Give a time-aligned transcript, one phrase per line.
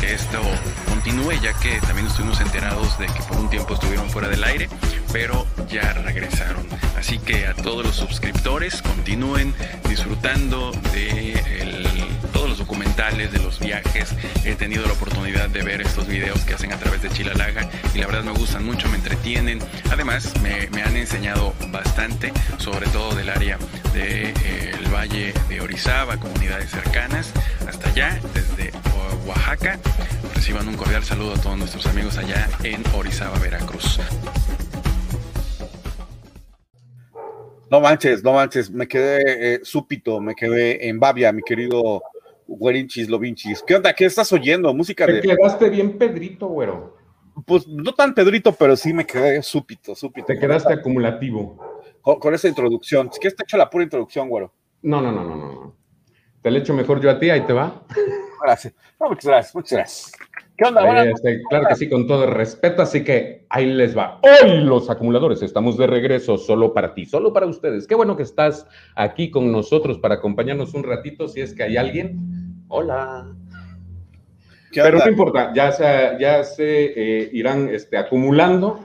[0.00, 0.40] que esto
[0.88, 4.68] continúe, ya que también estuvimos enterados de que por un tiempo estuvieron fuera del aire,
[5.12, 6.66] pero ya regresaron.
[6.96, 9.54] Así que a todos los suscriptores continúen
[9.86, 12.17] disfrutando de todos
[12.58, 14.14] documentales de los viajes.
[14.44, 17.98] He tenido la oportunidad de ver estos videos que hacen a través de Chilalaga y
[17.98, 19.60] la verdad me gustan mucho, me entretienen.
[19.90, 23.58] Además, me, han enseñado bastante, sobre todo del área
[23.92, 27.32] del de, eh, Valle de Orizaba, comunidades cercanas,
[27.66, 28.72] hasta allá, desde
[29.26, 29.78] Oaxaca.
[30.34, 34.00] Reciban un cordial saludo a todos nuestros amigos allá en Orizaba, Veracruz.
[37.70, 42.02] No manches, no manches, me quedé eh, súpito, me quedé en babia, mi querido
[42.48, 43.62] Güerinchis Lovinchis.
[43.62, 43.92] ¿Qué onda?
[43.92, 44.72] ¿Qué estás oyendo?
[44.72, 45.20] Música de.
[45.20, 46.96] Te quedaste bien Pedrito, güero.
[47.46, 50.26] Pues no tan Pedrito, pero sí me quedé súpito, súpito.
[50.26, 51.56] Te quedaste acumulativo.
[52.02, 53.12] Con, esa introducción.
[53.12, 54.52] Si quieres, te hecho la pura introducción, güero.
[54.82, 55.76] No, no, no, no, no.
[56.42, 57.84] Te la echo mejor yo a ti, ahí te va.
[58.42, 58.74] Gracias.
[58.98, 60.12] muchas gracias, muchas gracias.
[60.58, 61.04] ¿Qué onda?
[61.04, 64.20] Este, claro que sí, con todo el respeto, así que ahí les va.
[64.22, 67.86] Hoy los acumuladores estamos de regreso solo para ti, solo para ustedes.
[67.86, 71.76] Qué bueno que estás aquí con nosotros para acompañarnos un ratito, si es que hay
[71.76, 72.64] alguien.
[72.66, 73.32] Hola.
[74.74, 75.84] Pero no importa, ya se,
[76.18, 78.84] ya se eh, irán este, acumulando,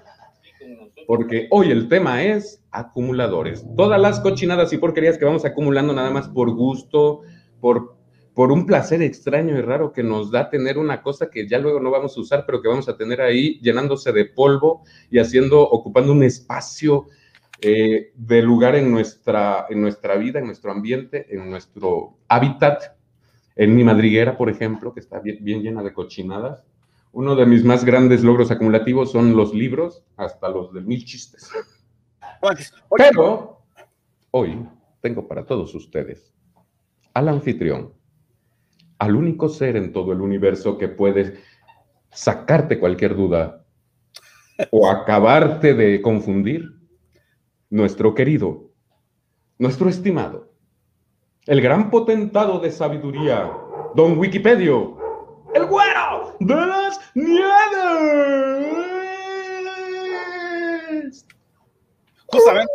[1.08, 3.66] porque hoy el tema es acumuladores.
[3.76, 7.22] Todas las cochinadas y porquerías que vamos acumulando nada más por gusto,
[7.60, 7.93] por
[8.34, 11.80] por un placer extraño y raro que nos da tener una cosa que ya luego
[11.80, 15.62] no vamos a usar, pero que vamos a tener ahí llenándose de polvo y haciendo,
[15.62, 17.08] ocupando un espacio
[17.62, 22.98] eh, de lugar en nuestra, en nuestra vida, en nuestro ambiente, en nuestro hábitat.
[23.56, 26.66] En mi madriguera, por ejemplo, que está bien, bien llena de cochinadas.
[27.12, 31.52] Uno de mis más grandes logros acumulativos son los libros, hasta los de mil chistes.
[32.98, 33.62] Pero
[34.32, 34.68] hoy
[35.02, 36.34] tengo para todos ustedes
[37.14, 37.94] al anfitrión
[39.04, 41.42] al único ser en todo el universo que puede
[42.10, 43.66] sacarte cualquier duda
[44.72, 46.72] o acabarte de confundir,
[47.70, 48.70] nuestro querido,
[49.58, 50.54] nuestro estimado,
[51.48, 53.52] el gran potentado de sabiduría,
[53.94, 54.98] don Wikipedio,
[55.54, 57.44] el güero de las nieves.
[62.28, 62.72] Justamente,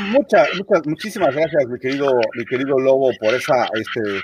[0.00, 4.22] muchas, muchas, muchísimas gracias, mi querido, mi querido Lobo, por esa, este,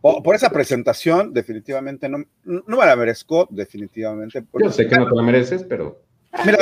[0.00, 1.32] por, esa presentación.
[1.32, 4.44] Definitivamente no, no me la merezco, definitivamente.
[4.58, 6.00] Yo sé que no te la mereces, pero.
[6.44, 6.58] Mira,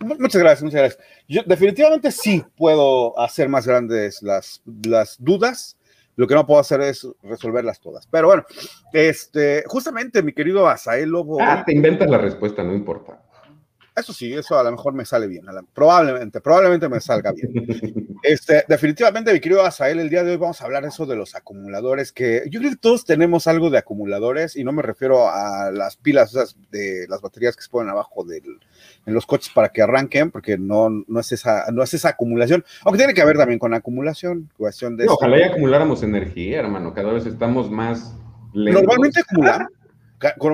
[0.00, 1.04] muchas gracias, muchas gracias.
[1.28, 5.76] Yo definitivamente sí puedo hacer más grandes las, las dudas.
[6.14, 8.06] Lo que no puedo hacer es resolverlas todas.
[8.06, 8.44] Pero bueno,
[8.92, 11.38] este, justamente, mi querido Asael Lobo.
[11.40, 13.22] Ah, te inventas la respuesta, no importa.
[13.94, 15.44] Eso sí, eso a lo mejor me sale bien.
[15.74, 17.52] Probablemente, probablemente me salga bien.
[18.22, 21.34] Este, definitivamente, mi querido Asael, el día de hoy vamos a hablar eso de los
[21.34, 25.72] acumuladores, que yo creo que todos tenemos algo de acumuladores, y no me refiero a
[25.72, 26.32] las pilas
[26.70, 28.60] de las baterías que se ponen abajo del,
[29.06, 32.64] en los coches para que arranquen, porque no, no, es esa, no es esa acumulación,
[32.84, 35.08] aunque tiene que ver también con acumulación, cuestión de...
[35.08, 38.14] ojalá y acumuláramos energía, hermano, cada vez estamos más...
[38.54, 39.72] Normalmente acumulamos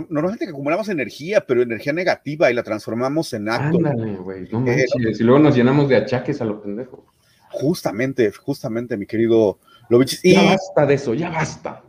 [0.09, 3.79] normalmente que acumulamos energía, pero energía negativa y la transformamos en acto.
[3.79, 7.07] Ándale, güey, no eh, manches, y luego nos llenamos de achaques a lo pendejo.
[7.51, 9.59] Justamente, justamente, mi querido
[9.89, 10.21] Lovich.
[10.23, 11.83] Ya basta de eso, ya basta.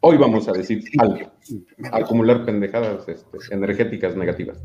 [0.00, 1.32] Hoy vamos a decir algo.
[1.92, 4.58] Acumular pendejadas este, energéticas negativas.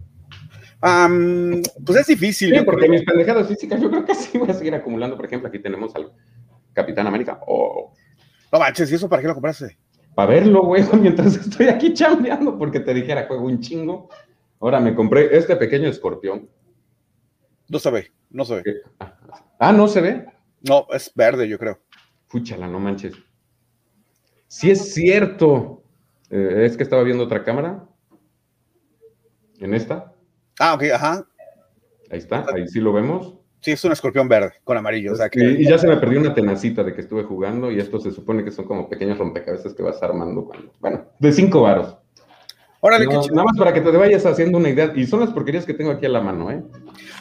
[0.80, 2.56] pues es difícil.
[2.56, 5.16] Sí, porque mis pendejadas físicas yo creo que sí voy a seguir acumulando.
[5.16, 6.12] Por ejemplo, aquí tenemos al
[6.74, 7.40] Capitán América.
[7.48, 7.94] Oh.
[8.52, 9.78] No manches, ¿y eso para qué lo compraste?
[10.16, 14.10] Para verlo, güey, mientras estoy aquí chambeando, porque te dijera, juego un chingo.
[14.60, 16.50] Ahora me compré este pequeño escorpión.
[17.68, 18.82] No se ve, no se ve.
[19.60, 20.26] Ah, ¿no se ve?
[20.62, 21.80] No, es verde, yo creo.
[22.28, 23.16] Fúchala, no manches.
[24.48, 25.84] Sí es cierto.
[26.30, 27.88] Eh, es que estaba viendo otra cámara.
[29.60, 30.14] ¿En esta?
[30.60, 31.28] Ah, ok, ajá.
[32.10, 33.41] Ahí está, ahí sí lo vemos.
[33.62, 35.14] Sí, es un escorpión verde con amarillo.
[35.34, 38.44] y, ya se me perdió una tenacita de que estuve jugando y esto se supone
[38.44, 40.46] que son como pequeños rompecabezas que vas armando.
[40.46, 41.96] Cuando, bueno, de cinco varos.
[42.80, 44.92] Órale, nada más para que te vayas haciendo una idea.
[44.96, 46.64] Y son las porquerías que tengo aquí a la mano, ¿eh?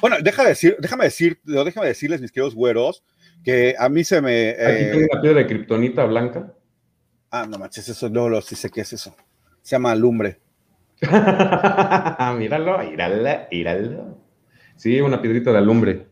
[0.01, 3.05] Bueno, deja decir, déjame decir, déjame decirles, mis queridos güeros,
[3.45, 4.51] que a mí se me.
[4.53, 6.55] Aquí eh, tengo una piedra de kriptonita blanca.
[7.31, 9.15] Ah, no manches, eso no lo sí sé qué es eso.
[9.61, 10.41] Se llama alumbre.
[12.39, 14.19] míralo, míralo, míralo.
[14.77, 16.10] Sí, una piedrita de alumbre.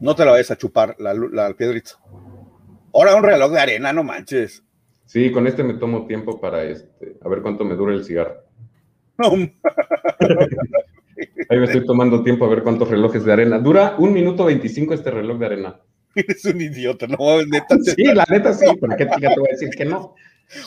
[0.00, 1.92] No te la vayas a chupar la, la piedrita.
[2.92, 4.62] Ahora un reloj de arena, no manches.
[5.04, 8.42] Sí, con este me tomo tiempo para este, a ver cuánto me dura el cigarro.
[11.48, 13.58] Ahí me estoy tomando tiempo a ver cuántos relojes de arena.
[13.58, 15.80] Dura un minuto veinticinco este reloj de arena.
[16.14, 17.76] Eres un idiota, no, neta.
[17.82, 20.14] Sí, la neta sí, pero ¿qué te voy a decir que no?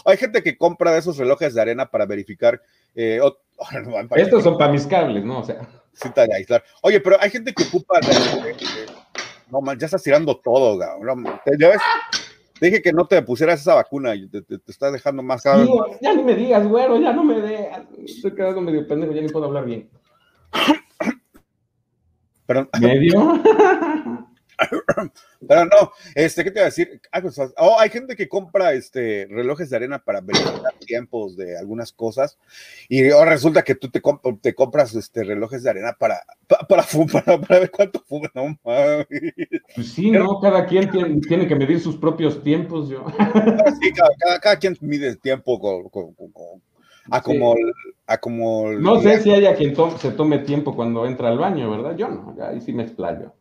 [0.05, 2.61] Hay gente que compra de esos relojes de arena para verificar.
[2.95, 3.37] Eh, oh,
[4.15, 5.39] Estos son para mis cables, ¿no?
[5.39, 5.67] O sea.
[5.93, 6.63] Cita de aislar.
[6.81, 7.99] Oye, pero hay gente que ocupa.
[9.51, 11.81] No, man, ya estás tirando todo, no, ¿Ya ves?
[12.59, 15.85] Te dije que no te pusieras esa vacuna y te, te, estás dejando más caro.
[16.01, 17.69] ya ni me digas, güero, ya no me de.
[18.03, 19.89] Estoy quedando medio pendejo, ya ni puedo hablar bien.
[22.45, 22.69] Perdón.
[22.81, 23.41] ¿Medio?
[25.47, 27.01] Pero no, este, ¿qué te iba a decir?
[27.11, 31.57] Ah, pues, oh, hay gente que compra este, relojes de arena para verificar tiempos de
[31.57, 32.37] algunas cosas
[32.87, 34.01] y oh, resulta que tú te,
[34.41, 36.21] te compras este, relojes de arena para,
[36.69, 38.57] para, para, ver cuánto fuma, no.
[39.75, 40.39] Pues sí, ¿no?
[40.39, 43.05] Cada quien tiene, que medir sus propios tiempos, yo.
[43.81, 45.89] Sí, cada, cada, quien mide el tiempo con,
[47.11, 47.55] a como,
[48.07, 51.95] a como No sé si haya quien se tome tiempo cuando entra al baño, ¿verdad?
[51.95, 53.33] Yo no, ahí sí me explayo.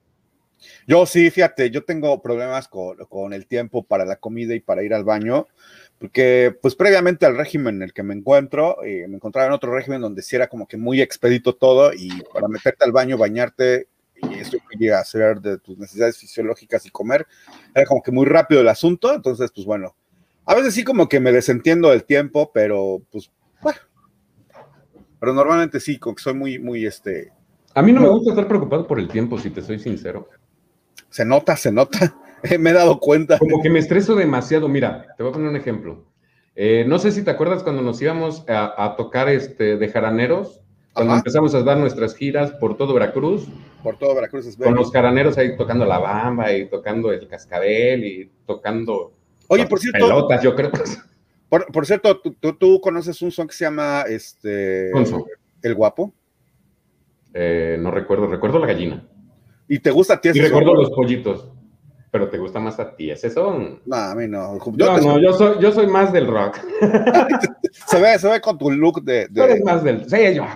[0.86, 4.94] Yo sí, fíjate, yo tengo problemas con, el tiempo para la comida y para ir
[4.94, 5.46] al baño,
[5.98, 9.74] porque pues previamente al régimen en el que me encuentro, eh, me encontraba en otro
[9.74, 13.88] régimen donde sí era como que muy expedito todo y para meterte al baño, bañarte
[14.22, 17.26] y eso que a hacer de tus necesidades fisiológicas y comer,
[17.74, 19.94] era como que muy rápido el asunto, entonces pues bueno,
[20.44, 23.30] a veces sí como que me desentiendo del tiempo, pero pues
[23.62, 23.78] bueno,
[25.20, 27.32] pero normalmente sí, como que soy muy, muy este...
[27.74, 30.28] A mí no me gusta estar preocupado por el tiempo, si te soy sincero.
[31.10, 32.14] Se nota, se nota.
[32.58, 33.38] Me he dado cuenta.
[33.38, 34.68] Como que me estreso demasiado.
[34.68, 36.04] Mira, te voy a poner un ejemplo.
[36.54, 40.60] Eh, no sé si te acuerdas cuando nos íbamos a, tocar este, de jaraneros,
[40.92, 43.46] cuando empezamos a dar nuestras giras por todo Veracruz.
[43.82, 48.04] Por todo Veracruz es Con los jaraneros ahí tocando la bamba y tocando el cascabel
[48.04, 49.12] y tocando.
[49.46, 50.06] Oye, por cierto.
[50.06, 50.70] Pelotas, yo creo.
[51.48, 54.90] Por, cierto, ¿tú, conoces un son que se llama este.
[55.62, 56.12] El Guapo.
[57.32, 59.08] Eh, no recuerdo, recuerdo la gallina.
[59.68, 61.48] ¿Y te gusta a ti ese Y recuerdo los pollitos.
[62.10, 63.82] Pero te gusta más a ti ese son.
[63.84, 64.58] No, a mí no.
[64.74, 66.58] Yo no, no, yo soy, yo soy más del rock.
[67.86, 69.28] se, ve, se ve con tu look de.
[69.28, 70.08] Tú eres más del.
[70.08, 70.46] Sí, yo.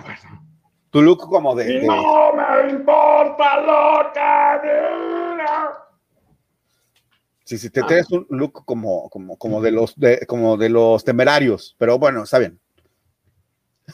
[0.89, 1.83] Tu look como de.
[1.83, 5.83] No me importa lo que diga.
[7.43, 7.87] Sí, sí, te ah.
[7.87, 12.23] tienes un look como, como, como, de los, de, como de los temerarios, pero bueno,
[12.23, 12.59] está bien.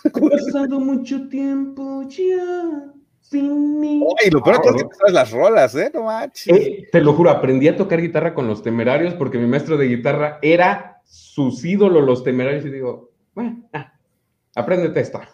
[0.06, 2.94] Ha pasado mucho tiempo ya
[3.38, 4.04] mí.
[4.22, 5.92] Ay, lo peor es que sabes las rolas, ¿eh?
[5.94, 6.48] No manches.
[6.48, 9.88] Eh, te lo juro, aprendí a tocar guitarra con los temerarios porque mi maestro de
[9.88, 13.94] guitarra era sus ídolos, los temerarios, y digo, bueno, ah,
[14.56, 15.30] apréndete esta.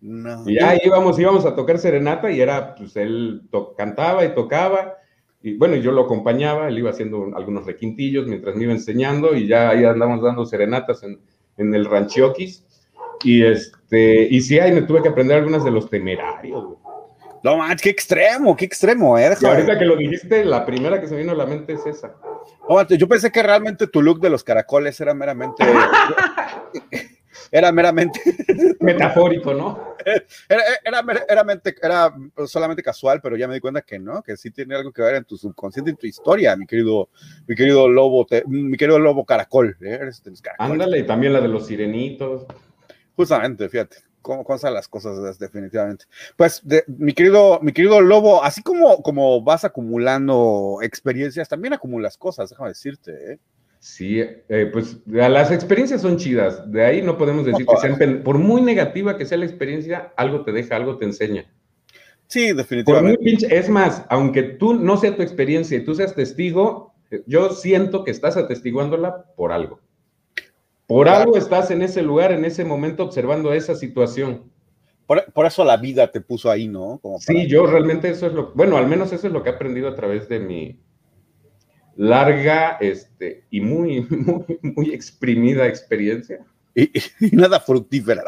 [0.00, 0.44] No.
[0.46, 3.42] Y ya íbamos, íbamos a tocar serenata y era, pues él
[3.76, 4.94] cantaba y tocaba.
[5.42, 9.46] Y bueno, yo lo acompañaba, él iba haciendo algunos requintillos mientras me iba enseñando y
[9.46, 11.20] ya ahí andamos dando serenatas en,
[11.56, 12.64] en el Ranchioquis.
[13.24, 16.87] Y este, y sí, ahí me tuve que aprender algunas de los temerarios, güey.
[17.48, 19.34] No manches, qué extremo, qué extremo, ¿eh?
[19.42, 22.14] ahorita que lo dijiste, la primera que se vino a la mente es esa.
[22.90, 25.64] yo pensé que realmente tu look de los caracoles era meramente.
[27.50, 28.20] era meramente.
[28.80, 29.94] Metafórico, ¿no?
[30.46, 32.12] Era, era, meramente, era
[32.46, 35.14] solamente casual, pero ya me di cuenta que no, que sí tiene algo que ver
[35.14, 37.08] en tu subconsciente, en tu historia, mi querido,
[37.46, 39.74] mi querido lobo, mi querido lobo caracol.
[39.80, 40.00] ¿eh?
[40.58, 42.44] Ándale, y también la de los sirenitos.
[43.16, 46.04] Justamente, fíjate cómo, cómo las cosas definitivamente.
[46.36, 52.50] Pues, mi, querido, mi querido Lobo, así como, como vas acumulando experiencias, también acumulas cosas,
[52.50, 53.32] déjame decirte.
[53.32, 53.38] ¿eh?
[53.80, 56.70] Sí, eh, pues las experiencias son chidas.
[56.70, 60.44] De ahí no podemos decir que sean, por muy negativa que sea la experiencia, algo
[60.44, 61.46] te deja, algo te enseña.
[62.26, 63.46] Sí, definitivamente.
[63.50, 66.94] es más, aunque tú no sea tu experiencia y tú seas testigo,
[67.26, 69.80] yo siento que estás atestiguándola por algo.
[70.88, 74.50] Por algo estás en ese lugar, en ese momento, observando esa situación.
[75.06, 76.98] Por, eso la vida te puso ahí, ¿no?
[77.18, 79.86] Sí, yo realmente eso es lo, bueno, al menos eso es lo que he aprendido
[79.88, 80.80] a través de mi
[81.94, 86.40] larga este, y muy, muy, muy exprimida experiencia.
[86.74, 86.90] Y,
[87.32, 88.22] nada fructífera.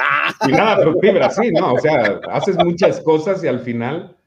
[0.46, 1.72] Y nada fructífera, sí, ¿no?
[1.74, 4.18] O sea, haces muchas cosas y al final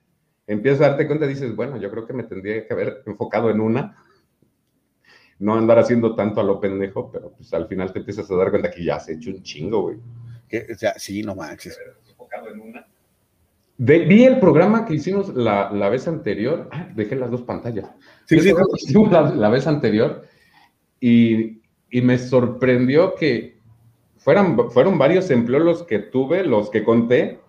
[0.48, 3.52] empiezas a darte cuenta y dices, bueno, yo creo que me tendría que haber enfocado
[3.52, 4.03] en una
[5.44, 8.50] no andar haciendo tanto a lo pendejo, pero pues al final te empiezas a dar
[8.50, 9.98] cuenta que ya has hecho un chingo, güey.
[9.98, 11.78] O sea, sí, no manches.
[13.78, 16.70] vi el programa que hicimos la, vez anterior.
[16.72, 17.90] Ah, dejé las dos pantallas.
[18.24, 18.54] Sí, sí,
[19.12, 20.24] la, vez anterior
[21.02, 23.58] y, me sorprendió que
[24.16, 27.42] fueran, fueron varios empleos los que tuve, los que conté.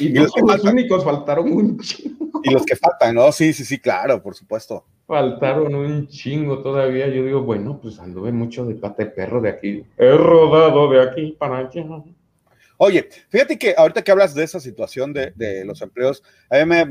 [0.00, 2.33] Y, los, los únicos faltaron un chingo.
[2.44, 3.32] Y los que faltan, ¿no?
[3.32, 4.84] Sí, sí, sí, claro, por supuesto.
[5.06, 7.08] Faltaron un chingo todavía.
[7.08, 9.84] Yo digo, bueno, pues anduve mucho de pata de perro de aquí.
[9.96, 11.84] He rodado de aquí para allá.
[12.76, 16.84] Oye, fíjate que ahorita que hablas de esa situación de, los empleos, a mí me,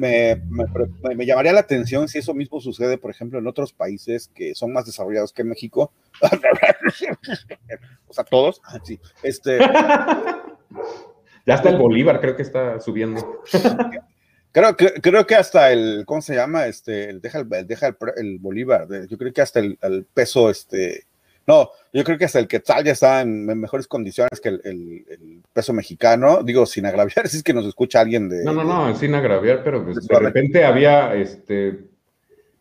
[1.16, 4.72] me, llamaría la atención si eso mismo sucede, por ejemplo, en otros países que son
[4.72, 5.92] más desarrollados que México.
[8.08, 8.62] o sea, todos.
[8.84, 9.00] Sí.
[9.24, 9.60] Este.
[11.46, 13.44] ya está el Bolívar, creo que está subiendo.
[14.54, 16.68] Creo que, creo que hasta el, ¿cómo se llama?
[16.68, 21.06] Este, deja el, deja el, Bolívar, yo creo que hasta el, el peso, este,
[21.46, 25.74] no, yo creo que hasta el Quetzal ya está en, mejores condiciones que el, peso
[25.74, 26.42] mexicano.
[26.44, 28.44] Digo, sin agraviar, si es que nos escucha alguien de.
[28.44, 31.86] No, no, no, sin agraviar, pero pues, de, repente había este.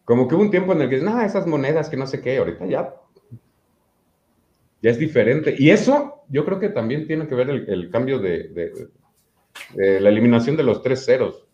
[0.04, 2.38] Como que hubo un tiempo en el que, no, esas monedas que no sé qué,
[2.38, 2.94] ahorita ya.
[4.82, 5.54] Ya es diferente.
[5.56, 8.90] Y eso, yo creo que también tiene que ver el, cambio de,
[9.76, 11.46] la eliminación de los tres ceros.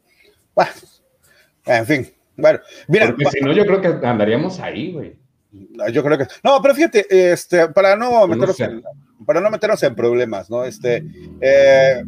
[1.69, 2.09] En fin.
[2.37, 3.07] Bueno, mira.
[3.09, 5.17] Porque si no, yo creo que andaríamos ahí, güey.
[5.93, 6.27] Yo creo que.
[6.45, 8.83] No, pero fíjate, este, para no meternos, en,
[9.25, 10.65] para no meternos en problemas, ¿no?
[10.65, 11.05] Este,
[11.41, 12.03] eh,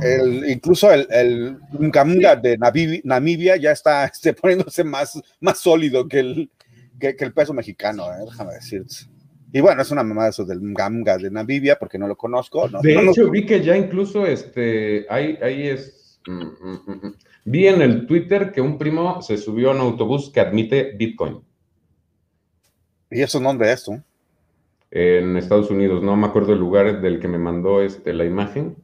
[0.00, 1.58] el, incluso el, el
[2.42, 2.58] de
[3.04, 6.50] Namibia, ya está este, poniéndose más, más sólido que el,
[6.98, 8.24] que, el peso mexicano, ¿eh?
[8.24, 8.94] déjame decirte.
[9.52, 12.68] Y bueno, es una mamada eso del Ngamga de Namibia, porque no lo conozco.
[12.82, 16.20] De hecho, vi que ya incluso este, hay, ahí es.
[16.26, 17.14] Mm, mm, mm,
[17.50, 21.40] vi en el Twitter que un primo se subió a un autobús que admite Bitcoin.
[23.10, 24.02] ¿Y eso dónde es tú?
[24.90, 28.76] En Estados Unidos, no me acuerdo el lugar del que me mandó este, la imagen,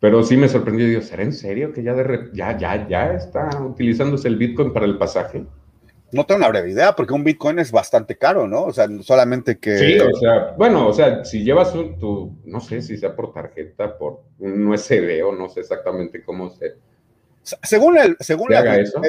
[0.00, 0.86] pero sí me sorprendió.
[0.86, 4.86] Digo, ¿será en serio que ya, de ya, ya, ya está utilizándose el Bitcoin para
[4.86, 5.44] el pasaje?
[6.10, 8.64] No tengo una breve idea, porque un Bitcoin es bastante caro, ¿no?
[8.64, 9.76] O sea, solamente que.
[9.76, 13.32] Sí, o sea, bueno, o sea, si llevas un, tu, no sé si sea por
[13.32, 16.76] tarjeta, por un USB o no sé exactamente cómo se.
[17.62, 19.00] Según el, según la eso?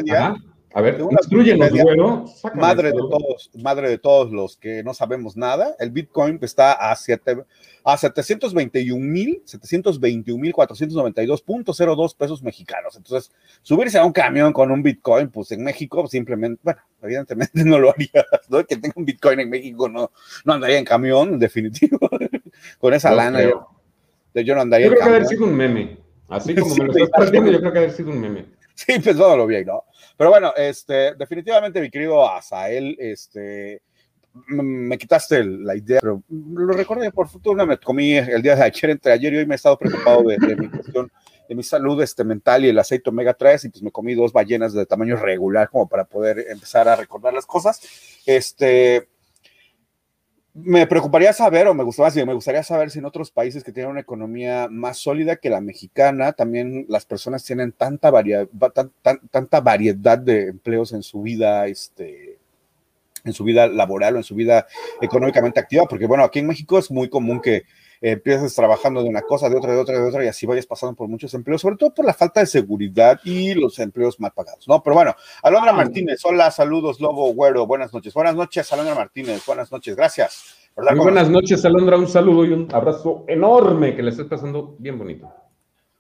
[0.72, 5.89] A ver, instruyenos, madre de todos, madre de todos los que no sabemos nada, el
[5.89, 7.43] Bitcoin está a, siete,
[7.84, 12.96] a 721 mil, 721 mil 492.02 pesos mexicanos.
[12.96, 13.31] Entonces,
[13.63, 17.89] subirse a un camión con un Bitcoin, pues en México simplemente, bueno, evidentemente no lo
[17.89, 18.63] haría, ¿no?
[18.63, 20.12] Que tenga un Bitcoin en México no,
[20.46, 21.98] no andaría en camión, en definitivo.
[22.79, 23.67] con esa lana yo,
[24.36, 26.08] yo, no andaría yo creo que haber sido un meme.
[26.29, 28.45] Así como me lo estás perdiendo, yo creo que haber sido un meme.
[28.75, 29.83] Sí, pues lo bien, ¿no?
[30.15, 33.81] Pero bueno, este, definitivamente, mi querido Azael, este,
[34.48, 38.91] me quitaste la idea, pero lo recordé, por fortuna me comí el día de ayer,
[38.91, 41.12] entre ayer y hoy me he estado preocupado de, mi cuestión,
[41.48, 44.31] de mi salud este, mental y el aceite omega 3, y pues me comí dos
[44.31, 47.81] ballenas de tamaño regular como para poder empezar a recordar las cosas.
[48.25, 49.09] Este,
[50.63, 53.91] me preocuparía saber, o me gustaría, me gustaría saber si en otros países que tienen
[53.91, 58.11] una economía más sólida que la mexicana, también las personas tienen tanta,
[59.31, 62.37] tanta variedad de empleos en su vida, este,
[63.23, 64.67] en su vida laboral o en su vida
[65.01, 67.63] económicamente activa, porque bueno, aquí en México es muy común que
[68.01, 70.96] empieces trabajando de una cosa, de otra, de otra, de otra, y así vayas pasando
[70.96, 74.68] por muchos empleos, sobre todo por la falta de seguridad y los empleos mal pagados,
[74.68, 74.82] ¿no?
[74.82, 78.13] Pero bueno, Alondra Martínez, hola, saludos, Lobo Güero, buenas noches.
[78.13, 80.70] Buenas noches, Alondra Martínez, buenas noches, gracias.
[80.77, 84.98] Muy buenas noches, Alondra, un saludo y un abrazo enorme, que le estés pasando bien
[84.98, 85.29] bonito.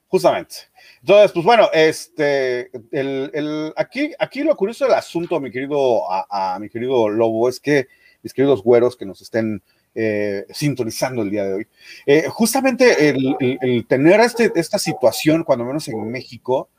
[0.07, 0.55] Justamente.
[1.01, 6.69] Entonces, pues bueno, este, el, aquí, aquí lo curioso del asunto, mi querido, a mi
[6.69, 7.87] querido Lobo, es que
[8.23, 9.61] mis queridos güeros que nos estén
[9.95, 11.67] eh, sintonizando el día de hoy.
[12.05, 16.69] Eh, justamente el, tener este, esta situación, cuando menos en México,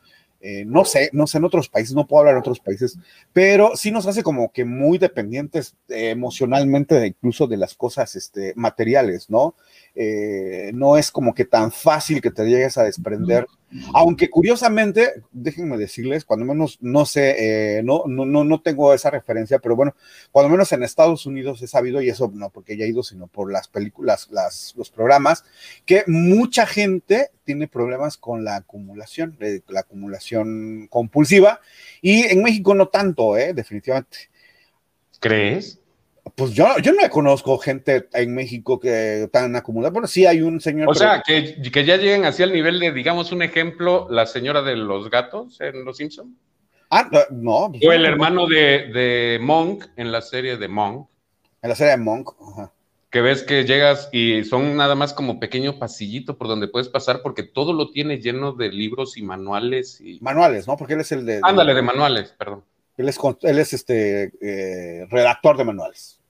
[0.41, 2.97] eh, no sé, no sé en otros países, no puedo hablar en otros países,
[3.33, 8.55] pero sí nos hace como que muy dependientes emocionalmente de incluso de las cosas este,
[8.57, 9.55] materiales, ¿no?
[10.75, 13.47] No es como que tan fácil que te llegues a desprender
[13.95, 19.61] aunque curiosamente, déjenme decirles, cuando menos no sé, eh, no, no, no, tengo esa referencia,
[19.61, 19.95] pero bueno,
[20.33, 23.53] cuando menos en Estados Unidos he sabido, y eso no porque haya ido, sino por
[23.53, 25.45] las películas, las, los programas,
[25.87, 31.61] que mucha gente tiene problemas con la acumulación, la acumulación compulsiva,
[32.03, 33.55] y en México no tanto, ¿eh?
[33.55, 34.31] definitivamente.
[35.21, 35.79] ¿Crees?
[36.35, 39.93] Pues yo, yo no conozco gente en México que tan acumulada.
[39.93, 40.89] Bueno, sí hay un señor.
[40.89, 44.63] O sea, que, que, ya lleguen así al nivel de, digamos, un ejemplo, la señora
[44.63, 46.31] de los gatos en Los Simpsons.
[46.91, 47.69] Ah, no.
[47.71, 51.09] Pues o el hermano de, de, Monk en la serie de Monk.
[51.63, 52.31] En la serie de Monk.
[52.53, 52.73] Ajá.
[53.11, 57.23] Que ves que llegas y son nada más como pequeño pasillito por donde puedes pasar
[57.23, 60.01] porque todo lo tiene lleno de libros y manuales.
[60.01, 60.21] Y...
[60.21, 60.77] Manuales, ¿no?
[60.77, 61.41] Porque él es el de.
[61.43, 62.65] Ándale, de manuales, perdón.
[63.01, 66.21] Él es, él es este eh, redactor de manuales.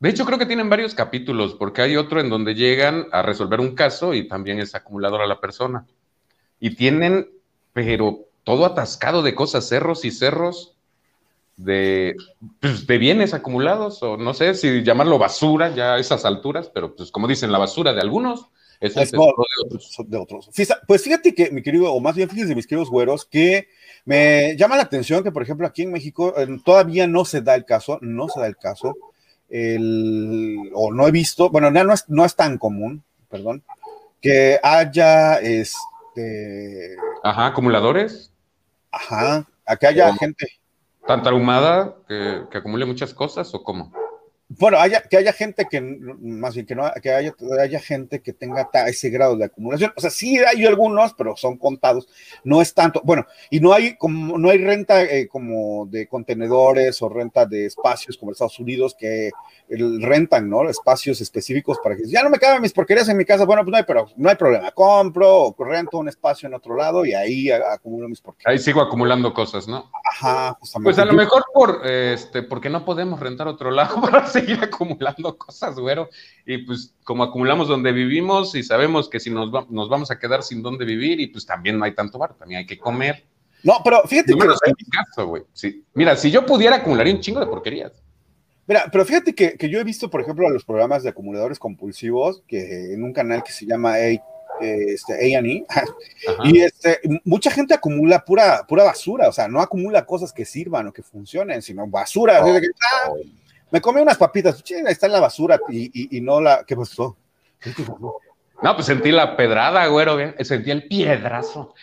[0.00, 3.60] De hecho, creo que tienen varios capítulos, porque hay otro en donde llegan a resolver
[3.60, 5.86] un caso y también es acumulador a la persona.
[6.58, 7.30] Y tienen,
[7.72, 10.76] pero todo atascado de cosas, cerros y cerros
[11.56, 12.16] de,
[12.60, 16.94] pues, de bienes acumulados, o no sé si llamarlo basura ya a esas alturas, pero
[16.94, 18.48] pues como dicen, la basura de algunos
[18.80, 19.96] Es el tesoro de otros.
[20.06, 20.50] De otros.
[20.88, 23.68] Pues fíjate que, mi querido, o más bien fíjense, mis queridos güeros, que
[24.04, 26.34] me llama la atención que, por ejemplo, aquí en México
[26.64, 28.96] todavía no se da el caso, no se da el caso,
[29.48, 33.62] el, o no he visto, bueno, no es, no es tan común, perdón,
[34.20, 36.96] que haya este.
[37.22, 38.32] Ajá, acumuladores.
[38.90, 40.48] Ajá, a que haya gente.
[41.06, 43.92] ¿Tan traumada que, que acumule muchas cosas o cómo?
[44.48, 48.34] Bueno, haya, que haya gente que, más bien que no, que haya, haya gente que
[48.34, 49.92] tenga ese grado de acumulación.
[49.96, 52.08] O sea, sí hay algunos, pero son contados.
[52.44, 53.00] No es tanto.
[53.04, 57.66] Bueno, y no hay como, no hay renta eh, como de contenedores o renta de
[57.66, 59.30] espacios como Estados Unidos que
[59.68, 60.68] rentan, ¿no?
[60.68, 63.46] Espacios específicos para que ya no me caben mis porquerías en mi casa.
[63.46, 64.70] Bueno, pues no hay, pero no hay problema.
[64.72, 68.52] Compro o rento un espacio en otro lado y ahí acumulo mis porquerías.
[68.52, 69.90] Ahí sigo acumulando cosas, ¿no?
[70.12, 70.88] Ajá, justamente.
[70.88, 75.36] Pues a lo mejor por, este, porque no podemos rentar otro lado para seguir acumulando
[75.38, 76.08] cosas, güero.
[76.44, 80.42] Y pues como acumulamos donde vivimos y sabemos que si nos, nos vamos a quedar
[80.42, 83.24] sin dónde vivir y pues también no hay tanto bar, también hay que comer.
[83.62, 85.74] No, pero fíjate que...
[85.94, 87.92] Mira, si yo pudiera acumular un chingo de porquerías.
[88.66, 92.42] Mira, pero fíjate que, que, yo he visto, por ejemplo, los programas de acumuladores compulsivos,
[92.46, 94.22] que en un canal que se llama A,
[94.60, 95.64] este, A&E,
[96.44, 100.88] y este, mucha gente acumula pura, pura basura, o sea, no acumula cosas que sirvan
[100.88, 102.44] o que funcionen, sino basura.
[102.44, 103.12] Oh, ah,
[103.74, 106.62] me comí unas papitas, está en la basura y, y, no la.
[106.64, 107.16] ¿Qué pasó?
[108.62, 111.74] No, pues sentí la pedrada, güero, sentí el piedrazo.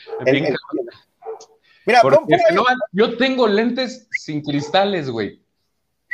[1.86, 2.02] Mira,
[2.94, 5.42] yo tengo lentes sin cristales, güey.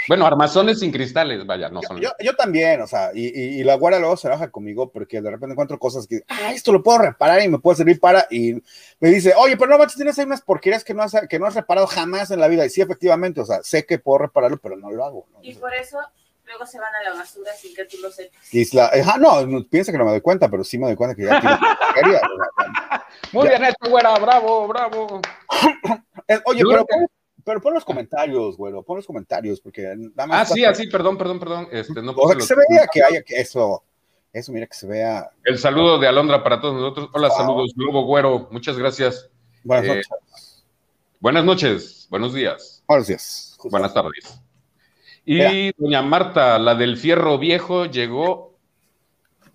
[0.08, 2.00] Bueno, armazones sin cristales, vaya, no son.
[2.00, 5.32] Yo, yo, también, o sea, y, y, la guarda luego se baja conmigo porque de
[5.32, 8.54] repente encuentro cosas que, ah, esto lo puedo reparar y me puede servir para, y
[9.00, 11.48] me dice, oye, pero no manches, tienes ahí unas porquerías que no has, que no
[11.48, 12.66] has reparado jamás en la vida.
[12.66, 15.27] Y sí, efectivamente, o sea, sé que puedo repararlo, pero no lo hago.
[15.42, 16.00] Y por eso
[16.46, 18.54] luego se van a la basura sin que tú lo sepas.
[18.54, 21.42] Isla, no, piensa que no me doy cuenta, pero sí me doy cuenta que ya
[21.42, 21.58] tiene
[23.34, 25.22] Muy bien hecho, güera, bravo, bravo.
[26.46, 26.86] Oye, pero
[27.48, 30.51] pero pon los comentarios, güero, pon los comentarios, porque nada más.
[30.51, 31.70] Ah, sí, así, perdón, perdón, perdón.
[31.72, 33.86] Este, no o sea, que se vea que haya que eso.
[34.33, 35.31] Eso, mira que se vea.
[35.46, 37.10] El saludo de Alondra para todos nosotros.
[37.14, 38.50] Hola, saludos, Lobo Güero.
[38.51, 39.29] Muchas gracias.
[39.64, 40.66] Buenas eh, noches.
[41.22, 42.83] Buenas noches, buenos días.
[42.86, 43.57] Buenos días.
[43.72, 44.42] Buenas tardes.
[45.24, 48.57] Y doña Marta, la del fierro viejo, llegó.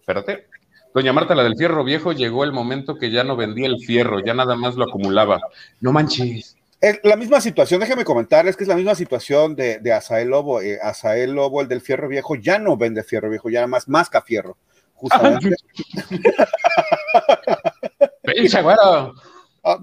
[0.00, 0.46] Espérate.
[0.94, 4.20] Doña Marta, la del fierro viejo, llegó el momento que ya no vendía el fierro,
[4.20, 5.40] ya nada más lo acumulaba.
[5.82, 6.56] No manches.
[6.82, 10.60] Es la misma situación, déjeme comentarles que es la misma situación de, de Azael Lobo.
[10.60, 13.88] Eh, Azael Lobo, el del fierro viejo, ya no vende fierro viejo, ya nada más
[13.88, 14.56] masca fierro.
[14.94, 15.54] Justamente.
[18.24, 19.14] Pinche, bueno.
[19.62, 19.78] Ah,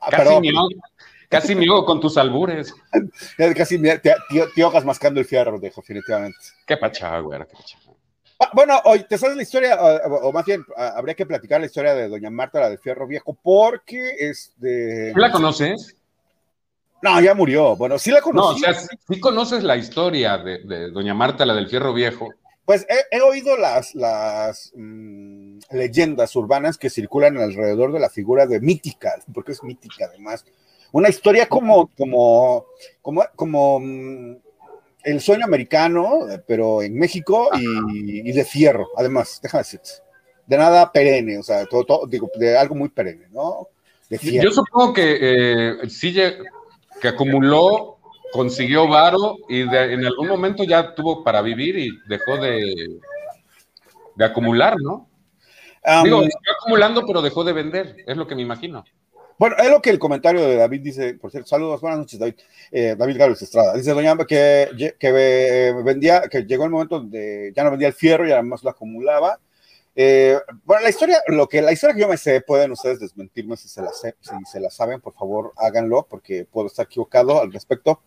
[0.00, 0.50] ah, casi, me,
[1.28, 2.74] casi con tus albures.
[3.56, 4.12] casi me, te,
[4.52, 6.36] tío, mascando el fierro, definitivamente.
[6.66, 7.54] Qué pacha, güera, qué.
[8.40, 11.94] Ah, bueno, hoy te sabes la historia, o, más bien, habría que platicar la historia
[11.94, 15.12] de Doña Marta, la del fierro viejo, porque es de.
[15.14, 15.94] ¿La conoces?
[17.02, 17.76] No, ya murió.
[17.76, 18.60] Bueno, sí la conocí.
[18.60, 22.28] No, o sea, sí, conoces la historia de, Doña Marta, la del Fierro Viejo.
[22.64, 28.60] Pues he, oído las, las mm, leyendas urbanas que circulan alrededor de la figura de
[28.60, 30.44] mítica, porque es mítica además.
[30.92, 32.66] Una historia como, como,
[33.02, 34.36] como, como mm,
[35.04, 39.90] el sueño americano, pero en México y, de fierro, además, déjame decirte.
[40.46, 43.68] De nada perenne, o sea, todo, digo, de algo muy perenne, ¿no?
[44.08, 46.12] De Yo supongo que eh, sí
[47.00, 47.98] que acumuló,
[48.32, 53.00] consiguió varo y en algún momento ya tuvo para vivir y dejó de,
[54.14, 55.08] de acumular, ¿no?
[56.04, 58.84] Digo, siguió acumulando, pero dejó de vender, es lo que me imagino.
[59.38, 62.34] Bueno, es lo que el comentario de David dice, por cierto, saludos, buenas noches, David,
[62.70, 63.74] eh, David Gálvez Estrada.
[63.74, 68.28] Dice Doña que, que vendía, que llegó el momento donde ya no vendía el fierro
[68.28, 69.40] y además lo acumulaba
[70.02, 73.58] eh, bueno, la historia, lo que la historia que yo me sé, pueden ustedes desmentirme
[73.58, 74.10] si se la, si
[74.50, 78.00] se la saben, por favor háganlo, porque puedo estar equivocado al respecto.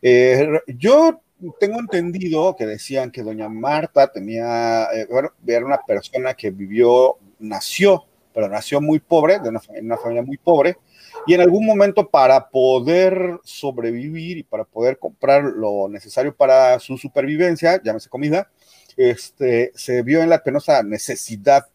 [0.00, 1.22] Eh, yo
[1.58, 7.16] tengo entendido que decían que doña Marta tenía, eh, bueno, era una persona que vivió,
[7.40, 10.76] nació, pero nació muy pobre, de una, una familia muy pobre,
[11.26, 16.96] y en algún momento para poder sobrevivir y para poder comprar lo necesario para su
[16.96, 18.48] supervivencia, llámese comida,
[18.96, 21.66] este, se vio en la penosa necesidad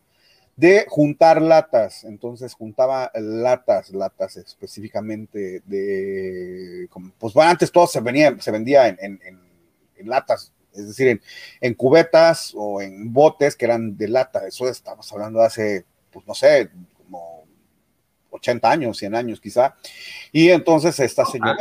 [0.56, 2.04] de juntar latas.
[2.04, 9.20] Entonces juntaba latas, latas específicamente de, pues bueno, antes todo se, venía, se vendía en,
[10.04, 11.22] latas, es decir,
[11.62, 14.48] en, cubetas o en botes que eran de lata.
[14.48, 17.46] Eso estamos hablando de hace, pues no sé, como
[18.30, 19.76] 80 años, 100 años quizá.
[20.32, 21.58] Y entonces esta señora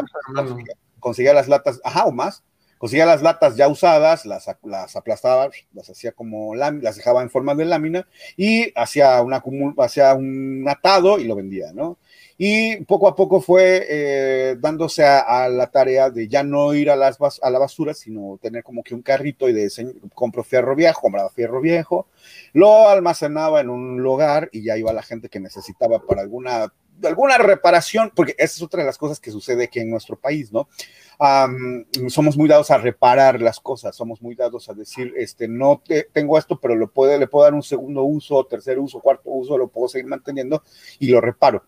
[1.00, 2.42] conseguía, las latas, ajá, o más,
[2.78, 7.54] conseguía las latas ya usadas, las, las aplastaba, las hacía como las dejaba en forma
[7.54, 8.06] de lámina
[8.36, 9.42] y hacía, una,
[9.78, 11.98] hacía un atado y lo vendía, ¿no?
[12.36, 16.96] Y poco a poco fue eh, dándose a, la tarea de ya no ir a,
[16.96, 19.70] las, a la basura, sino tener como que un carrito y de
[20.14, 22.08] compro fierro viejo, compraba fierro viejo,
[22.52, 27.38] lo almacenaba en un lugar y ya iba la gente que necesitaba para alguna alguna
[27.38, 30.68] reparación, porque esa es otra de las cosas que sucede aquí en nuestro país, ¿no?
[32.08, 36.08] Somos muy dados a reparar las cosas, somos muy dados a decir, este, no te,
[36.12, 39.58] tengo esto, pero lo puede, le puedo dar un segundo uso, tercer uso, cuarto uso,
[39.58, 40.62] lo puedo seguir manteniendo
[40.98, 41.64] y lo reparo.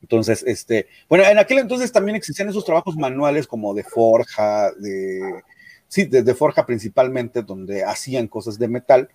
[0.00, 5.42] Entonces, este, bueno, en aquel entonces también existían esos trabajos manuales como de forja, de,
[5.86, 9.08] sí, de forja principalmente, donde hacían cosas de metal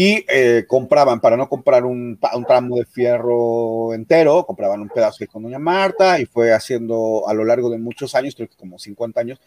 [0.00, 5.26] y eh, compraban, para no comprar un, un, tramo de fierro entero, compraban un pedazo
[5.26, 8.78] con doña Marta y fue haciendo a lo largo de muchos años, creo que como
[8.78, 9.40] 50 años,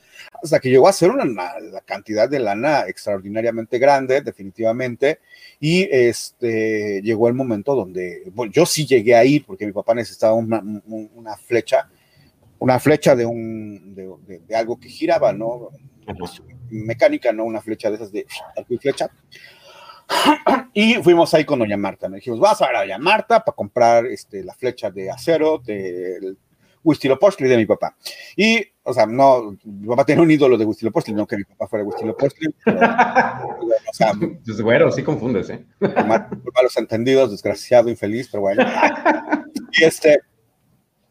[0.43, 5.19] hasta que llegó a ser una, la cantidad de lana extraordinariamente grande, definitivamente,
[5.61, 9.93] y este, llegó el momento donde, bueno, yo sí llegué a ir porque mi papá
[9.95, 11.89] necesitaba una, una flecha,
[12.59, 15.69] una flecha de, un, de, de, algo que giraba, ¿no?
[16.69, 18.25] Mecánica, no una flecha de esas de
[18.81, 19.09] flecha.
[20.73, 22.09] y fuimos ahí con Doña Marta.
[22.09, 25.57] Me dijimos, vas a ver a Doña Marta para comprar este, la flecha de acero
[25.57, 26.37] del
[26.83, 27.95] Huitzilopochtli de mi papá.
[28.35, 31.67] Y, o sea, no, mi papá tiene un ídolo de Huitzilopochtli, no que mi papá
[31.67, 32.53] fuera Huitzilopochtli.
[32.65, 35.65] Pero, o sea, pues bueno, sí confundes, ¿eh?
[35.79, 38.63] Por malos entendidos, desgraciado, infeliz, pero bueno.
[39.73, 40.19] Y este,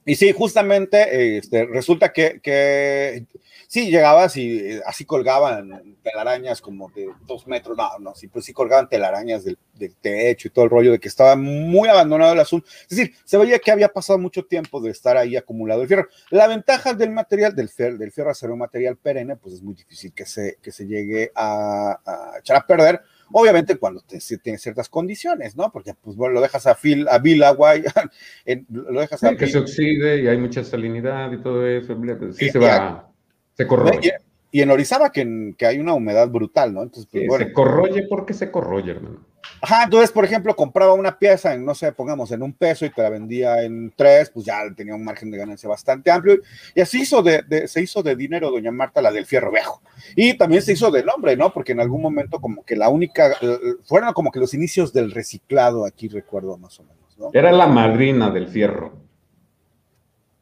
[0.04, 3.26] y sí, justamente este, resulta que, que
[3.68, 8.46] sí llegabas y eh, así colgaban telarañas como de dos metros, no, no, sí, pues
[8.46, 12.32] sí colgaban telarañas del, del, techo y todo el rollo de que estaba muy abandonado
[12.32, 12.66] el asunto.
[12.88, 16.08] Es decir, se veía que había pasado mucho tiempo de estar ahí acumulado el fierro.
[16.30, 20.12] La ventaja del material, del, fer, del fierro acero, material perenne, pues es muy difícil
[20.14, 24.88] que se, que se llegue a, a echar a perder Obviamente cuando te, tiene ciertas
[24.88, 25.70] condiciones, ¿no?
[25.70, 27.84] Porque pues bueno, lo dejas a Phil, a Bill Aguay,
[28.68, 31.96] lo dejas a Que se oxide y hay mucha salinidad y todo eso,
[32.32, 33.10] sí se va,
[33.54, 34.14] se corroye.
[34.50, 36.82] Y, en Orizaba que, que, hay una humedad brutal, ¿no?
[36.82, 37.46] Entonces, pues, bueno.
[37.46, 39.30] Se corroye porque se corroye, hermano.
[39.62, 42.90] Ajá, entonces, por ejemplo, compraba una pieza en, no sé, pongamos en un peso y
[42.90, 46.38] te la vendía en tres, pues ya tenía un margen de ganancia bastante amplio.
[46.74, 49.82] Y así hizo de, se hizo de dinero doña Marta la del fierro viejo.
[50.16, 51.52] Y también se hizo de nombre, ¿no?
[51.52, 55.10] Porque en algún momento como que la única, eh, fueron como que los inicios del
[55.10, 57.30] reciclado, aquí recuerdo más o menos, ¿no?
[57.32, 59.09] Era la madrina del fierro.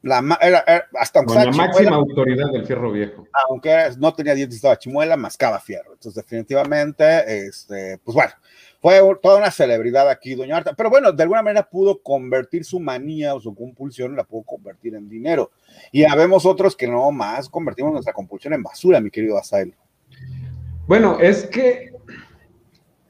[0.01, 0.63] La, era,
[0.97, 3.27] hasta la máxima autoridad del fierro viejo.
[3.49, 5.91] Aunque no tenía dientes, estaba chimuela, mascaba fierro.
[5.93, 8.31] Entonces, definitivamente, este, pues bueno,
[8.81, 10.73] fue toda una celebridad aquí, doña Marta.
[10.73, 14.95] Pero bueno, de alguna manera pudo convertir su manía o su compulsión, la pudo convertir
[14.95, 15.51] en dinero.
[15.91, 19.75] Y habemos otros que no más convertimos nuestra compulsión en basura, mi querido Asael.
[20.87, 21.91] Bueno, es que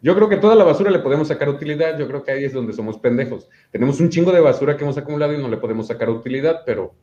[0.01, 1.97] yo creo que toda la basura le podemos sacar utilidad.
[1.97, 3.49] Yo creo que ahí es donde somos pendejos.
[3.71, 6.95] Tenemos un chingo de basura que hemos acumulado y no le podemos sacar utilidad, pero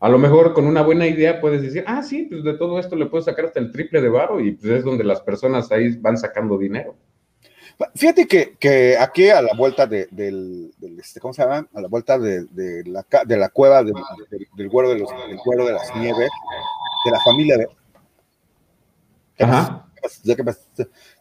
[0.00, 2.96] a lo mejor con una buena idea puedes decir, ah, sí, pues de todo esto
[2.96, 5.96] le puedo sacar hasta el triple de varo y pues es donde las personas ahí
[5.96, 6.96] van sacando dinero.
[7.94, 11.66] Fíjate que, que, aquí a la vuelta de, del, este, ¿cómo se llama?
[11.72, 13.94] A la vuelta de, de la, de la cueva del,
[14.54, 16.30] del, güero de los, del güero de las nieves,
[17.06, 17.68] de la familia de...
[19.38, 19.89] Ajá.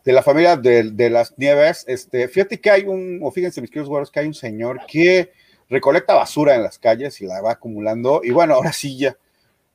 [0.04, 3.90] De la familia de, las nieves, este, fíjate que hay un, o fíjense mis queridos
[3.90, 5.32] güeros, que hay un señor que
[5.70, 9.18] recolecta basura en las calles y la va acumulando, y bueno, ahora sí ya,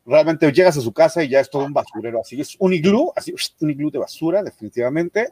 [0.07, 3.13] realmente llegas a su casa y ya es todo un basurero, así es un iglú,
[3.15, 5.29] así, un iglú de basura, definitivamente,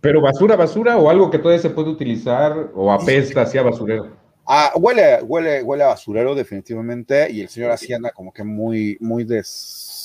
[0.00, 4.16] pero basura, basura o algo que todavía se puede utilizar o apesta hacia basurero.
[4.46, 9.24] Ah, huele, huele, huele a basurero definitivamente y el señor Hacienda como que muy, muy
[9.24, 9.95] des,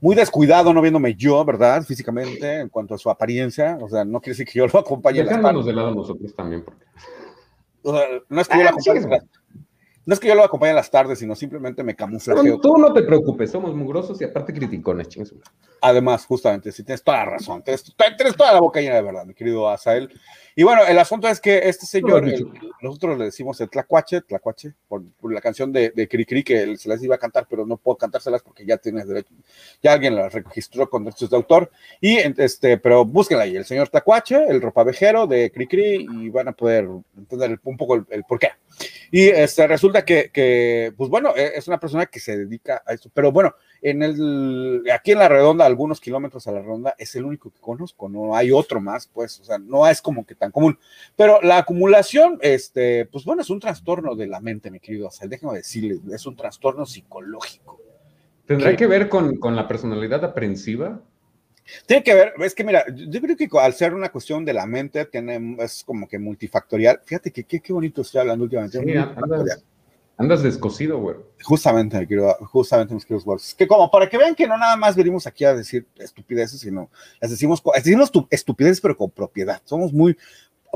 [0.00, 1.82] muy descuidado, no viéndome yo, ¿verdad?
[1.82, 5.24] Físicamente, en cuanto a su apariencia, o sea, no quiere decir que yo lo acompañe.
[5.24, 6.62] Dejándonos de lado nosotros también.
[6.62, 6.84] Porque...
[7.82, 9.22] O sea, no es que yo lo ah, acompañe.
[10.08, 12.58] No es que yo lo acompañe en las tardes, sino simplemente me camuflajeo.
[12.60, 15.34] Tú, no te preocupes, somos mugrosos y aparte criticones, chingados.
[15.82, 17.84] Además, justamente, si tienes toda la razón, tienes,
[18.16, 20.08] tienes, toda la boca llena de verdad, mi querido Asael.
[20.58, 22.24] Y bueno, el asunto es que este señor,
[22.82, 27.00] nosotros le decimos el tlacuache, tlacuache, por, la canción de, de Cricri que se las
[27.00, 29.32] iba a cantar, pero no puedo cantárselas porque ya tienes derecho,
[29.80, 31.70] ya alguien la registró con derechos de autor.
[32.00, 36.52] Y este, pero búsquenla ahí, el señor tlacuache, el ropavejero de Cricri, y van a
[36.52, 38.48] poder entender un poco el, el por qué.
[39.12, 42.94] Y este, resulta que, que, pues bueno, e, es una persona que se dedica a
[42.94, 47.14] eso, pero bueno, en el, aquí en la redonda, algunos kilómetros a la redonda, es
[47.14, 50.34] el único que conozco, no hay otro más, pues, o sea, no es como que
[50.34, 50.78] tan común.
[51.16, 55.28] Pero la acumulación, este, pues bueno, es un trastorno de la mente, mi querido Asal,
[55.28, 57.80] déjeme decirle, es un trastorno psicológico.
[58.46, 61.02] ¿Tendrá que ver con, con la personalidad aprensiva?
[61.86, 64.66] Tiene que ver, es que mira, yo creo que al ser una cuestión de la
[64.66, 67.00] mente, tiene, es como que multifactorial.
[67.04, 68.80] Fíjate que qué, bonito estoy hablando últimamente.
[68.80, 68.94] Sí.
[70.18, 71.16] Andas, descosido, güey.
[71.42, 73.54] Justamente, querido, justamente, mis queridos words.
[73.54, 76.90] Que como para que vean que no nada más venimos aquí a decir estupideces, sino
[77.20, 79.62] las decimos, decimos tu- estupideces, pero con propiedad.
[79.64, 80.16] Somos muy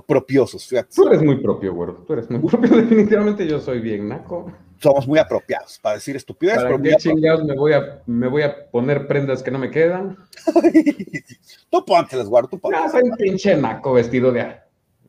[0.07, 0.89] propiosos, fíjate.
[0.95, 1.91] Tú eres muy propio, güey.
[2.07, 2.77] Tú eres muy propio.
[2.77, 4.51] Definitivamente yo soy bien naco.
[4.79, 8.69] Somos muy apropiados para decir estupideces, ¿Para qué chingados me voy, a, me voy a
[8.71, 10.17] poner prendas que no me quedan?
[11.71, 12.91] Tú póntelas, guardo, tú No, póntelas.
[12.93, 14.57] soy un pinche naco vestido de...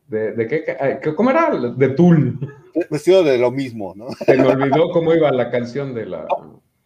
[0.06, 1.50] ¿De, de qué- ¿Cómo era?
[1.50, 2.38] De tul.
[2.90, 4.08] Vestido de lo mismo, ¿no?
[4.26, 6.26] Se me olvidó cómo iba la canción de la...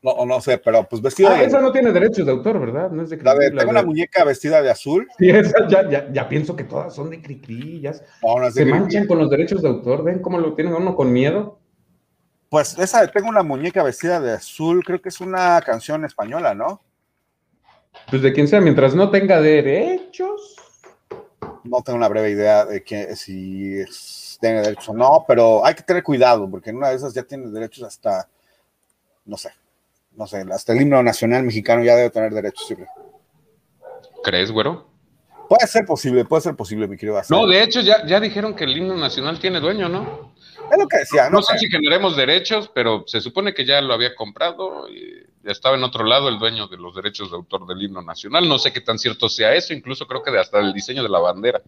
[0.00, 1.46] No, no sé, pero pues vestido Ah, de...
[1.46, 2.88] esa no tiene derechos de autor, ¿verdad?
[2.90, 5.08] No es de Cricri, tengo una de- muñeca vestida de azul.
[5.18, 8.54] Sí, esa ya, ya, ya pienso que todas son de Cricri, ya No, no es
[8.54, 11.12] de se manchan con los derechos de autor, ven cómo lo tienen a uno con
[11.12, 11.58] miedo.
[12.48, 16.54] Pues esa de tengo una muñeca vestida de azul, creo que es una canción española,
[16.54, 16.80] ¿no?
[18.08, 20.54] Pues de quien sea, mientras no tenga derechos.
[21.64, 25.74] No tengo una breve idea de que si es- tiene derechos o no, pero hay
[25.74, 28.28] que tener cuidado, porque en una de esas ya tiene derechos hasta,
[29.24, 29.50] no sé,
[30.12, 32.66] no sé, hasta el himno nacional mexicano ya debe tener derechos.
[32.68, 32.76] sí.
[34.22, 34.86] ¿Crees, güero?
[35.48, 37.20] Puede ser posible, puede ser posible, mi querido.
[37.30, 40.34] No, de hecho ya, ya dijeron que el himno nacional tiene dueño, ¿no?
[40.70, 41.60] Es lo que decía, No no, sé sé.
[41.60, 45.84] si generemos derechos, pero se supone que ya lo había comprado y ya estaba en
[45.84, 48.46] otro lado el dueño de los derechos de autor del himno nacional.
[48.46, 51.08] No sé qué tan cierto sea eso, incluso creo que de hasta el diseño de
[51.08, 51.62] la bandera.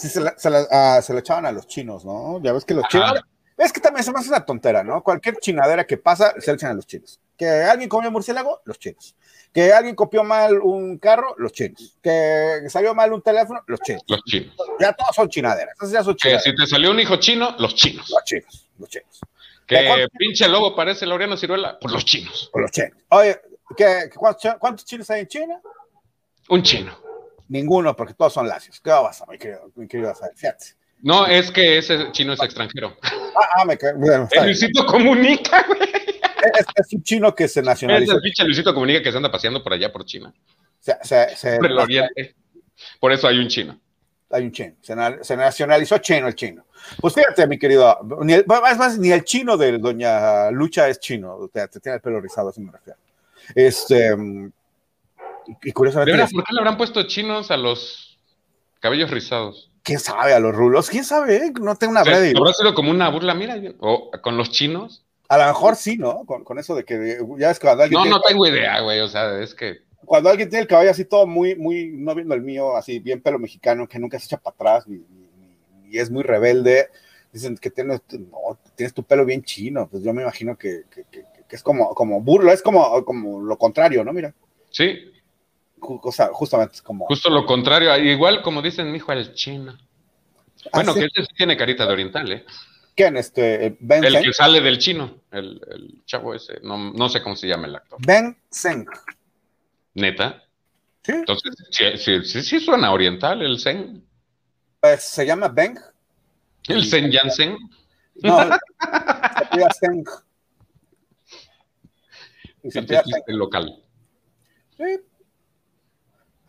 [0.00, 2.40] Sí, se, la, se, la- ah, se lo echaban a los chinos, ¿no?
[2.42, 3.20] Ya ves que los chinos.
[3.56, 5.02] Es que también se me hace una tontera, ¿no?
[5.02, 7.20] Cualquier chinadera que pasa, se lo echan a los chinos.
[7.36, 9.14] Que alguien comió murciélago, los chinos.
[9.52, 11.98] Que alguien copió mal un carro, los chinos.
[12.02, 14.02] Que salió mal un teléfono, los chinos.
[14.08, 14.54] Los chinos.
[14.78, 15.74] Ya todos son chinaderas.
[15.76, 16.44] Esas ya son Que chinaderas.
[16.44, 18.08] si te salió un hijo chino, los chinos.
[18.08, 19.20] Los chinos, los chinos.
[19.66, 22.50] Que ¿Cuántos- pinche lobo parece Laureano Ciruela, pues los chinos.
[22.54, 22.92] o los chinos.
[23.10, 23.40] Oye,
[23.76, 25.60] ¿qué, cuántos, cuántos chinos hay en China?
[26.48, 26.96] Un chino.
[27.50, 28.80] Ninguno, porque todos son lacios.
[28.80, 30.14] ¿Qué va a pasar, mi querido, mi querido.
[31.02, 32.96] No, es que ese chino es extranjero.
[33.02, 33.10] Ah,
[33.56, 34.46] ah, me ca- bueno, está El bien.
[34.46, 35.80] Luisito Comunica, güey.
[35.82, 38.12] es, es un chino que se Es nacionalizó.
[38.16, 40.32] el pinche Luisito Comunica que se anda paseando por allá por China.
[40.78, 42.34] Se- se- se- Por el oriente.
[43.00, 43.78] Por eso hay un chino.
[44.30, 46.64] hay un chino, se, na- se nacionalizó chino el chino.
[47.00, 51.00] Pues fíjate, mi querido, ni el, es más, ni el chino de Doña Lucha es
[51.00, 52.98] chino, sea, te tiene el pelo rizado, así me refiero.
[53.56, 54.14] Este,
[55.62, 58.18] y, y curiosamente, veras, ¿por qué le habrán puesto chinos a los
[58.80, 59.70] cabellos rizados?
[59.82, 60.88] ¿quién sabe a los rulos?
[60.90, 61.52] ¿Quién sabe?
[61.60, 62.32] No tengo una O sea, breve.
[62.36, 63.34] ¿Habrá sido como una burla?
[63.34, 65.04] Mira, o con los chinos.
[65.28, 66.24] A lo mejor sí, ¿no?
[66.26, 69.00] Con, con eso de que ya es cuando alguien, No, tiene, no tengo idea, güey.
[69.00, 69.78] O sea, es que.
[70.04, 73.22] cuando alguien tiene el cabello así todo muy, muy, no viendo el mío, así bien
[73.22, 76.88] pelo mexicano, que nunca se echa para atrás y, y- y es muy rebelde,
[77.32, 81.04] dicen que tienes, no, tienes tu pelo bien chino, pues yo me imagino que, que-
[81.10, 84.12] que- que es como, como burla, es como, como lo contrario, ¿no?
[84.12, 84.34] Mira,
[84.70, 84.98] Sí,
[85.80, 87.06] o sea, justamente es como...
[87.06, 87.96] justo lo contrario.
[87.96, 89.76] Igual como dicen mi hijo, el chino.
[90.72, 92.44] Bueno, Ah, que ese sí tiene carita de oriental, ¿eh?
[92.94, 93.16] ¿Quién?
[93.16, 94.24] Este, Ben El Zeng.
[94.24, 96.60] que sale del chino, el, el chavo ese.
[96.62, 97.98] No, no sé cómo se llama el actor.
[98.06, 98.86] Ben Zeng.
[99.94, 100.42] Neta.
[101.02, 104.04] Sí, Entonces, sí, sí, sí, sí suena oriental, el Zen.
[104.80, 105.78] pues, se llama Ben.
[106.68, 107.56] El Zen Jansen.
[108.22, 108.38] No,
[109.52, 110.04] se Zeng.
[112.62, 113.02] Y se Zeng.
[113.02, 113.82] chiste local.
[114.76, 114.84] Sí.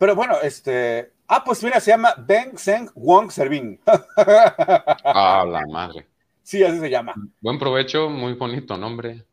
[0.02, 1.12] Pero bueno, este.
[1.28, 3.78] Ah, pues mira, se llama Ben Zeng Wong Serving.
[5.04, 6.08] Ah, la madre.
[6.42, 7.14] sí, así se llama.
[7.40, 9.24] Buen provecho, muy bonito nombre.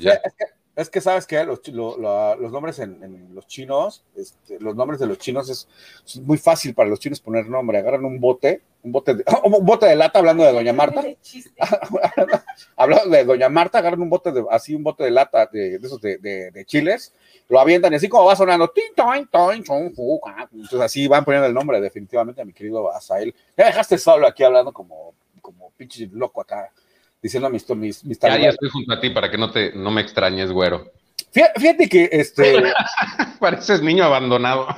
[0.00, 3.46] Sí, es, que, es que sabes que los, lo- lo- los nombres en, en los
[3.46, 5.68] chinos, este, los nombres de los chinos es,
[6.04, 7.78] es muy fácil para los chinos poner nombre.
[7.78, 11.02] Agarran un bote, un bote de, un bote de lata, hablando de Doña Marta.
[12.76, 15.86] Hablando de Doña Marta, agarran un bote de, así un bote de lata de, de
[15.86, 17.12] esos de, de- de chiles,
[17.48, 18.72] lo avientan y así como va sonando,
[20.52, 23.34] entonces así van poniendo el nombre definitivamente a mi querido Asael.
[23.56, 26.70] Ya dejaste solo aquí hablando como, como pinche loco acá,
[27.20, 29.90] diciendo mis, mis, mis Ya, ya estoy junto a ti para que no te no
[29.90, 30.90] me extrañes, güero.
[31.32, 32.62] Fíjate, que este,
[33.40, 34.68] Pareces niño abandonado.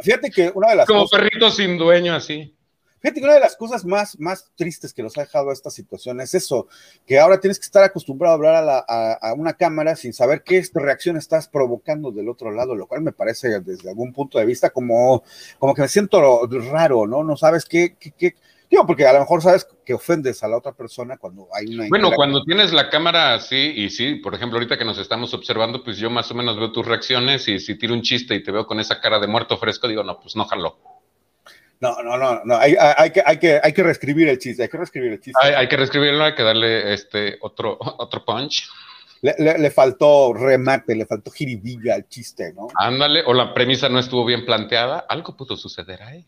[0.00, 2.54] fíjate que una de las Como cosas, perrito sin dueño, así.
[3.00, 6.20] Fíjate que una de las cosas más, más tristes que nos ha dejado esta situación
[6.20, 6.68] es eso,
[7.06, 10.12] que ahora tienes que estar acostumbrado a hablar a, la- a- a una cámara sin
[10.12, 14.38] saber qué reacción estás provocando del otro lado, lo cual me parece desde algún punto
[14.38, 15.22] de vista como,
[15.58, 17.24] como que me siento raro, ¿no?
[17.24, 18.34] No sabes qué, qué, qué-
[18.70, 21.88] digo, porque a lo mejor sabes que ofendes a la otra persona cuando hay una...
[21.88, 25.82] Bueno, cuando tienes la cámara así, y sí, por ejemplo, ahorita que nos estamos observando,
[25.82, 28.52] pues yo más o menos veo tus reacciones y si tiro un chiste y te
[28.52, 30.76] veo con esa cara de muerto fresco, digo, no, pues no jaló.
[31.80, 34.68] No, no, no, no, hay, hay- que, hay, que, hay que reescribir el chiste, hay
[34.68, 35.38] que reescribir el chiste.
[35.42, 38.68] Hay, hay que reescribirlo, hay que darle este otro, otro punch.
[39.22, 42.68] Le, le- le faltó remate, le faltó jiribilla al chiste, ¿no?
[42.76, 46.24] Ándale, o la premisa no estuvo bien planteada, algo pudo suceder ahí.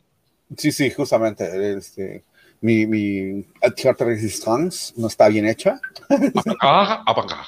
[0.57, 1.73] Sí, sí, justamente.
[1.77, 2.25] Este,
[2.61, 3.45] mi, mi
[3.77, 5.81] Theatre Resistance no está bien hecha.
[6.61, 7.47] Ah, avant-garde.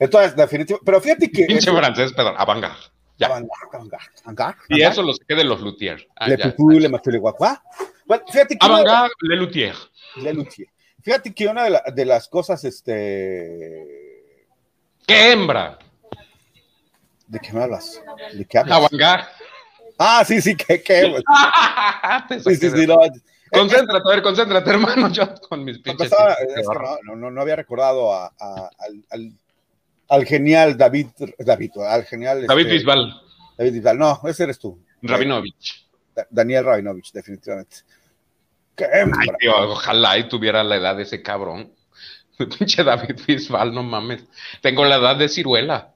[0.00, 0.84] Entonces, definitivamente.
[0.84, 1.46] Pero fíjate que.
[1.46, 2.76] Pinche francés, perdón, avant-garde.
[3.18, 3.28] Ya.
[4.68, 6.06] Y eso lo saqué de los luthiers.
[6.16, 6.44] Ah, Le ya.
[6.50, 7.62] pupú, le maté, le guacuá.
[8.06, 8.64] Bueno, fíjate que.
[8.66, 9.74] Avant-garde, le luthier.
[10.16, 10.68] Le Luthier.
[11.02, 14.46] Fíjate que una de, la- de las cosas, este.
[15.06, 15.78] ¡Qué hembra!
[17.26, 18.00] ¿De qué me hablas?
[18.32, 18.76] ¿De qué hablas?
[18.78, 19.26] Avant-garde.
[19.98, 20.82] Ah, sí, sí, que.
[20.82, 21.20] que
[22.28, 22.98] Te sí, sí, sí, no.
[23.50, 25.08] Concéntrate, a ver, concéntrate, hermano.
[25.10, 26.10] Yo con mis pinches.
[26.10, 26.62] qué que
[27.04, 29.32] no, no, no había recordado a- a- al, al-
[30.08, 33.20] al genial David, David, al genial David este, Bisbal,
[33.56, 33.98] David Bisbal.
[33.98, 34.78] No, ese eres tú.
[35.02, 35.86] Rabinovich.
[36.14, 37.76] Da- Daniel Rabinovich, definitivamente.
[38.74, 41.72] ¡Qué Ay, tío, ojalá y tuviera la edad de ese cabrón.
[42.58, 44.24] Pinche David Bisbal, no mames.
[44.60, 45.92] Tengo la edad de Ciruela.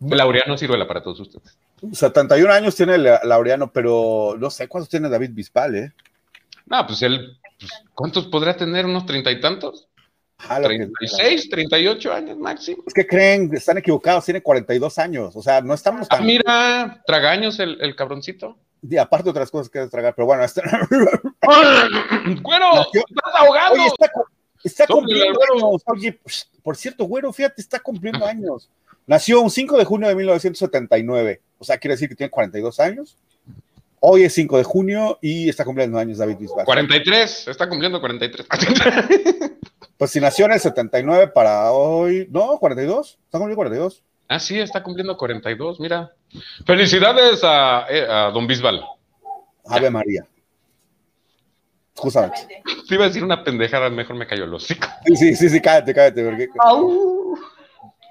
[0.00, 1.56] Laureano Ciruela para todos ustedes.
[1.92, 5.92] 71 años tiene La- Laureano, pero no sé cuántos tiene David Bisbal, ¿eh?
[6.66, 8.86] No, pues él, pues, ¿cuántos podrá tener?
[8.86, 9.86] ¿Unos treinta y tantos?
[10.48, 12.82] Ah, lo que- ¿36, 38 años máximo?
[12.86, 15.34] Es que creen, están equivocados, tiene 42 años.
[15.36, 16.26] O sea, no estamos Ah, tan.
[16.26, 18.56] mira, tragaños el, el cabroncito.
[18.88, 20.62] Y aparte otras cosas que tragar, pero bueno, está-
[22.42, 22.74] ¡Güero!
[22.74, 23.74] Nació- ¡Estás ahogando!
[23.82, 23.90] Oye,
[24.64, 25.82] está, cumpliendo años.
[25.86, 28.68] Oye, psh, por cierto, güero, fíjate, está cumpliendo años.
[29.06, 31.40] Nació un 5 de junio de 1979.
[31.58, 33.16] O sea, quiere decir que tiene 42 años.
[34.00, 36.66] Hoy es 5 de junio y está cumpliendo años David Bisbal.
[36.66, 38.46] 43, está cumpliendo 43.
[40.04, 42.28] Pues si nació en el 79 para hoy.
[42.30, 43.18] No, 42.
[43.24, 44.02] Está cumpliendo 42.
[44.28, 46.12] ah, sí, está cumpliendo 42, mira.
[46.66, 48.84] Felicidades a, eh, a Don Bisbal.
[49.64, 50.26] Ave María.
[51.96, 52.36] Justamente.
[52.86, 54.86] Te iba a decir una pendejada, mejor me cayó el hocico.
[55.06, 56.22] Sí, sí, sí, cállate, cállate.
[56.22, 56.48] Porque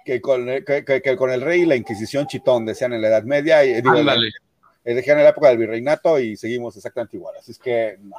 [0.03, 3.09] que, con, que- que- que con el rey y la Inquisición chitón, decían en la
[3.09, 3.63] Edad Media.
[3.63, 4.29] Y, digo, Ándale.
[4.83, 7.35] eh, decían en la época del virreinato y seguimos exactamente igual.
[7.37, 8.15] Así es que, no.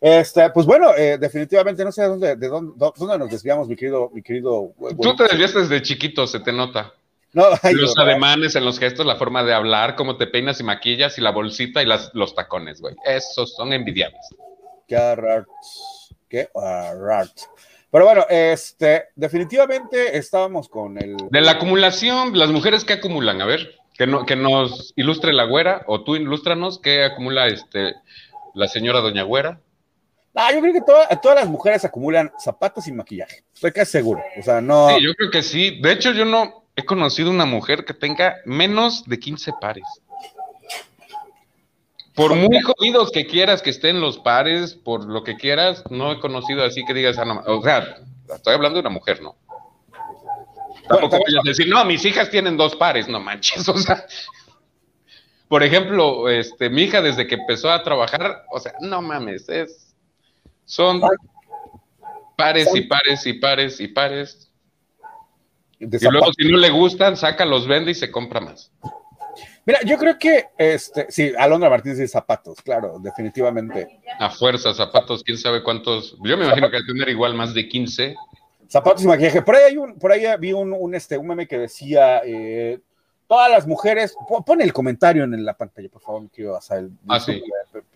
[0.00, 3.76] Este, pues bueno, eh, definitivamente no sé de dónde, de dónde, dónde nos desviamos, mi
[3.76, 4.72] querido, mi querido.
[5.00, 6.94] Tú te desviaste desde chiquito, se te nota.
[7.32, 10.58] No, ay, los no, ademanes, en los gestos, la forma de hablar, cómo te peinas
[10.60, 12.96] y maquillas y la bolsita y las, los tacones, güey.
[13.04, 14.20] Esos son envidiables.
[14.88, 15.46] Qué raro.
[16.28, 17.30] Qué raro.
[17.92, 21.16] Pero bueno, este, definitivamente estábamos con el.
[21.30, 25.44] De la acumulación, las mujeres que acumulan, a ver, que, no, que nos ilustre la
[25.44, 27.94] güera, o tú ilústranos qué acumula este,
[28.54, 29.60] la señora Doña Güera.
[30.34, 33.44] Ah, yo creo que toda- todas las mujeres acumulan zapatos y maquillaje.
[33.52, 34.22] Estoy casi seguro.
[34.38, 34.88] O sea, no.
[34.90, 35.80] Sí, yo creo que sí.
[35.80, 39.84] De hecho, yo no he conocido una mujer que tenga menos de 15 pares.
[42.14, 46.20] Por muy jodidos que quieras que estén los pares, por lo que quieras, no he
[46.20, 47.96] conocido así que digas, ah, o sea,
[48.34, 49.36] estoy hablando de una mujer, ¿no?
[50.88, 54.04] Tampoco Bueno, vayas a decir, no, mis hijas tienen dos pares, no manches, o sea.
[55.48, 59.89] Por ejemplo, este, mi hija desde que empezó a trabajar, o sea, no mames, es,
[60.70, 61.02] son
[62.36, 64.50] pares y pares y pares y pares.
[65.80, 68.70] de Y luego si no le gustan, saca, los vende y se compra más.
[69.66, 74.00] Mira, yo creo que, este, sí, Alondra Martínez dice zapatos, claro, definitivamente.
[74.18, 76.16] A fuerza, zapatos, quién sabe cuántos.
[76.22, 78.14] Yo me imagino que al tener igual más de 15.
[78.68, 79.42] Zapatos y maquillaje.
[79.42, 82.78] Por ahí, hay un, por ahí vi un, un, este, un meme que decía, eh,
[83.28, 86.90] todas las mujeres, po- pon el comentario en la pantalla, por favor, mi querido Asael.
[87.08, 87.42] Ah, sí.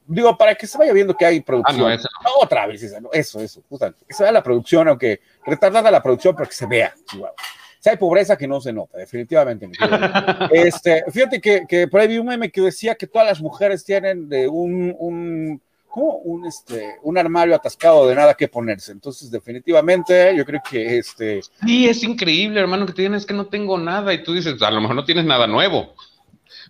[0.07, 1.79] Digo, para que se vaya viendo que hay Ah, producción.
[1.79, 2.31] no, esa no.
[2.43, 3.11] Otra vez, esa, ¿no?
[3.13, 4.05] eso, eso, justamente.
[4.07, 6.95] Que se vea la producción, aunque retardada la producción, pero que se vea.
[7.11, 7.35] Chihuahua.
[7.81, 9.69] Si hay pobreza que no se nota, definitivamente.
[10.53, 13.85] este, fíjate que, que por ahí vi un meme que decía que todas las mujeres
[13.85, 16.17] tienen de un, un, ¿cómo?
[16.19, 18.93] Un, este, un armario atascado de nada que ponerse.
[18.93, 23.77] Entonces, definitivamente, yo creo que este, Sí, es increíble, hermano, que tienes que no tengo
[23.79, 25.95] nada y tú dices, a lo mejor no tienes nada nuevo,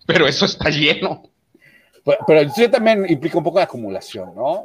[0.07, 1.31] pero eso está lleno.
[2.05, 4.65] Pero, pero eso también implica un poco de acumulación, ¿no?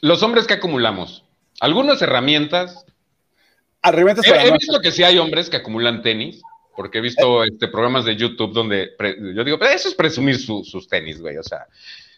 [0.00, 1.24] Los hombres que acumulamos,
[1.60, 2.84] algunas herramientas.
[3.82, 6.42] Arrebentas He, para he no- visto que sí hay hombres que acumulan tenis,
[6.76, 10.38] porque he visto este, programas de YouTube donde pre- yo digo, pero eso es presumir
[10.38, 11.66] su- sus tenis, güey, o sea.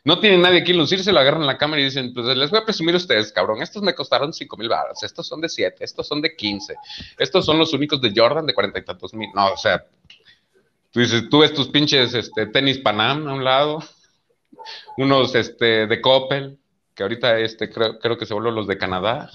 [0.04, 2.64] No tienen nadie aquí lucirse, lo agarran la cámara y dicen, pues les voy a
[2.64, 3.60] presumir a ustedes, cabrón.
[3.60, 6.76] Estos me costaron 5 mil baros, estos son de 7, estos son de 15,
[7.18, 9.28] estos son los únicos de Jordan de cuarenta y tantos mil.
[9.34, 9.84] No, o sea,
[10.92, 13.82] tú dices, tú ves tus pinches este, tenis Panam a un lado,
[14.96, 16.58] unos este, de Coppel,
[16.94, 19.30] que ahorita este, creo, creo que se vuelven los de Canadá.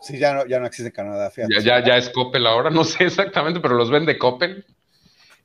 [0.00, 1.54] Sí, ya no, ya no existe Canadá, fíjate.
[1.54, 4.64] Ya, ya, ya es Coppel ahora, no sé exactamente, pero los vende Coppel.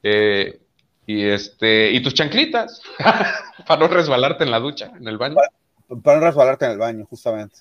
[0.01, 0.59] Eh,
[1.05, 2.81] y este, y tus chanclitas,
[3.67, 5.35] para no resbalarte en la ducha, en el baño.
[6.03, 7.59] Para no resbalarte en el baño, justamente.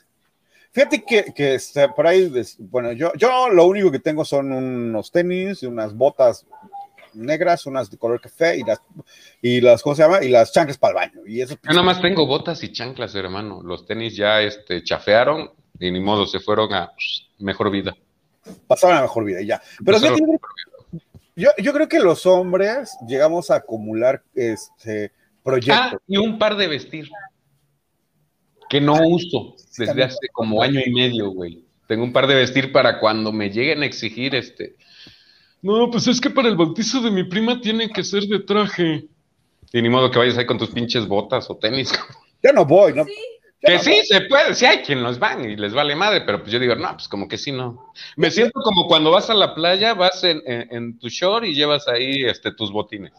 [0.71, 5.11] Fíjate que, que este, por ahí, bueno, yo, yo lo único que tengo son unos
[5.11, 6.47] tenis y unas botas
[7.15, 8.81] negras, unas de color café y las,
[9.41, 10.23] y las, ¿cómo se llama?
[10.25, 11.27] Y las chanclas para el baño.
[11.27, 13.63] Y eso, Yo nada más tengo botas y chanclas, hermano.
[13.63, 16.93] Los tenis ya este, chafearon y ni modo, se fueron a
[17.39, 17.95] mejor vida.
[18.67, 19.63] pasaron la mejor vida y ya.
[19.85, 20.17] Pero a vida.
[21.37, 25.13] yo, yo creo que los hombres llegamos a acumular este
[25.45, 26.01] Ah, proyectos.
[26.07, 27.09] y un par de vestir.
[28.69, 31.65] Que no uso desde hace como año y medio, güey.
[31.89, 34.77] Tengo un par de vestir para cuando me lleguen a exigir este.
[35.63, 39.07] No, pues es que para el bautizo de mi prima tiene que ser de traje.
[39.73, 41.93] Y ni modo que vayas ahí con tus pinches botas o tenis.
[42.43, 43.05] Yo no voy, ¿no?
[43.05, 43.15] Sí,
[43.61, 46.51] Que sí, se puede, sí hay quien los van y les vale madre, pero pues
[46.53, 47.93] yo digo, no, pues como que sí, no.
[48.17, 51.55] Me siento como cuando vas a la playa, vas en, en- en tu short y
[51.55, 53.13] llevas ahí este, tus botines.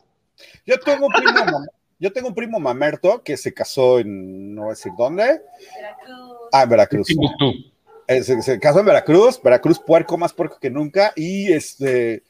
[0.65, 1.65] Yo tengo un primo,
[1.97, 6.49] yo tengo un primo mamerto que se casó en, no voy a decir dónde, Veracruz.
[6.51, 7.07] ah, en Veracruz.
[7.07, 7.53] Timbuktu.
[8.07, 12.23] Eh, se, se casó en Veracruz, Veracruz puerco, más puerco que nunca, y este,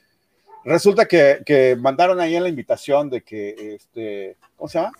[0.65, 4.91] resulta que, que mandaron ahí en la invitación de que, este, ¿cómo se llama?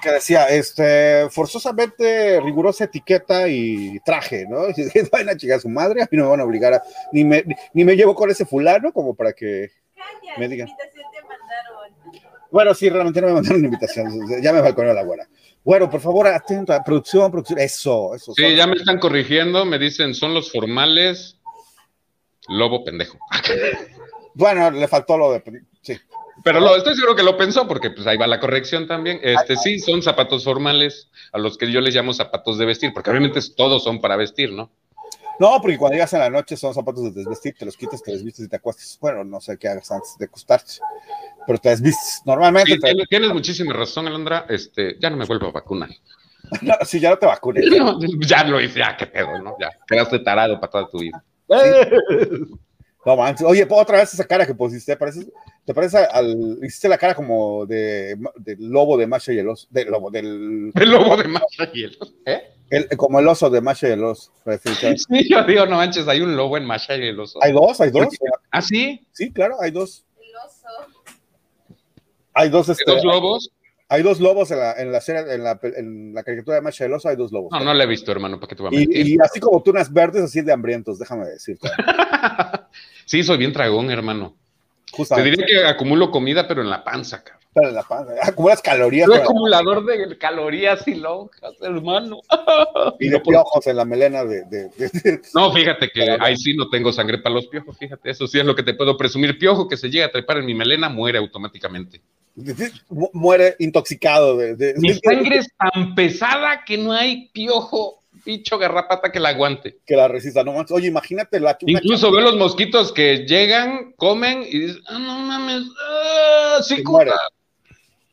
[0.00, 4.68] Que decía, este, forzosamente rigurosa etiqueta y traje, ¿no?
[4.76, 6.74] Y dije, Vayan a chingar a su madre, a mí no me van a obligar
[6.74, 10.68] a, ni me, ni me llevo con ese fulano como para que, Calla, me digan.
[10.68, 12.30] invitación te mandaron.
[12.50, 15.28] bueno, sí, realmente no me mandaron una invitación, ya me balconeó la güera.
[15.64, 18.32] Bueno, por favor, atento a producción, producción, eso, eso.
[18.34, 21.38] Sí, ya me están corrigiendo, me dicen, son los formales.
[22.48, 23.16] Lobo pendejo.
[24.34, 25.42] Bueno, le faltó lo de,
[25.82, 25.98] sí.
[26.42, 29.20] Pero lo, estoy seguro que lo pensó porque pues ahí va la corrección también.
[29.22, 33.10] Este sí, son zapatos formales a los que yo les llamo zapatos de vestir, porque
[33.10, 34.70] obviamente todos son para vestir, ¿no?
[35.38, 38.12] No, porque cuando llegas en la noche son zapatos de desvestir, te los quitas, te
[38.12, 38.98] desvistes y te acuestas.
[39.00, 40.74] Bueno, no sé qué hagas antes de acostarte,
[41.46, 42.22] pero te desvistes.
[42.24, 44.46] Normalmente, Sí, te- tienes, tienes muchísima razón, Alondra.
[44.48, 45.90] Este, ya no me vuelvo a vacunar.
[46.62, 47.64] no, si ya no te vacunes.
[47.76, 49.56] No, ya lo hice, ya qué pedo, ¿no?
[49.60, 51.22] Ya quedaste tarado para toda tu vida.
[53.04, 53.46] No manches.
[53.46, 55.26] Oye, otra vez esa cara que pusiste, parece,
[55.64, 59.66] te parece al, hiciste la cara como de, del lobo de Masha y el oso,
[59.70, 62.42] del lobo, del, El lobo de Masha y el ¿Eh?
[62.70, 64.32] el- como el oso de Masha y el oso.
[64.44, 64.70] Parece.
[64.96, 67.38] Sí, yo digo, no manches, hay un lobo en Masha y el oso.
[67.42, 68.06] Hay dos, hay dos.
[68.50, 69.04] ¿Ah, sí?
[69.12, 70.04] Sí, claro, hay dos.
[70.20, 70.66] El oso.
[72.34, 73.50] Hay dos, ¿Hay este, dos lobos?
[73.92, 76.84] Hay dos lobos en la, en la serie, en la, en la caricatura de Masha
[76.84, 77.50] y el oso, hay dos lobos.
[77.52, 79.06] No, no la he visto, hermano, ¿para qué te voy a mentir?
[79.06, 81.68] y, y así como tunas verdes, así de hambrientos, déjame decirte.
[83.04, 84.36] Sí, soy bien tragón, hermano.
[84.86, 85.30] Te Justamente.
[85.30, 87.42] diría que acumulo comida, pero en la panza, cabrón.
[87.54, 88.12] Pero en la panza.
[88.22, 92.20] Acumulas calorías Soy acumulador de calorías y lonjas, hermano.
[93.00, 96.56] y de piojos en la melena de, de- de- de- No, fíjate que ahí sí
[96.56, 99.38] no tengo sangre para los piojos, fíjate, eso sí es lo que te puedo presumir.
[99.38, 102.00] Piojo que se llega a trepar en mi melena muere automáticamente.
[103.12, 104.36] Muere intoxicado.
[104.36, 109.20] De, de- Mi de- sangre es tan pesada que no hay piojo, bicho garrapata que
[109.20, 109.78] la aguante.
[109.86, 110.42] que la resista.
[110.44, 110.72] No manches.
[110.76, 115.62] Oye, imagínate la Incluso veo los mosquitos que llegan, comen y dicen, ah, no mames,
[115.88, 116.90] ah, Se cicuta.
[116.90, 117.14] mueren.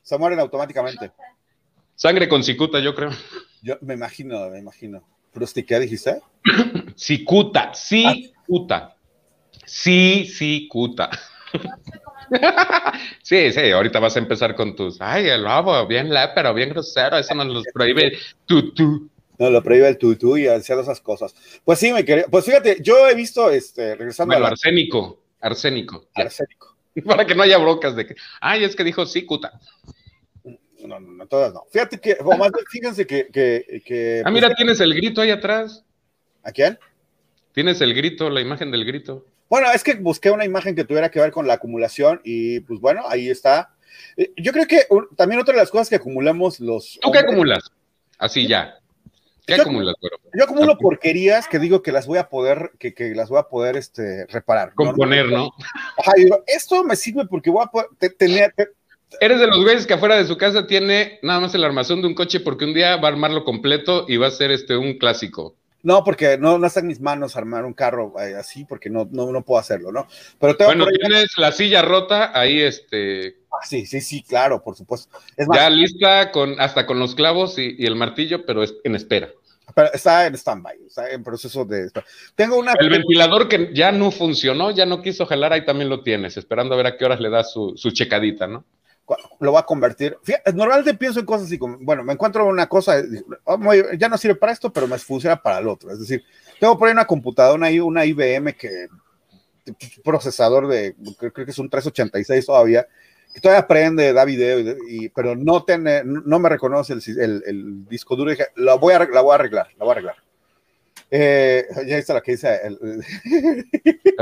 [0.01, 1.11] Se mueren automáticamente.
[1.95, 3.11] Sangre con cicuta, yo creo.
[3.61, 5.03] Yo me imagino, me imagino.
[5.33, 6.21] Frusti, ¿qué dijiste?
[6.95, 8.95] Cicuta, cicuta.
[9.65, 11.09] Sí, cicuta.
[13.23, 17.17] Sí, sí, ahorita vas a empezar con tus, ay, el lobo, bien pero bien grosero,
[17.17, 19.09] eso nos los prohíbe tú, tú.
[19.39, 21.33] No, lo prohíbe el tutú y hacer esas cosas.
[21.63, 22.25] Pues sí, me quería.
[22.29, 26.07] Pues fíjate, yo he visto, este, regresando Bueno, a la arsénico, arsénico.
[26.15, 26.23] ya.
[26.25, 26.75] arsénico.
[27.05, 29.59] Para que no haya brocas de que, ay, es que dijo cicuta.
[30.81, 31.63] No, no, no, todas no.
[31.71, 33.27] Fíjate que, o más fíjense que.
[33.27, 35.85] que, que Ah, mira, tienes el grito ahí atrás.
[36.43, 36.77] ¿A quién?
[37.53, 39.25] Tienes el grito, la imagen del grito.
[39.49, 42.79] Bueno, es que busqué una imagen que tuviera que ver con la acumulación y pues
[42.79, 43.73] bueno, ahí está.
[44.15, 46.99] Eh, Yo creo que un- también otra de las cosas que acumulamos los...
[47.01, 47.71] ¿Tú qué hombres- acumulas?
[48.17, 48.75] Así ya.
[49.47, 49.95] ¿Qué Yo- acumulas?
[50.33, 53.43] Yo acumulo porquerías que digo que las voy a poder, que, que las voy a
[53.43, 54.73] poder este, reparar.
[54.75, 55.51] Componer, ¿no?
[55.97, 58.53] Ajá, y digo, esto me sirve porque voy a poder te- tener...
[58.55, 58.67] te-
[59.19, 62.07] Eres de los güeyes que afuera de su casa tiene nada más el armazón de
[62.07, 64.99] un coche porque un día va a armarlo completo y va a ser este un
[64.99, 65.55] clásico.
[65.83, 69.07] No, porque no, no está en mis manos armar un carro eh, así, porque no,
[69.11, 70.07] no, no puedo hacerlo, ¿no?
[70.39, 74.75] Pero tengo Bueno, tienes la silla rota ahí, este, Ah, sí, sí, sí, claro, por
[74.75, 75.17] supuesto.
[75.35, 78.75] Es más, ya lista con hasta con los clavos y, y el martillo, pero es
[78.83, 79.29] en espera.
[79.73, 81.89] pero está en stand-by, está en proceso de...
[82.35, 82.73] Tengo una...
[82.79, 86.75] El ventilador que ya no funcionó, ya no quiso jalar, ahí también lo tienes, esperando
[86.75, 88.65] a ver a qué horas le das su, su checadita, ¿no?
[89.39, 90.17] Lo va a convertir.
[90.53, 93.01] Normalmente pienso en cosas así como, bueno, me encuentro una cosa,
[93.45, 95.91] oh, muy- ya no sirve para esto, pero me funciona para el otro.
[95.91, 96.23] Es decir,
[96.59, 98.87] tengo por ahí una computadora, una, IBM que
[100.03, 102.87] procesador de, creo, que es un 386 todavía,
[103.33, 108.15] que todavía prende, da video, y, pero no, tiene, no me reconoce el, el- disco
[108.15, 108.31] duro.
[108.31, 110.15] Y dije, la voy, a, la voy a arreglar, la voy a arreglar.
[111.11, 112.59] Eh, ya viste lo que dice.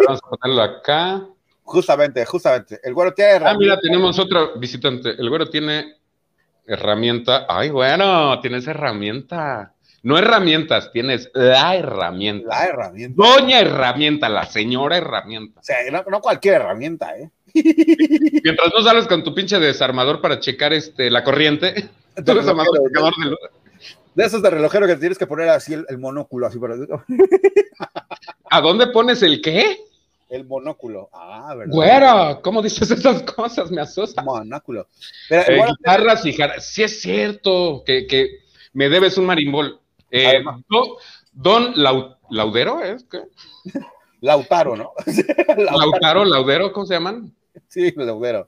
[0.05, 1.27] Vamos a ponerlo acá.
[1.67, 2.79] Justamente, justamente.
[2.83, 5.11] El güero tiene Ah, mira, tenemos otro visitante.
[5.11, 5.97] El güero tiene
[6.65, 7.45] herramienta.
[7.47, 9.73] Ay, bueno, tienes herramienta.
[10.03, 12.47] No herramientas, tienes la herramienta.
[12.47, 13.21] La herramienta.
[13.21, 15.59] Doña herramienta, la señora herramienta.
[15.59, 17.29] O sea, no, no cualquier herramienta, ¿eh?
[18.43, 21.89] Mientras no sales con tu pinche desarmador para checar este, la corriente,
[22.25, 23.35] tú eres amplificador de.
[24.15, 26.75] De esos de relojero que tienes que poner así el, el monóculo, así, pero
[28.49, 29.77] ¿A dónde pones el qué?
[30.29, 31.09] El monóculo.
[31.13, 31.73] Ah, ¿verdad?
[31.73, 33.71] Güero, ¿cómo dices esas cosas?
[33.71, 34.25] Me asustan.
[34.25, 34.87] Monóculo.
[35.29, 38.39] El Eh, guitarras y jar- Sí es cierto que, que
[38.73, 39.79] me debes un marimbol.
[40.11, 40.61] Eh, Además.
[40.69, 40.97] do-
[41.33, 43.03] don Lau- Laudero, ¿es?
[43.05, 43.19] ¿Qué?
[44.21, 44.91] Lautaro, ¿no?
[45.57, 45.77] Lautaro.
[45.77, 47.33] Lautaro, Laudero, ¿cómo se llaman?
[47.67, 48.47] Sí, Lautaro.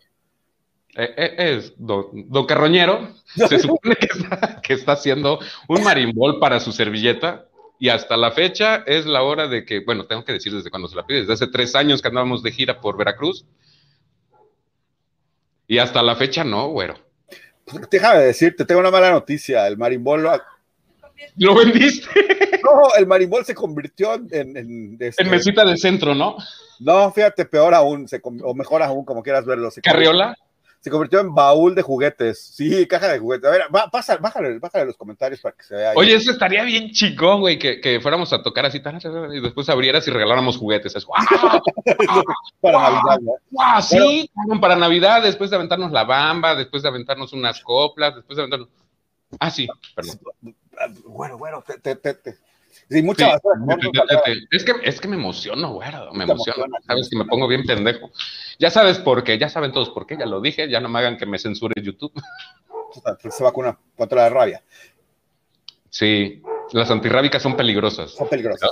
[0.95, 3.13] Eh, eh, es don, don Carroñero.
[3.47, 7.45] Se supone que está, que está haciendo un marimbol para su servilleta.
[7.79, 10.87] Y hasta la fecha es la hora de que, bueno, tengo que decir desde cuando
[10.89, 13.45] se la pide, desde hace tres años que andábamos de gira por Veracruz.
[15.67, 16.95] Y hasta la fecha no, güero.
[17.91, 19.67] Déjame decirte, tengo una mala noticia.
[19.67, 20.41] El marimbol, lo-
[21.37, 22.09] Lo vendiste
[22.63, 26.35] no, el marimbol se convirtió en, en, en, este, en mesita de centro, ¿no?
[26.79, 29.69] no, fíjate, peor aún, se o mejor aún, como quieras verlo.
[29.71, 30.37] Se convirtió- Carriola.
[30.81, 32.41] Se convirtió en baúl de juguetes.
[32.55, 33.49] Sí, caja de juguetes.
[33.49, 35.91] A ver, va, pasa, bájale, bájale los comentarios para que se vea.
[35.91, 35.95] ahí.
[35.97, 40.07] Oye, eso estaría bien chingón, güey, que, que fuéramos a tocar así, y después abrieras
[40.07, 40.95] y regaláramos juguetes.
[40.95, 41.21] Es, ¡guau!
[42.61, 43.31] para Navidad, ¿no?
[43.51, 43.81] ¡Guau!
[43.81, 48.43] Sí, para Navidad, después de aventarnos la bamba, después de aventarnos unas coplas, después de
[48.43, 48.69] aventarnos.
[49.39, 50.19] Ah, sí, perdón.
[51.05, 52.37] Bueno, bueno, te, te, te, te.
[52.89, 54.21] Sí, mucha Sí, basura.
[54.51, 56.65] Es que, es que me emociono, güey, me emociono.
[56.65, 58.11] emociona, Sabes que me pongo bien pendejo.
[58.59, 60.99] Ya sabes por qué, ya saben todos por qué, ya lo dije, ya no me
[60.99, 62.13] hagan que me censure YouTube.
[63.29, 64.63] Se vacuna contra la rabia.
[65.89, 66.41] Sí,
[66.73, 68.11] las antirrábicas son peligrosas.
[68.11, 68.71] Son peligrosas.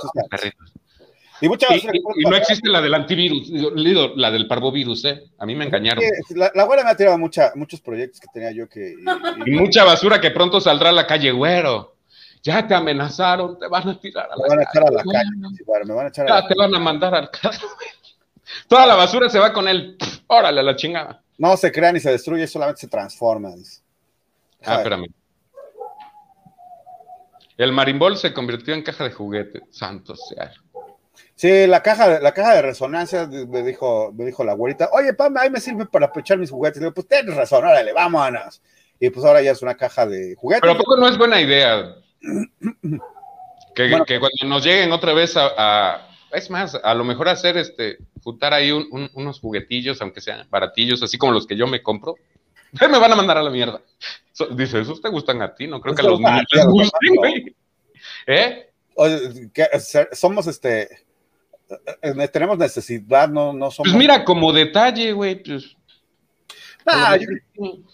[1.40, 1.92] Y mucha basura.
[1.94, 3.48] y- y no existe la del antivirus,
[4.16, 5.22] la del parvovirus, ¿eh?
[5.38, 6.02] A mí me engañaron.
[6.30, 8.94] La, la abuela me ha tirado mucha, muchos proyectos que tenía yo que.
[9.46, 11.94] y- mucha basura que pronto saldrá a la calle, güero.
[12.48, 15.02] Ya te amenazaron, te van a tirar a me la van a echar a la
[15.02, 15.12] calle.
[15.66, 15.84] calle.
[15.84, 17.58] me van a echar a la Ya te van a mandar al carro.
[18.68, 19.98] Toda la basura se va con él.
[20.28, 21.22] Órale, a la chingada.
[21.36, 23.50] No se crea ni se destruye, solamente se transforma.
[23.54, 23.82] dice.
[24.64, 25.08] Ah, espérame.
[27.58, 29.60] El marimbol se convirtió en caja de juguete.
[29.70, 30.50] Santo sea.
[31.34, 35.12] Sí, la caja, de- la caja de resonancia me dijo, me dijo la güerita, oye,
[35.12, 36.78] Pam, ahí me sirve para echar mis juguetes.
[36.78, 38.62] Le digo, pues tienes razón, órale, vámonos.
[38.98, 40.62] Y pues ahora ya es una caja de juguetes.
[40.62, 41.94] Pero ¿a poco no es buena idea?
[43.74, 44.04] Que, Bueno.
[44.04, 47.98] que cuando nos lleguen otra vez a, a- Es más, a lo mejor hacer este.
[48.22, 51.82] Juntar ahí un- un- unos juguetillos, aunque sean baratillos, así como los que yo me
[51.82, 52.16] compro.
[52.92, 53.80] Me van a mandar a la mierda.
[54.32, 55.66] So- dice, ¿esos te gustan a ti?
[55.66, 57.56] No creo que a los niños les gusten, güey.
[58.26, 58.70] ¿Eh?
[58.94, 60.82] Oye, que ser- somos este.
[60.82, 63.90] eh, eh, tenemos necesidad, no, no somos.
[63.92, 65.76] Pues mira, como detalle, güey, pues.
[66.90, 67.16] Ah,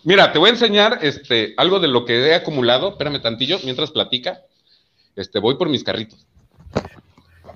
[0.04, 2.90] Mira, te voy a enseñar este, algo de lo que he acumulado.
[2.90, 4.40] Espérame tantillo, mientras platica.
[5.16, 6.26] Este, voy por mis carritos.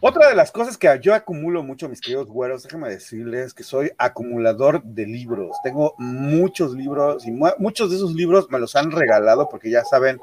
[0.01, 3.91] Otra de las cosas que yo acumulo mucho, mis queridos güeros, déjenme decirles que soy
[3.99, 5.57] acumulador de libros.
[5.64, 9.82] Tengo muchos libros y mu- muchos de esos libros me los han regalado porque ya
[9.84, 10.20] saben,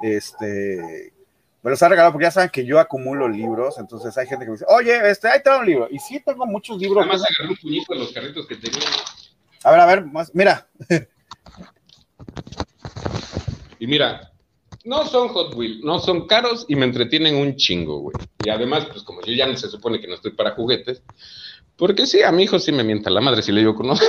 [0.00, 1.12] este,
[1.64, 3.78] me los han regalado porque ya saben que yo acumulo libros.
[3.78, 5.88] Entonces hay gente que me dice, oye, este, ahí te un libro.
[5.90, 7.04] Y sí, tengo muchos libros.
[7.04, 8.78] Nada más agarré un puñito de los carritos que tenía.
[9.66, 10.68] A ver, a ver, más, mira,
[13.80, 14.30] Y mira,
[14.84, 18.14] no son Hot Wheels, no son caros y me entretienen un chingo, güey.
[18.44, 21.02] Y además, pues como yo ya no se supone que no estoy para juguetes,
[21.76, 23.94] porque sí, a mi hijo sí me mienta la madre si le digo que no.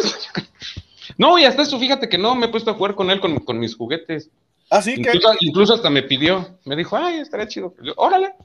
[1.18, 3.40] No, y hasta eso, fíjate que no, me he puesto a jugar con él con,
[3.40, 4.30] con mis juguetes.
[4.70, 7.74] así que Incluso, incluso hasta me pidió, me dijo, ay, estaría chido.
[7.82, 8.36] Yo, Órale.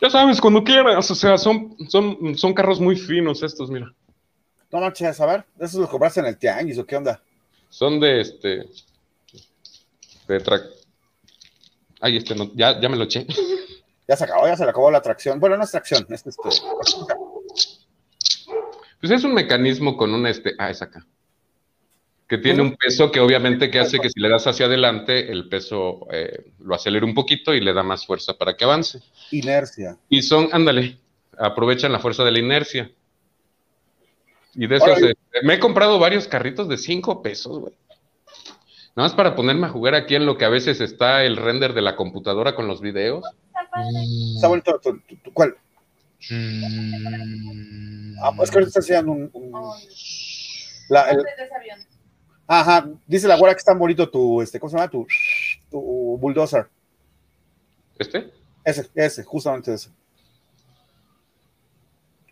[0.00, 3.92] Ya sabes, cuando quieras, o sea, son, son, son carros muy finos estos, mira.
[4.72, 7.22] No manches, a ver, ¿esos los compraste en el tianguis o qué onda?
[7.68, 8.66] Son de este.
[10.28, 10.60] De tra...
[12.00, 13.26] Ay, este no, ya, ya me lo eché.
[14.08, 15.38] Ya se acabó, ya se le acabó la atracción.
[15.38, 16.48] Bueno, no es tracción, es este.
[19.00, 20.54] Pues es un mecanismo con un este.
[20.58, 21.06] Ah, es acá.
[22.26, 25.48] Que tiene un peso que obviamente que hace que si le das hacia adelante, el
[25.48, 29.00] peso eh, lo acelera un poquito y le da más fuerza para que avance.
[29.30, 29.96] Inercia.
[30.08, 30.96] Y son, ándale,
[31.38, 32.90] aprovechan la fuerza de la inercia.
[34.54, 35.10] Y de esos, Órale.
[35.10, 37.72] este, me he comprado varios carritos de 5 pesos, güey.
[38.96, 41.72] Nada más para ponerme a jugar aquí en lo que a veces está el render
[41.74, 43.24] de la computadora con los videos.
[44.42, 44.80] Bonito.
[44.82, 45.56] tu- tu- tu- ¿Cuál?
[48.22, 49.30] Ah, pues que ahorita está enseñando un.
[49.32, 49.52] un-
[50.88, 51.24] la- el-
[52.46, 54.90] ajá, dice la güera que está bonito tu, este, ¿cómo se llama?
[54.90, 55.06] Tu,
[55.70, 55.80] tu
[56.18, 56.68] bulldozer.
[57.98, 58.32] ¿Este?
[58.64, 59.90] Ese, ese, justamente ese.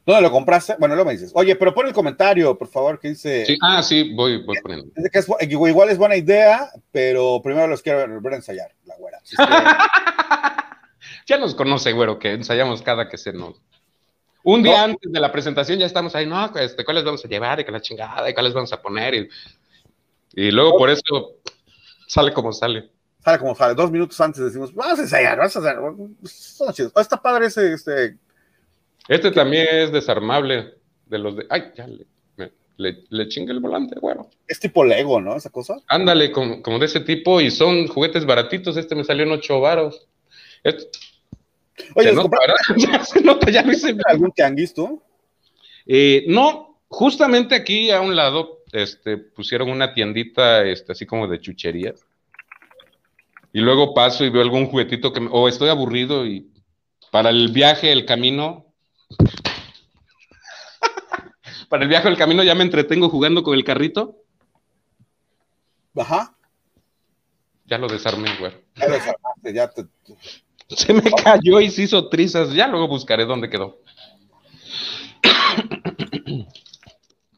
[0.09, 0.75] ¿Dónde lo compraste?
[0.79, 1.33] Bueno, luego me dices.
[1.35, 3.45] Oye, pero pon el comentario, por favor, que dice.
[3.45, 4.91] Sí, ah, sí, voy, voy poniendo.
[4.97, 8.73] dice que es bu- igual es buena idea, pero primero los quiero ver, ver ensayar,
[8.87, 9.19] la güera.
[9.19, 9.55] Así es que-
[11.27, 13.61] ya nos conoce, güero, que ensayamos cada que se nos.
[14.45, 17.61] Un día antes de la presentación ya estamos ahí, no, este, cuáles vamos a llevar
[17.61, 19.13] y con la chingada y cuáles vamos a poner.
[19.15, 19.29] Y,
[20.33, 21.35] y luego por eso
[22.07, 22.89] sale como sale.
[23.23, 23.75] sale como sale.
[23.75, 25.77] Dos minutos antes decimos, vamos a ensayar, vamos a hacer.
[26.25, 26.93] Son chidos.
[26.97, 28.17] Está padre ese, este.
[29.09, 30.75] Este también es desarmable
[31.07, 31.47] de los de.
[31.51, 32.07] Ay, ya le,
[32.77, 34.29] le, le chingue el volante, güero.
[34.47, 35.35] Es tipo Lego, ¿no?
[35.35, 35.79] Esa cosa.
[35.89, 38.77] Ándale, como, como de ese tipo, y son juguetes baratitos.
[38.77, 40.07] Este me salió en ocho varos.
[40.63, 40.89] Este-
[41.95, 42.37] Oye, se ¿los nota,
[44.09, 45.01] algún tianguis tú?
[45.87, 51.41] Eh, no, justamente aquí a un lado este, pusieron una tiendita este, así como de
[51.41, 52.05] chucherías.
[53.53, 56.49] Y luego paso y veo algún juguetito que me- o estoy aburrido y
[57.11, 58.67] para el viaje, el camino.
[61.69, 64.17] Para el viaje, el camino ya me entretengo jugando con el carrito.
[65.97, 66.35] Ajá.
[67.67, 68.53] Ya lo desarmé, güey.
[68.77, 69.87] Ya lo desarmaste, ya te-
[70.75, 72.53] Se me cayó y se hizo trizas.
[72.55, 73.81] Ya luego buscaré dónde quedó.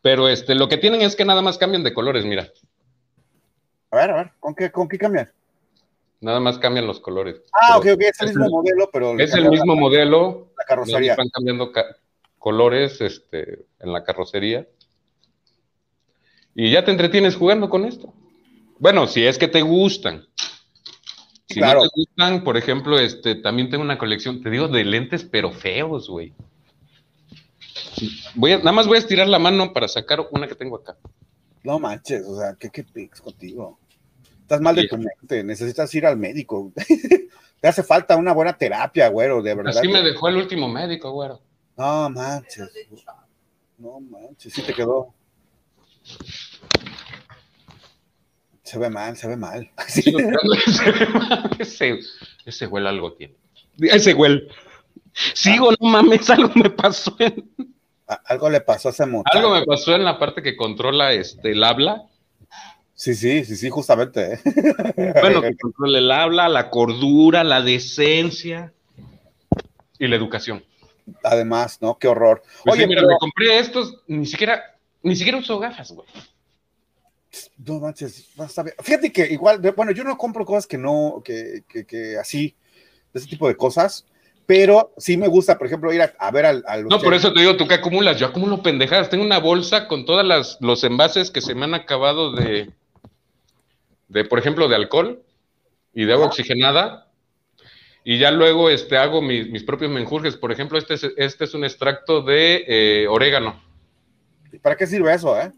[0.02, 2.48] Pero este, lo que tienen es que nada más cambian de colores, mira.
[3.90, 5.30] A ver, a ver, ¿con qué, con qué cambian?
[6.20, 7.40] Nada más cambian los colores.
[7.58, 9.18] Ah, ok, ok, es el mismo el- modelo, pero.
[9.18, 10.52] Es el mismo la- modelo.
[10.58, 11.16] La carrocería.
[11.16, 11.96] Van cambiando ca-
[12.38, 14.68] colores este, en la carrocería.
[16.54, 18.12] Y ya te entretienes jugando con esto.
[18.78, 20.26] Bueno, si es que te gustan.
[21.48, 21.80] Si Claro.
[21.80, 25.50] no te gustan, por ejemplo, este, también tengo una colección, te digo, de lentes, pero
[25.50, 26.32] feos, güey.
[28.34, 30.96] Voy a- nada más voy a estirar la mano para sacar una que tengo acá.
[31.64, 33.78] No manches, o sea, ¿qué, qué pics contigo?
[34.50, 34.88] Estás mal de Sí.
[34.88, 36.72] tu mente, necesitas ir al médico.
[37.60, 39.78] Te hace falta una buena terapia, güero, de verdad.
[39.78, 41.40] Así me dejó el último médico, güero.
[41.76, 42.68] No manches.
[43.78, 45.14] No manches, sí te quedó.
[48.64, 49.70] Se ve mal, se ve mal.
[49.86, 50.12] Sí.
[51.60, 52.00] ese,
[52.44, 53.36] ese güey algo tiene.
[53.78, 54.48] Ese güey.
[55.12, 57.48] Sigo, no mames, algo me pasó en,
[58.24, 59.38] Algo le pasó a ese muchacho.
[59.38, 62.02] algo me pasó en la parte que controla este el habla.
[63.00, 64.34] Sí, sí, sí, sí, justamente.
[64.34, 64.40] ¿eh?
[65.22, 68.74] Bueno, que controla el habla, la cordura, la decencia
[69.98, 70.62] y la educación.
[71.24, 71.96] Además, ¿no?
[71.96, 72.42] Qué horror.
[72.62, 76.06] Pues Oye, sí, mira, pero- me compré estos, ni siquiera, ni siquiera uso gafas, güey.
[77.64, 78.76] No manches, está bien.
[78.82, 82.54] Fíjate que igual, bueno, yo no compro cosas que no, que, que, que así,
[83.14, 84.04] de ese tipo de cosas,
[84.44, 87.14] pero sí me gusta, por ejemplo, ir a, a ver al, a los No, por
[87.14, 89.08] eso te digo, tú que acumulas, yo acumulo pendejadas.
[89.08, 92.68] Tengo una bolsa con todos las, los envases que se me han acabado de,
[94.10, 95.22] de, por ejemplo, de alcohol
[95.94, 97.06] y de agua oxigenada.
[98.04, 100.36] Y ya luego este, hago mis, mis propios menjurjes.
[100.36, 103.62] Por ejemplo, este es, este es un extracto de eh, orégano
[104.62, 105.52] ¿Para qué sirve eso, eh?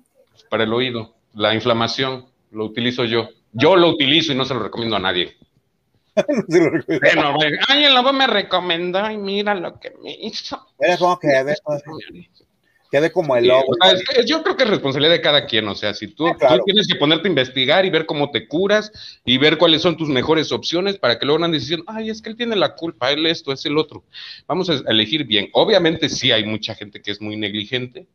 [0.51, 1.15] para el oído.
[1.35, 3.31] La inflamación lo utilizo yo.
[3.53, 5.37] Yo lo utilizo y no se lo recomiendo a nadie.
[6.49, 7.01] Sí lo recuerdo.
[7.01, 10.69] Bueno, güey, ay, el lobo me recomendó y mira lo que me hizo.
[10.99, 11.55] Cómo quedé,
[12.93, 13.65] quedé como el Sí, lobo.
[13.69, 16.09] o sea, es que yo creo que es responsabilidad de cada quien, o sea, si
[16.09, 16.59] tú, Ah, claro.
[16.59, 18.93] tú tienes que ponerte a investigar y ver cómo te curas
[19.25, 22.21] y ver cuáles son tus mejores opciones para que luego no andes diciendo, ay, es
[22.23, 24.05] que él tiene la culpa, él esto, es el otro.
[24.47, 25.49] Vamos a elegir bien.
[25.55, 28.07] Obviamente sí hay mucha gente que es muy negligente.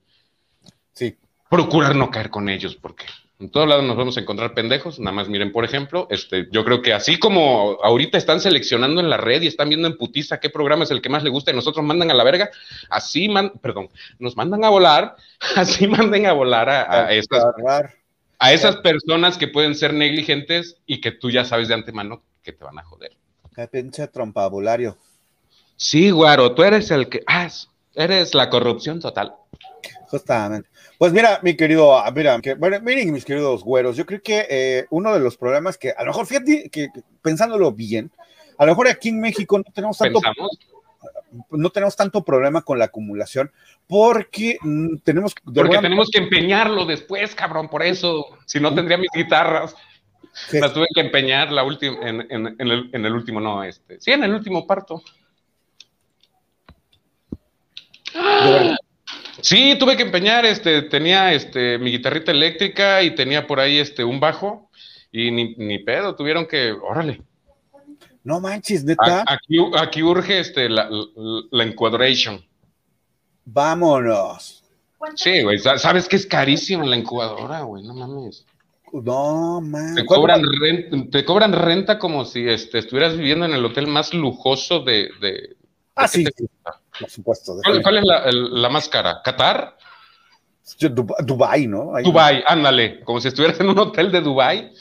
[0.93, 1.15] Sí,
[1.49, 3.05] Procurar no caer con ellos, porque
[3.39, 4.99] en todos lados nos vamos a encontrar pendejos.
[4.99, 9.09] Nada más miren, por ejemplo, este, yo creo que así como ahorita están seleccionando en
[9.09, 11.51] la red y están viendo en putiza qué programa es el que más le gusta
[11.51, 12.49] y nosotros mandan a la verga,
[12.89, 15.15] así, man, perdón, nos mandan a volar,
[15.55, 17.95] así manden a volar a, a estas, agarrar.
[18.39, 22.53] a esas personas que pueden ser negligentes y que tú ya sabes de antemano que
[22.53, 23.11] te van a joder.
[23.55, 24.97] Qué pinche trompabulario.
[25.75, 27.49] Sí, Guaro, tú eres el que, ah,
[27.93, 29.33] eres la corrupción total.
[30.07, 30.69] Justamente.
[30.97, 34.47] Pues mira, mi querido, ah, mira, que, bueno, miren mis queridos güeros, yo creo que
[34.49, 38.11] eh, uno de los problemas que a lo mejor, fíjate que que pensándolo bien,
[38.57, 40.57] a lo mejor aquí en México no tenemos tanto, Pensamos,
[41.51, 43.51] no tenemos tanto problema con la acumulación
[43.85, 48.25] porque mm, tenemos porque tenemos que empeñarlo después, cabrón, por eso.
[48.45, 49.75] Si no tendría mis guitarras.
[50.51, 53.99] Las tuve que empeñar la última, en, en- en el, en el último, no, este.
[53.99, 55.01] Sí, en el último parto.
[59.41, 64.03] Sí, tuve que empeñar, este, tenía este, mi guitarrita eléctrica y tenía por ahí este,
[64.03, 64.69] un bajo
[65.11, 67.21] y ni, ni pedo, tuvieron que, órale,
[68.23, 72.43] no manches, neta, aquí, aquí urge este, la, la, la encuadration.
[73.45, 74.63] vámonos.
[75.15, 78.45] Sí, güey, sa- sabes que es carísima la incubadora, güey, no mames.
[78.91, 79.95] No, man.
[79.95, 83.88] Te ¿Cuánto cobran, renta, te cobran renta como si este, estuvieras viviendo en el hotel
[83.88, 85.09] más lujoso de...
[85.21, 85.55] de-
[85.95, 86.81] Ah, ¿de sí, te gusta?
[86.99, 87.55] Por supuesto.
[87.63, 89.21] ¿Cuál, cuál es la, el- la más cara?
[89.23, 89.75] ¿Qatar?
[90.77, 91.95] Yo, Dub- Dubái, ¿no?
[91.95, 94.71] Ahí- Dubai, ándale, como si estuvieras en un hotel de Dubai.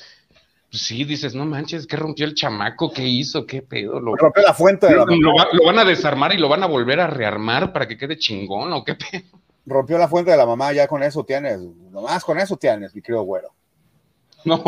[0.69, 2.91] Pues sí, dices, no manches, ¿qué rompió el chamaco?
[2.93, 3.47] ¿Qué hizo?
[3.47, 4.01] ¿Qué pedo?
[4.01, 5.15] Lo, Rompió la fuente de la lo,
[5.53, 8.73] lo van a desarmar y lo van a volver a rearmar para que quede chingón
[8.73, 9.39] o qué pedo.
[9.65, 11.61] rompió la fuente de la mamá, ya con eso tienes,
[11.91, 13.51] nomás con eso tienes, mi querido güero.
[14.55, 14.63] No,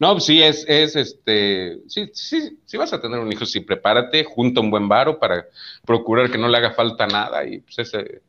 [0.00, 3.60] no, pues sí, es, es este, sí, sí, sí vas a tener un hijo, sí,
[3.60, 5.46] prepárate, junta un buen varo para
[5.86, 8.22] procurar que no le haga falta nada y pues ese,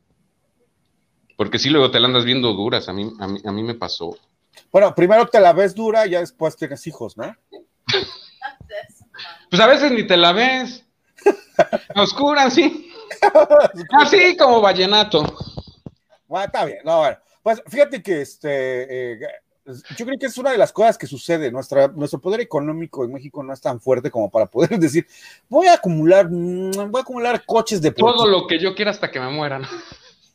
[1.36, 3.74] porque sí luego te la andas viendo duras, a mí, a mí, a mí me
[3.74, 4.16] pasó.
[4.72, 7.36] Bueno, primero te la ves dura, ya después tienes hijos, ¿no?
[9.50, 10.86] Pues a veces ni te la ves.
[11.96, 12.92] Oscura, sí.
[14.00, 15.24] Así como vallenato.
[16.28, 17.18] Bueno, está bien, no, bueno.
[17.42, 19.20] Pues fíjate que este, eh,
[19.98, 21.52] yo creo que es una de las cosas que sucede.
[21.52, 25.06] Nuestra, nuestro poder económico en México no es tan fuerte como para poder decir,
[25.48, 28.24] voy a acumular, mm, voy a acumular coches deportivos.
[28.24, 29.64] Todo lo que yo quiera hasta que me mueran.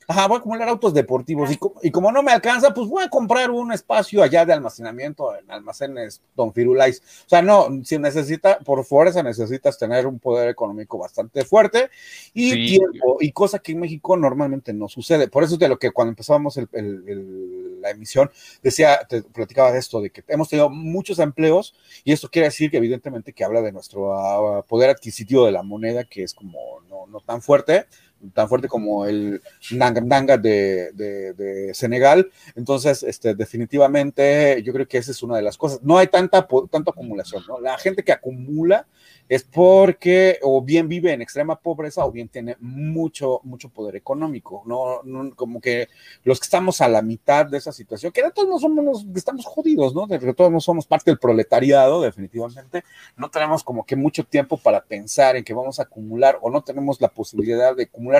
[0.06, 3.04] Ajá, voy a acumular autos deportivos y, co- y como no me alcanza, pues voy
[3.04, 7.00] a comprar un espacio allá de almacenamiento en almacenes Don Firulais.
[7.26, 11.90] O sea, no, si necesita, por fuerza necesitas tener un poder económico bastante fuerte
[12.32, 12.66] y Sí.
[12.78, 15.28] tiempo, y cosa que en México normalmente no sucede.
[15.28, 18.30] Por eso es de lo que cuando empezábamos el- el- el- la emisión,
[18.62, 22.70] decía, te platicaba de esto, de que hemos tenido muchos empleos y esto quiere decir
[22.70, 26.58] que evidentemente que habla de nuestro ah, poder adquisitivo de la moneda, que es como
[26.88, 27.84] no, no tan fuerte,
[28.32, 32.30] tan fuerte como el Nanga de, Senegal.
[32.54, 35.82] Entonces, este, definitivamente, yo creo que esa es una de las cosas.
[35.82, 37.60] No hay tanta, tanta acumulación, ¿no?
[37.60, 38.86] La gente que acumula
[39.28, 44.62] es porque o bien vive en extrema pobreza o bien tiene mucho, mucho poder económico,
[44.66, 45.02] ¿no?
[45.02, 45.88] No, como que
[46.24, 49.46] los que estamos a la mitad de esa situación, que de todos no somos estamos
[49.46, 50.06] jodidos, ¿no?
[50.06, 52.84] De todos no somos parte del proletariado, definitivamente,
[53.16, 56.62] no tenemos como que mucho tiempo para pensar en que vamos a acumular o no
[56.62, 58.13] tenemos la posibilidad de acumular,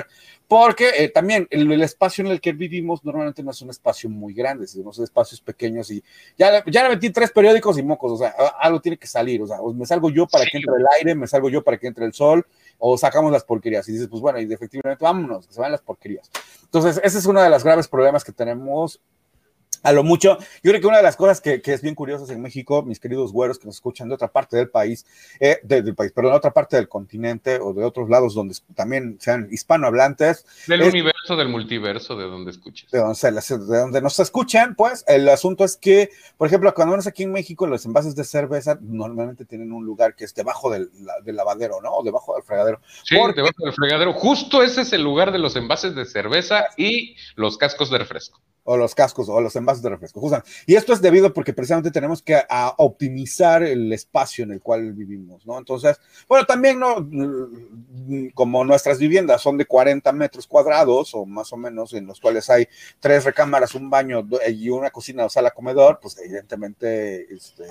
[0.47, 4.09] porque eh, también el, el espacio en el que vivimos normalmente no es un espacio
[4.09, 6.03] muy grande, sino son espacios pequeños y
[6.37, 9.47] ya, ya le metí tres periódicos y mocos, o sea, algo tiene que salir, o
[9.47, 11.77] sea, o me salgo yo para Sí, que entre el aire, me salgo yo para
[11.77, 12.45] que entre el sol,
[12.77, 15.81] o sacamos las porquerías y dices, pues bueno, y efectivamente vámonos, que se van las
[15.81, 16.29] porquerías.
[16.63, 18.99] Entonces, ese es uno de los graves problemas que tenemos
[19.85, 20.37] a lo mucho.
[20.63, 22.99] Yo creo que una de las cosas que, que es bien curiosas en México, mis
[22.99, 25.05] queridos güeros que nos escuchan de otra parte del país,
[25.39, 28.55] eh, de- del país, perdón, de otra parte del continente o de otros lados donde
[28.75, 32.89] también sean hispanohablantes, Del Es- universo, del multiverso, de donde escuches.
[32.91, 37.23] de donde, de nos escuchan, pues el asunto es que, por ejemplo, cuando vamos aquí
[37.23, 40.89] en México, los envases de cerveza normalmente tienen un lugar que es debajo del
[41.25, 41.91] lavadero, ¿no?
[41.97, 42.79] O debajo del fregadero.
[43.03, 44.13] Sí, Porque- debajo del fregadero.
[44.13, 48.39] Justo ese es el lugar de los envases de cerveza y los cascos de refresco.
[48.65, 50.19] O los cascos o los envases de refresco.
[50.19, 50.49] justamente.
[50.65, 54.91] Y esto es debido porque precisamente tenemos que a, optimizar el espacio en el cual
[54.93, 55.57] vivimos, ¿no?
[55.57, 56.99] Entonces, bueno, también, ¿no?
[56.99, 62.19] Mm, Como nuestras viviendas son de 40 metros cuadrados o más o menos, en los
[62.19, 62.67] cuales hay
[62.99, 67.65] tres recámaras, un baño y una cocina o sala comedor, pues evidentemente, este,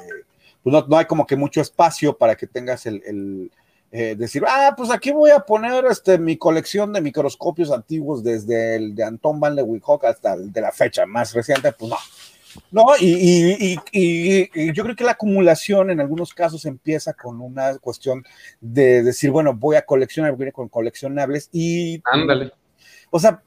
[0.63, 3.51] pues no, no hay como que mucho espacio para que tengas el,
[3.97, 8.75] eh, decir, ah, pues aquí voy a poner este, mi colección de microscopios antiguos desde
[8.75, 11.97] el de Anton van Leeuwenhoek hasta el de la fecha más reciente, pues no.
[12.73, 17.13] No, y, y- y- y- y yo creo que la acumulación en algunos casos empieza
[17.13, 18.25] con una cuestión
[18.61, 22.53] de decir, bueno, voy a coleccionar, voy a ir con coleccionables y, Ándale.
[23.11, 23.43] o sea,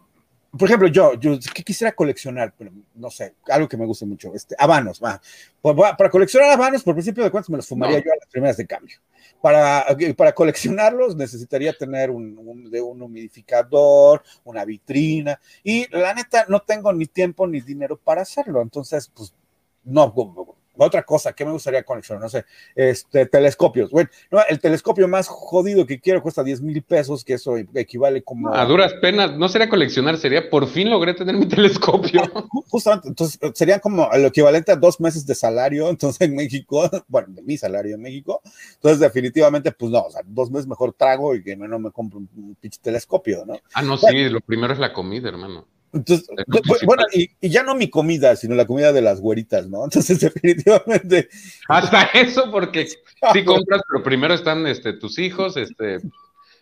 [0.51, 2.53] por ejemplo, yo, yo ¿qué quisiera coleccionar?
[2.57, 5.21] Pero, no sé, algo que me guste mucho, este, habanos, va.
[5.61, 8.03] Pues, voy a- para coleccionar habanos, por principio de cuentas, me los fumaría No.
[8.05, 8.97] yo a las primeras de cambio.
[9.41, 9.85] Para,
[10.15, 16.59] para coleccionarlos necesitaría tener un, un- de un humidificador, una vitrina, y la neta no
[16.61, 18.61] tengo ni tiempo ni dinero para hacerlo.
[18.61, 19.33] Entonces, pues,
[19.83, 20.13] no,
[20.77, 23.89] otra cosa que me gustaría coleccionar, no sé, este, telescopios.
[23.91, 28.23] Bueno, no, el telescopio más jodido que quiero cuesta 10 mil pesos, que eso equivale
[28.23, 28.53] como...
[28.53, 32.21] A duras penas, no sería coleccionar, sería por fin logré tener mi telescopio.
[32.23, 36.89] Ju- Justamente, entonces serían como lo equivalente a dos meses de salario, entonces en México,
[37.07, 38.41] bueno, de mi salario en México,
[38.75, 42.19] entonces definitivamente, pues no, o sea, dos meses mejor trago y que no me compro
[42.19, 43.55] un, un pinche telescopio, ¿no?
[43.73, 45.65] Ah, no, sí, lo primero es la comida, hermano.
[45.93, 46.27] Entonces,
[46.85, 49.83] bueno, y, y ya no mi comida, sino la comida de las güeritas, ¿no?
[49.85, 51.29] Entonces definitivamente,
[51.67, 55.99] Hasta eso, porque sí compras, pero primero están este, tus hijos, este.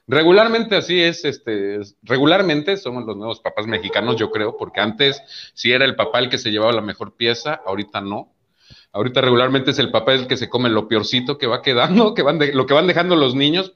[0.08, 5.20] Regularmente así es, este, es- regularmente somos los nuevos papás mexicanos, yo creo, porque antes
[5.56, 8.32] sí era el papá el que se llevaba la mejor pieza, ahorita no.
[8.92, 12.22] Ahorita regularmente es el papá el que se come lo peorcito que va quedando, que
[12.22, 13.74] van de- lo que van dejando los niños.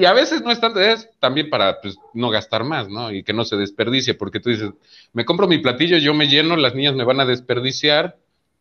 [0.00, 3.12] Y a veces no es tanto, es también para pues, no gastar más, ¿no?
[3.12, 4.70] Y que no se desperdicie, porque tú dices,
[5.12, 8.16] me compro mi platillo, yo me lleno, las niñas me van a desperdiciar,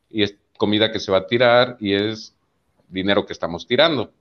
[0.10, 2.36] y es comida que se va a tirar y es
[2.90, 4.12] dinero que estamos tirando.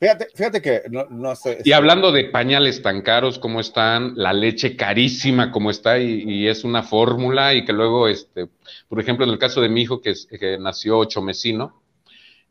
[0.00, 1.58] Fíjate, fíjate que no, no sé.
[1.64, 6.48] Y hablando de pañales tan caros como están, la leche carísima como está y, y
[6.48, 8.48] es una fórmula y que luego, este,
[8.88, 11.80] por ejemplo, en el caso de mi hijo que, es- que nació ocho mesino,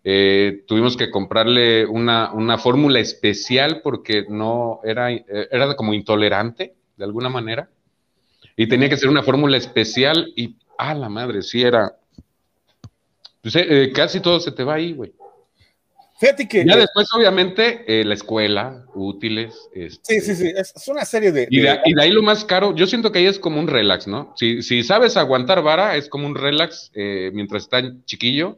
[0.03, 6.73] eh, tuvimos que comprarle una, una fórmula especial porque no era, eh, era como intolerante
[6.97, 7.69] de alguna manera
[8.55, 11.95] y tenía que ser una fórmula especial y, ah, la madre, sí era,
[13.41, 15.13] pues, eh, eh, casi todo se te va ahí, güey.
[16.19, 16.63] Fíjate que.
[16.65, 19.53] Ya después, obviamente, eh, la escuela, útiles.
[19.73, 20.53] este, Sí, sí, sí.
[20.55, 21.47] Es, una serie de.
[21.49, 23.59] Y de, de- y de ahí lo más caro, yo siento que ahí es como
[23.59, 24.33] un relax, ¿no?
[24.37, 28.57] Si, si sabes aguantar vara, es como un relax eh, mientras está chiquillo,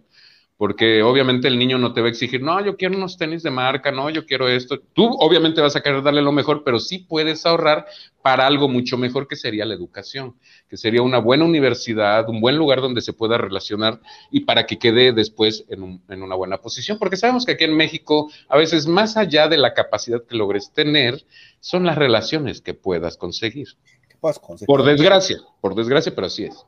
[0.58, 3.52] porque obviamente el niño no te va a exigir, no, yo quiero unos tenis de
[3.52, 4.80] marca, no, yo quiero esto.
[4.94, 7.86] Tú obviamente vas a querer darle lo mejor, pero sí puedes ahorrar
[8.22, 10.36] para algo mucho mejor que sería la educación,
[10.70, 14.00] que sería una buena universidad, un buen lugar donde se pueda relacionar
[14.32, 17.66] y para que quede después en, un- en una buena posición, porque sabemos que aquí
[17.66, 21.26] en México, a veces más allá de la capacidad que logres tener,
[21.60, 23.68] son las relaciones que puedas conseguir.
[24.08, 24.68] ¿Qué puedes conseguir?
[24.68, 26.66] Por desgracia, por desgracia, pero así es.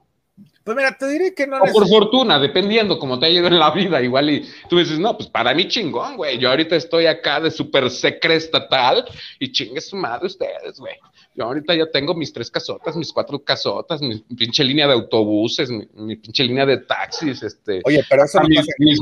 [0.68, 3.58] Pues mira, te diré que no O por fortuna, dependiendo cómo te ha ido en
[3.58, 7.06] la vida, igual y tú dices, no, pues para mí chingón, güey, yo ahorita estoy
[7.06, 9.06] acá de súper secre estatal
[9.40, 10.96] y chingue su madre ustedes, güey.
[11.36, 15.70] Yo ahorita ya tengo mis tres casotas, mis cuatro casotas, mi pinche línea de autobuses,
[15.70, 19.00] mi, mi pinche línea de taxis, este, Oye, pero eso no mis, pasa mis,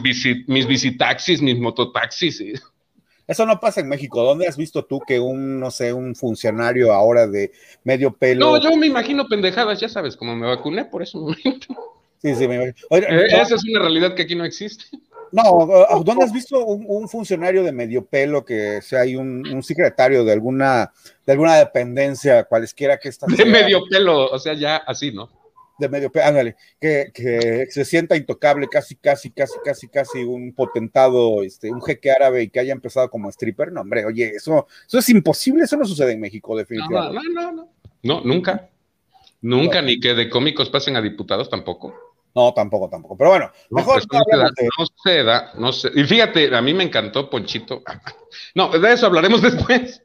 [0.00, 0.46] México.
[0.46, 2.54] mis, bicitaxis, mis mototaxis, y-
[3.28, 4.22] Eso no pasa en México.
[4.22, 7.52] ¿Dónde has visto tú que un, no sé, un funcionario ahora de
[7.84, 8.52] medio pelo?
[8.52, 11.26] No, yo me imagino pendejadas, ya sabes, como me vacuné por eso.
[12.20, 12.74] Sí, sí, me imagino.
[12.90, 14.86] Oye, Eh, no, Esa es una realidad que aquí no existe.
[15.30, 19.46] No, uh, ¿dónde has visto un, un funcionario de medio pelo que sea ahí un,
[19.46, 20.90] un secretario de alguna,
[21.26, 25.28] de alguna dependencia, cualesquiera que esta De medio pelo, o sea, ya así, ¿no?
[25.78, 30.52] De medio pelo, ándale, que, que se sienta intocable, casi, casi, casi, casi, casi un
[30.52, 33.70] potentado, este, un jeque árabe y que haya empezado como stripper?
[33.72, 37.28] No, hombre, oye, eso, eso es imposible, eso no sucede en México, No, no, definitivamente.
[37.32, 37.68] no, no, no.
[38.02, 38.68] No, nunca.
[39.40, 41.94] Nunca, ni que de cómicos pasen a diputados tampoco.
[42.34, 43.16] No, tampoco, tampoco.
[43.16, 46.04] Pero bueno, No, mejor eso no se da, de- no se da, no se- Y
[46.04, 47.82] fíjate, a mí me encantó Ponchito.
[48.54, 50.02] No, de eso hablaremos después.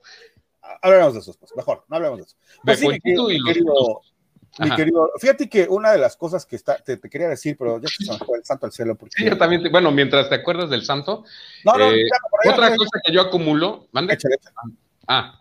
[0.82, 2.36] hablaremos de eso, pues, mejor, no hablemos de eso.
[2.38, 3.48] De Pues mi Ponchito querido- y mi los.
[3.54, 4.13] querido- Mi
[4.60, 4.76] Ajá.
[4.76, 7.88] querido, fíjate que una de las cosas que está, te, te quería decir, pero ya
[7.88, 8.96] se me fue el santo al cielo.
[8.96, 9.16] Porque...
[9.18, 11.24] Sí, yo también, te- bueno, mientras te acuerdas del santo,
[11.66, 12.06] No, no, eh,
[12.48, 14.14] otra cosa que yo acumulo, mande.
[14.14, 14.36] Échale,
[15.08, 15.40] Ah,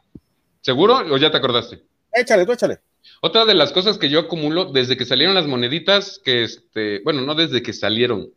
[0.63, 1.83] ¿seguro o ya te acordaste?
[2.15, 2.81] échale, tú échale.
[3.21, 7.21] Otra de las cosas que yo acumulo desde que salieron las moneditas, que este, bueno,
[7.23, 8.31] no desde que salieron.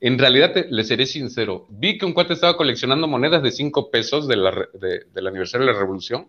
[0.00, 3.90] En realidad, te- les seré sincero, vi que un cuate estaba coleccionando monedas de 5
[3.90, 6.28] pesos de la de- del aniversario de la revolución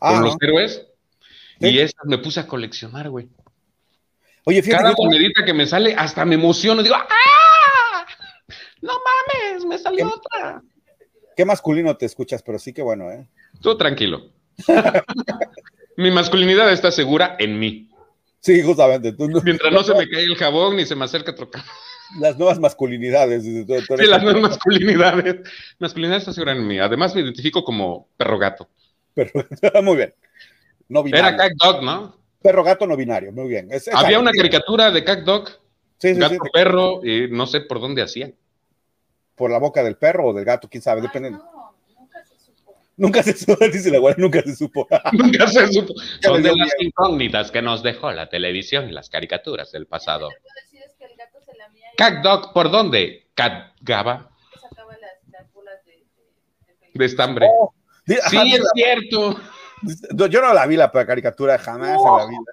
[0.00, 0.26] Ah, con no.
[0.26, 0.86] los héroes.
[1.68, 1.74] Sí.
[1.74, 3.28] Y esas me puse a coleccionar, güey.
[4.44, 6.82] Oye, fíjate Cada que yo- que me sale, hasta me emociono.
[6.82, 8.06] Digo, ¡ah!
[8.82, 10.62] No mames, me salió otra.
[11.36, 13.28] qué masculino te escuchas, pero sí que bueno, ¿eh?
[13.62, 14.30] Tú tranquilo.
[15.96, 17.88] Mi masculinidad está segura en mí.
[18.40, 19.12] Sí, justamente.
[19.12, 21.64] tú no- Mientras no se me caiga el jabón ni se me acerque otro ca-
[22.20, 23.42] las nuevas masculinidades.
[23.44, 25.36] tú- tú Sí, las nuevas masculinidades.
[25.78, 26.78] Masculinidad está segura en mí.
[26.78, 28.68] Además, me identifico como perro gato.
[29.14, 29.30] Pero,
[29.82, 30.14] muy bien.
[30.88, 31.28] No binario.
[31.28, 32.16] Era Cat Dog, ¿no?
[32.42, 33.68] Perro gato no binario, muy bien.
[33.72, 35.48] Es- es- Había una caricatura de Cat Dog,
[35.98, 38.34] Sí, sí, gato sí, perro, y no sé por dónde hacían.
[39.36, 41.30] por la boca del perro o del gato, quién sabe, Ay, depende.
[41.32, 42.74] no, nunca se supo.
[42.96, 44.86] Nunca se supo, dice la abuela, nunca se supo.
[45.12, 45.92] Nunca se supo.
[46.22, 50.28] Son de las incógnitas que nos dejó la televisión y las caricaturas del pasado.
[51.96, 53.26] Cat Dog, ¿por dónde?
[53.34, 54.30] Cat Gaba,
[54.60, 57.46] sacaba las, las bolas de, de, de de estambre.
[57.50, 57.72] Oh,
[58.06, 59.40] Sí, ajá, es cierto.
[60.14, 62.52] No, Yo no la vi la caricatura jamás en la vida.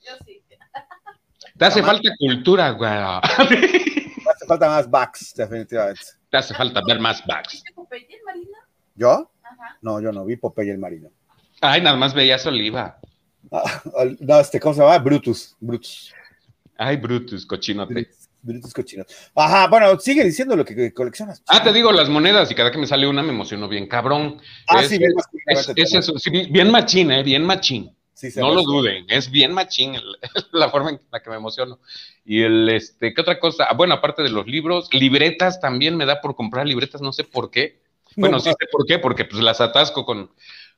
[0.00, 0.42] Yo sí.
[1.58, 1.96] Te hace Jamás.
[1.96, 2.90] falta cultura, güey.
[2.90, 2.96] Me
[4.30, 6.00] hace falta más backs, definitivamente.
[6.30, 7.52] Te hace falta ver más backs.
[7.52, 8.58] ¿Viste Popeye, Marina?
[8.94, 9.30] ¿Yo?
[9.42, 9.76] Ajá.
[9.82, 11.10] No, yo no vi Popeye el marino.
[11.60, 12.98] Ay, nada más veías oliva.
[13.52, 14.98] Ah, al- no, este, ¿cómo se llama?
[14.98, 15.54] Brutus.
[15.60, 16.12] Brutus.
[16.78, 18.10] Ay, Brutus, cochinote.
[18.42, 19.06] Brutus cochinos.
[19.34, 21.42] Ajá, bueno, sigue diciendo lo que, coleccionas.
[21.46, 24.40] Ah, te digo las monedas y cada que me sale una me emociono bien cabrón.
[24.66, 27.94] Ah, es, sí, bien es, masculinamente es eso, sí, bien machín, eh, bien machín.
[28.14, 30.16] Sí, No lo duden, es bien machín el-
[30.52, 31.80] la forma en la que me emociono.
[32.24, 33.64] Y el, este, ¿qué otra cosa?
[33.64, 37.24] Ah, Bueno, aparte de los libros, libretas también me da por comprar libretas, no sé
[37.24, 37.80] por qué.
[38.16, 40.30] Bueno, No, sí sé por qué, porque pues las atasco con,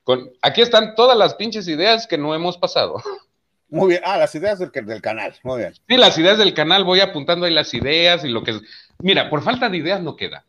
[0.04, 0.30] con...
[0.40, 2.96] Aquí están todas las pinches ideas que no hemos pasado.
[3.68, 4.02] Muy bien.
[4.04, 5.34] Ah, las ideas del, del canal.
[5.42, 5.74] Muy bien.
[5.74, 8.60] Sí, las ideas del canal, voy apuntando ahí las ideas y lo que...
[8.98, 10.44] Mira, por falta de ideas no queda.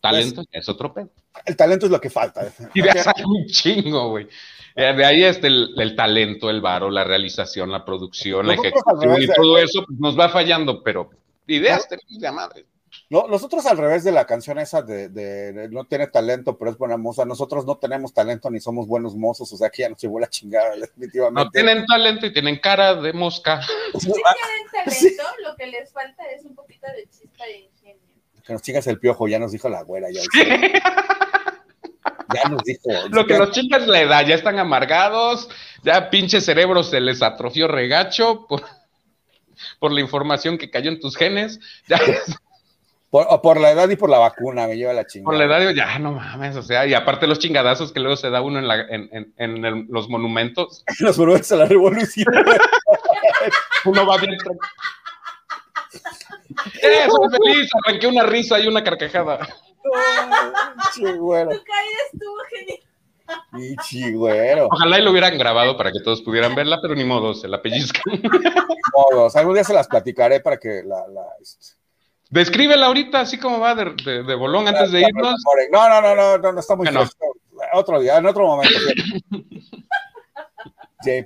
[0.00, 1.10] Talento ya es otro pedo.
[1.46, 2.46] El talento es lo que falta.
[2.74, 4.28] Ideas hay un chingo, güey.
[4.76, 8.82] Eh, De ahí este el, el talento, el varo, la realización, la producción, la Nosotros
[8.84, 11.10] ejecución y todo eso pues, nos va fallando, pero
[11.46, 12.66] Ideas tenemos de madre.
[13.10, 16.70] No, nosotros al revés de la canción esa de, de- de no tiene talento, pero
[16.70, 19.88] es buena moza, nosotros no tenemos talento ni somos buenos mozos, o sea que ya
[19.90, 21.44] nos llevó la chingada definitivamente.
[21.44, 23.60] No tienen talento y tienen cara de mosca.
[23.98, 24.84] Sí tienen
[25.16, 28.00] talento, lo que les falta es un poquito de chispa de ingenio.
[28.44, 30.20] Que nos chingas el piojo, ya nos dijo la güera, ya,
[32.34, 32.90] ya nos dijo.
[33.10, 35.48] Lo que los chicas la edad, ya están amargados,
[35.82, 38.62] ya pinche cerebro se les atrofió regacho por,
[39.78, 41.60] por la información que cayó en tus genes.
[41.88, 41.98] Ya,
[43.14, 45.26] Por, o por la edad y por la vacuna, me lleva la chingada.
[45.26, 48.28] por la edad, ya no mames, o sea, y aparte los chingadazos que luego se
[48.28, 52.26] da uno en, la- en- en- en el- los monumentos, Los monumentos a la revolución.
[53.84, 54.32] uno va bien.
[56.82, 57.70] ¡Eh, soy feliz!
[57.86, 59.38] Arranqué una risa y una carcajada.
[60.92, 61.50] Pinche güero.
[61.50, 62.80] Tu caída estuvo genial.
[64.72, 67.62] Ojalá y lo hubieran grabado para que todos pudieran verla, pero ni modo, se la
[67.62, 68.02] pellizcan.
[68.92, 69.36] Todos.
[69.36, 71.06] Algún día se las platicaré para que la.
[71.06, 71.76] la este,
[72.34, 75.36] Descríbela ahorita, así como va de, de- de bolón antes de irnos.
[75.70, 77.00] No, no, no, no, no, no está muy Bueno.
[77.02, 77.26] fresco.
[77.74, 78.74] Otro día, en otro momento.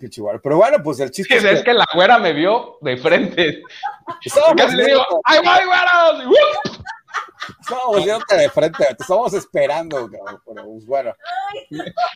[0.01, 0.41] Pinche güero.
[0.43, 3.63] Pero bueno, pues el chiste Es, es que la güera me vio de frente.
[4.25, 6.25] estábamos Casi le digo, viendo- ¡ay, voy, güeros!
[6.25, 6.85] Y ¡wup!
[7.61, 10.43] estábamos viéndote de frente, te estábamos esperando, cabrón.
[10.47, 11.15] Pero pues bueno.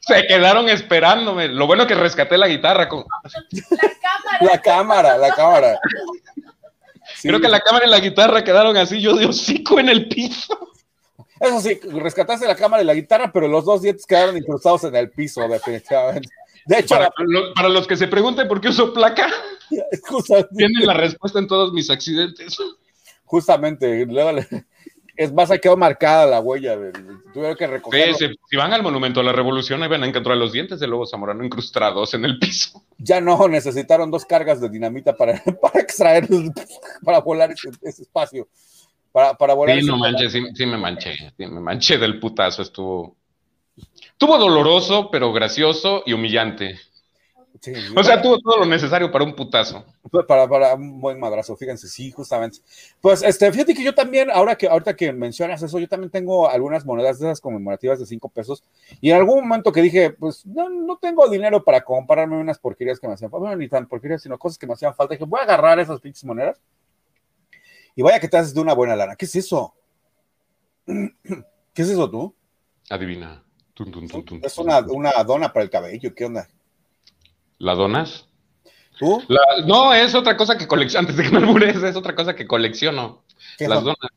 [0.01, 1.49] Se quedaron esperándome.
[1.49, 2.89] Lo bueno que rescaté la guitarra.
[2.89, 3.05] con-
[3.53, 4.53] La cámara.
[4.53, 5.79] La cámara, la cámara.
[7.23, 10.09] Sí, Creo que la cámara y la guitarra quedaron así, yo de hocico en el
[10.09, 10.59] piso.
[11.39, 14.97] Eso sí, rescataste la cámara y la guitarra, pero los dos dientes quedaron incrustados en
[14.97, 16.29] el piso, definitivamente.
[16.67, 17.11] De hecho, Para,
[17.55, 19.29] para los que se pregunten por qué uso placa,
[20.57, 22.57] tienen la respuesta en todos mis accidentes.
[23.25, 24.49] justamente, luego le-
[25.17, 26.77] es más, ha quedado marcada la huella.
[27.33, 27.81] Tuvieron que.
[27.91, 30.81] Sí, sí, si van al Monumento a la Revolución, ahí van a encontrar los dientes
[30.81, 32.83] de lobo zamorano incrustados en el piso.
[32.99, 36.29] Ya no necesitaron dos cargas de dinamita para, para extraer,
[37.05, 38.49] para volar ese, ese espacio.
[39.11, 42.63] Para, para volar Sí, no manches, sí, sí me manché, sí me manché del putazo,
[42.63, 43.17] estuvo...
[43.77, 46.79] Estuvo doloroso, pero gracioso y humillante.
[47.61, 49.85] Sí, O sea, tuvo todo lo necesario para un putazo.
[50.27, 52.59] para, para un buen madrazo, fíjense, sí, justamente.
[53.01, 56.49] Pues, este, fíjate que yo también, ahora que, ahorita que mencionas eso, yo también tengo
[56.49, 58.65] algunas monedas de esas conmemorativas de cinco pesos,
[59.01, 62.99] y en algún momento que dije, pues, no, no tengo dinero para comprarme unas porquerías
[62.99, 65.25] que me hacían falta, bueno, ni tan porquerías, sino cosas que me hacían falta, dije,
[65.25, 66.61] voy a agarrar esas pinches monedas,
[67.95, 69.17] y vaya que te haces de una buena lana.
[69.17, 69.75] ¿Qué es eso?
[70.87, 72.35] ¿Qué es eso tú?
[72.89, 73.45] Adivina.
[73.75, 76.47] Tun, tun, tun, Es una, una dona para el cabello, ¿qué onda?
[77.63, 78.27] ¿La donas?
[78.99, 79.23] ¿Tú?
[79.29, 82.35] La- no, es otra cosa que colecciono, antes de que me albures, es otra cosa
[82.35, 83.23] que colecciono.
[83.57, 83.85] ¿Qué Las son?
[83.85, 84.11] donas.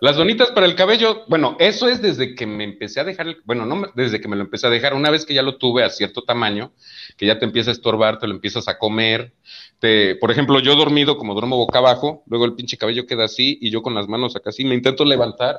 [0.00, 3.38] Las donitas para el cabello, bueno, eso es desde que me empecé a dejar, el-
[3.44, 5.82] bueno, no desde que me lo empecé a dejar, una vez que ya lo tuve
[5.82, 6.72] a cierto tamaño,
[7.16, 9.32] que ya te empieza a estorbar, te lo empiezas a comer,
[9.80, 13.58] te, por ejemplo, yo dormido, como duermo boca abajo, luego el pinche cabello queda así
[13.60, 15.58] y yo con las manos acá así, me intento levantar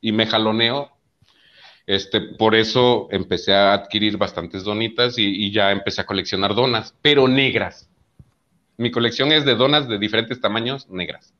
[0.00, 0.90] y me jaloneo,
[1.86, 6.94] este, por eso empecé a adquirir bastantes donitas y, y ya empecé a coleccionar donas,
[7.02, 7.88] pero negras.
[8.76, 11.34] Mi colección es de donas de diferentes tamaños negras.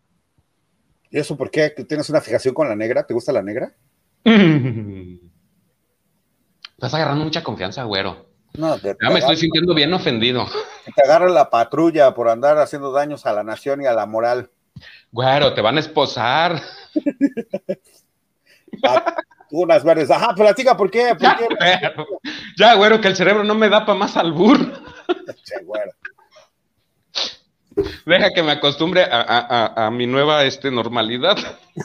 [1.10, 1.70] ¿Y eso por qué?
[1.70, 3.06] ¿Tienes una fijación con la negra?
[3.06, 3.74] ¿Te gusta la negra?
[4.24, 5.18] Estás
[6.94, 8.26] agarrando mucha confianza, güero.
[8.54, 10.46] No, te, Ya me estoy sintiendo bien ofendido.
[10.94, 14.50] te agarra la patrulla por andar haciendo daños a la nación y a la moral.
[15.10, 16.60] Güero, te van a esposar.
[19.62, 20.10] unas verdes.
[20.10, 21.08] Ajá, platica, ¿por qué?
[21.10, 21.46] ¿Por Ya, qué?
[21.48, 22.06] güero.
[22.56, 24.58] Ya, güero, que el cerebro no me da para más albur.
[25.64, 25.92] Güero.
[28.06, 31.36] Deja que me acostumbre a, a- a- a mi nueva este, normalidad.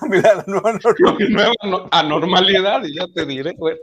[0.09, 1.13] Mira, no, no, no.
[1.15, 3.75] mi nueva no- anormalidad, y ya te diré, güey.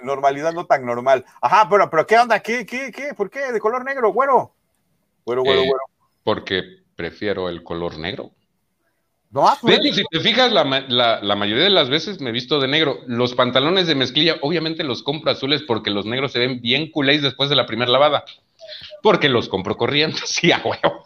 [0.00, 1.24] Normalidad no tan normal.
[1.40, 2.40] Ajá, pero, pero ¿qué onda?
[2.40, 3.14] ¿Qué, qué, qué?
[3.14, 3.52] ¿Por qué?
[3.52, 4.52] ¿De color negro, güero?
[5.24, 5.82] Güero, güero, Eh, güero.
[6.24, 6.62] Porque
[6.96, 8.32] prefiero el color negro.
[9.34, 12.32] No, De hecho, si te fijas, la, la- la mayoría de las veces me he
[12.32, 13.00] visto de negro.
[13.06, 17.20] Los pantalones de mezclilla, obviamente los compro azules porque los negros se ven bien culés
[17.20, 18.24] después de la primera lavada.
[19.02, 21.04] Porque los compro corriendo, sí, a huevo.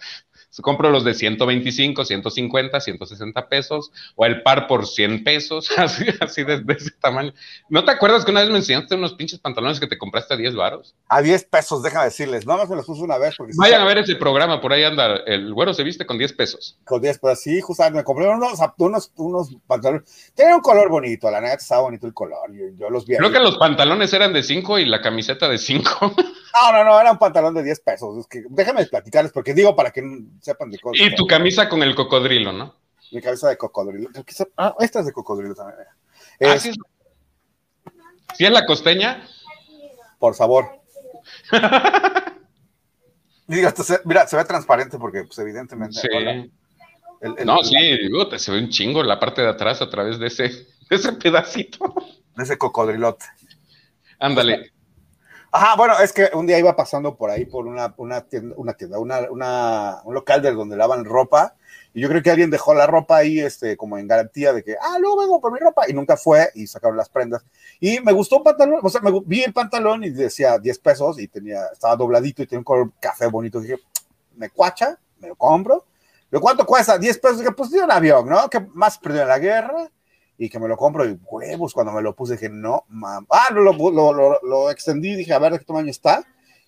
[0.63, 6.45] Compro los de 125, 150, 160 pesos, o el par por 100 pesos, así, así
[6.45, 7.33] de, de ese tamaño.
[7.69, 10.37] ¿No te acuerdas que una vez me enseñaste unos pinches pantalones que te compraste a
[10.37, 10.95] 10 varos?
[11.09, 12.47] a 10 pesos, déjame decirles.
[12.47, 14.85] Nada más me los puse una vez porque Vayan a ver ese programa, por ahí
[14.85, 15.17] anda.
[15.27, 16.79] El güero se viste con 10 pesos.
[16.85, 17.41] con 10 pesos.
[17.41, 20.33] Sí, justamente me compré unos, unos, unos pantalones.
[20.35, 22.53] Tenía un color bonito, la neta estaba bonito el color.
[22.53, 23.17] Yo, yo los vi.
[23.17, 23.35] Creo ahí.
[23.35, 26.15] que los pantalones eran de 5 y la camiseta de 5.
[26.63, 28.19] No, no, no, era un pantalón de 10 pesos.
[28.19, 30.03] Es que déjame platicarles porque digo para que
[30.41, 31.07] sepan de cosas.
[31.07, 32.75] y tu camisa con el cocodrilo, ¿no?
[33.13, 34.11] Mi cabeza de cocodrilo.
[34.57, 35.79] Ah, esta es de cocodrilo también.
[35.81, 35.87] Ah,
[36.39, 36.77] Es- sí, es-
[38.37, 39.27] ¿Sí es la costeña?
[40.19, 40.69] Por favor.
[43.83, 45.99] Se- mira, se ve transparente porque, pues, evidentemente.
[46.01, 46.09] Sí.
[46.15, 46.33] Hola.
[47.21, 49.89] El- el- No, sí, digo, te se ve un chingo la parte de atrás a
[49.89, 50.43] través de ese,
[50.91, 51.95] de ese pedacito.
[52.37, 53.25] De ese cocodrilote.
[54.19, 54.73] Ándale.
[55.51, 58.75] Ajá, bueno, es que un día iba pasando por ahí por una, una tienda, una
[58.75, 61.55] tienda, una, un local de donde lavan ropa,
[61.95, 64.77] y yo creo que alguien dejó la ropa ahí, este, como en garantía de que,
[64.79, 67.47] ah, luego vengo por mi ropa, y nunca fue, y sacaron las prendas.
[67.81, 71.19] Y me gustó un pantalón, o sea, me vi el pantalón y decía 10 pesos,
[71.19, 73.77] y tenía, estaba dobladito y tenía un color café bonito, dije,
[74.37, 75.87] me cuacha, me lo compro.
[76.29, 76.99] ¿Pero cuánto cuesta?
[76.99, 78.51] 10 pesos, dije, pues de un avión, ¿no?
[78.51, 79.91] Que más perdió en la guerra,
[80.39, 83.27] y que me lo compro, y huevos, cuando me lo puse, dije, no, mam.
[83.29, 86.25] Ah, lo, lo, lo, lo- extendí, dije, a ver de qué tamaño está.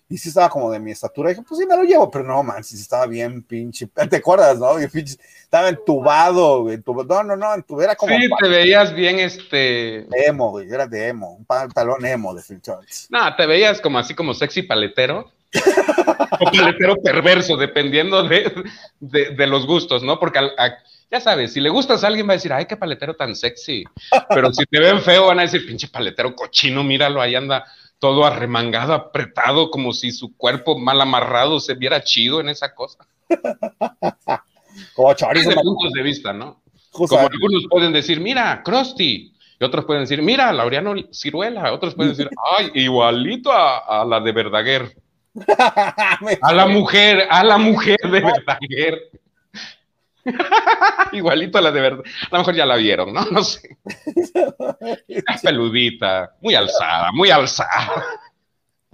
[0.09, 2.43] Y sí estaba como de mi estatura, dije, pues sí me lo llevo, pero no,
[2.43, 3.87] man, sí sí estaba bien pinche.
[4.09, 4.73] ¿Te acuerdas, no?
[4.91, 9.19] Pinche- estaba entubado, güey, entuba- no, no, no, entu- era como Sí, te veías bien,
[9.19, 10.05] este.
[10.27, 13.07] emo, güey, era de emo, un pantalón emo de Phil Jones.
[13.09, 15.31] No, te veías como así como sexy paletero.
[16.39, 18.51] o paletero perverso, dependiendo de,
[18.99, 20.19] de- de los gustos, ¿no?
[20.19, 20.75] Porque al- a-
[21.11, 23.83] ya sabes, si le gustas a alguien va a decir, ay, qué paletero tan sexy.
[24.29, 27.65] Pero si te ven feo, van a decir, pinche paletero cochino, míralo, ahí anda
[27.99, 33.05] todo arremangado, apretado, como si su cuerpo mal amarrado se viera chido en esa cosa.
[34.95, 36.61] Como Desde puntos de vista, ¿no?
[36.91, 39.33] Como algunos pueden decir, mira, Krusty.
[39.59, 41.71] Y otros pueden decir, mira, Laureano Ciruela.
[41.73, 44.95] Otros pueden decir, ay, igualito a, a la de Verdaguer.
[46.41, 49.11] A la mujer, a la mujer de Verdaguer.
[51.13, 52.11] igualito a la de Verdaguer.
[52.25, 53.25] A lo mejor ya la vieron, ¿no?
[53.25, 53.77] No sé.
[55.07, 58.03] Es peludita, muy alzada, muy alzada.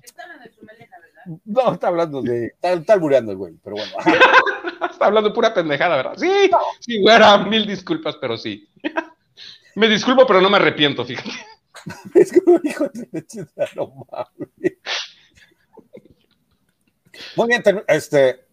[0.02, 1.42] Están en el primer la verdad.
[1.46, 2.46] No, está hablando de.
[2.48, 3.92] Está, está albureando el güey, pero bueno.
[4.92, 6.14] Está hablando pura pendejada, ¿verdad?
[6.18, 6.50] Sí,
[6.80, 8.68] sí, güera, mil disculpas, pero sí.
[9.76, 11.30] Me disculpo, pero no me arrepiento, fíjate.
[12.16, 14.74] Es como hijo de leche, no mames.
[17.36, 18.46] Muy bien, este.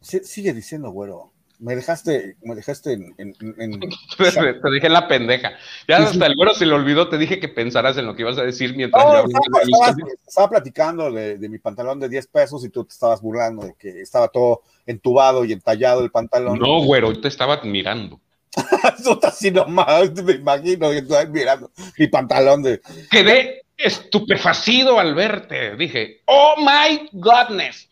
[0.00, 1.32] si- Sigue diciendo, güero.
[1.64, 3.14] Me dejaste, me dejaste en.
[3.16, 3.80] en- en-
[4.18, 5.52] Te, dejé en la pendeja.
[5.88, 6.08] Ya Sí, sí.
[6.12, 8.42] hasta el güero se le olvidó, te dije que pensarás en lo que ibas a
[8.42, 12.26] decir mientras yo No, hablaba estaba, estaba- estaba platicando de, de mi pantalón de 10
[12.26, 16.58] pesos y tú te estabas burlando de que estaba todo entubado y entallado el pantalón.
[16.58, 18.20] No, güero, hoy te estaba admirando.
[18.98, 22.82] Eso está así nomás, me imagino que estás mirando mi pantalón de.
[23.10, 25.76] Quedé estupefacido al verte.
[25.76, 27.88] Dije, oh my godness.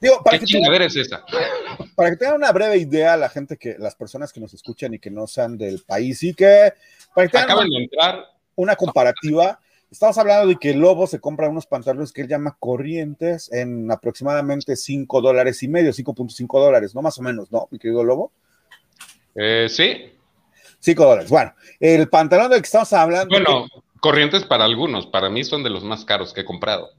[0.00, 1.24] Digo, para ¿Qué que, tengan, es esa?
[1.94, 4.98] para que tengan una breve idea, la gente que, las personas que nos escuchan y
[4.98, 6.72] que no sean del país y que,
[7.14, 8.24] para que tengan Acaban de entrar.
[8.54, 9.58] una comparativa,
[9.90, 14.76] estamos hablando de que Lobo se compra unos pantalones que él llama corrientes en aproximadamente
[14.76, 17.02] 5 dólares y medio, 5.5 dólares, ¿no?
[17.02, 17.66] Más o menos, ¿no?
[17.70, 18.30] Mi querido Lobo.
[19.34, 20.12] Eh, sí,
[20.78, 21.30] 5 dólares.
[21.30, 23.30] Bueno, el pantalón del que estamos hablando.
[23.30, 23.66] bueno,
[24.00, 25.06] corrientes para algunos.
[25.06, 26.90] Para mí son de los más caros que he comprado.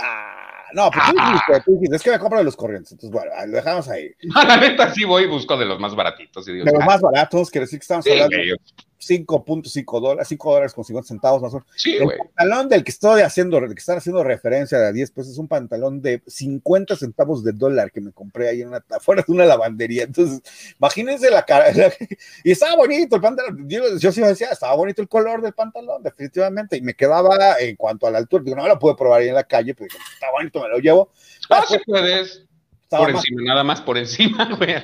[0.00, 0.39] Ah,
[0.72, 2.92] no, pues tú dijiste, tú dijiste, es que me compro de los corrientes.
[2.92, 4.10] Entonces, bueno, lo dejamos ahí.
[4.46, 6.46] La neta sí voy y busco de los más baratitos.
[6.48, 8.56] Y digo, De los más baratos, quiere decir que estamos sí, hablando güey,
[9.00, 11.68] 5.5 dólares, 5 dólares con 50 centavos más o menos.
[11.76, 15.32] Sí, El pantalón del que estoy haciendo, del que están haciendo referencia a 10 pesos
[15.32, 19.24] es un pantalón de 50 centavos de dólar que me compré ahí en una, afuera
[19.26, 20.04] de una lavandería.
[20.04, 20.42] Entonces,
[20.78, 21.72] imagínense la cara.
[21.72, 21.92] la-
[22.44, 23.68] y estaba bonito el pantalón.
[23.68, 26.76] Yo, yo sí decía, estaba bonito el color del pantalón, definitivamente.
[26.76, 28.42] Y me quedaba en cuanto a la altura.
[28.44, 30.78] Digo, no lo pude probar ahí en la calle, pero dije, está bonito, me lo
[30.78, 31.10] llevo.
[31.48, 32.44] Ah, puedes.
[32.90, 34.74] Estaba Por más, encima, nada más por encima, güey.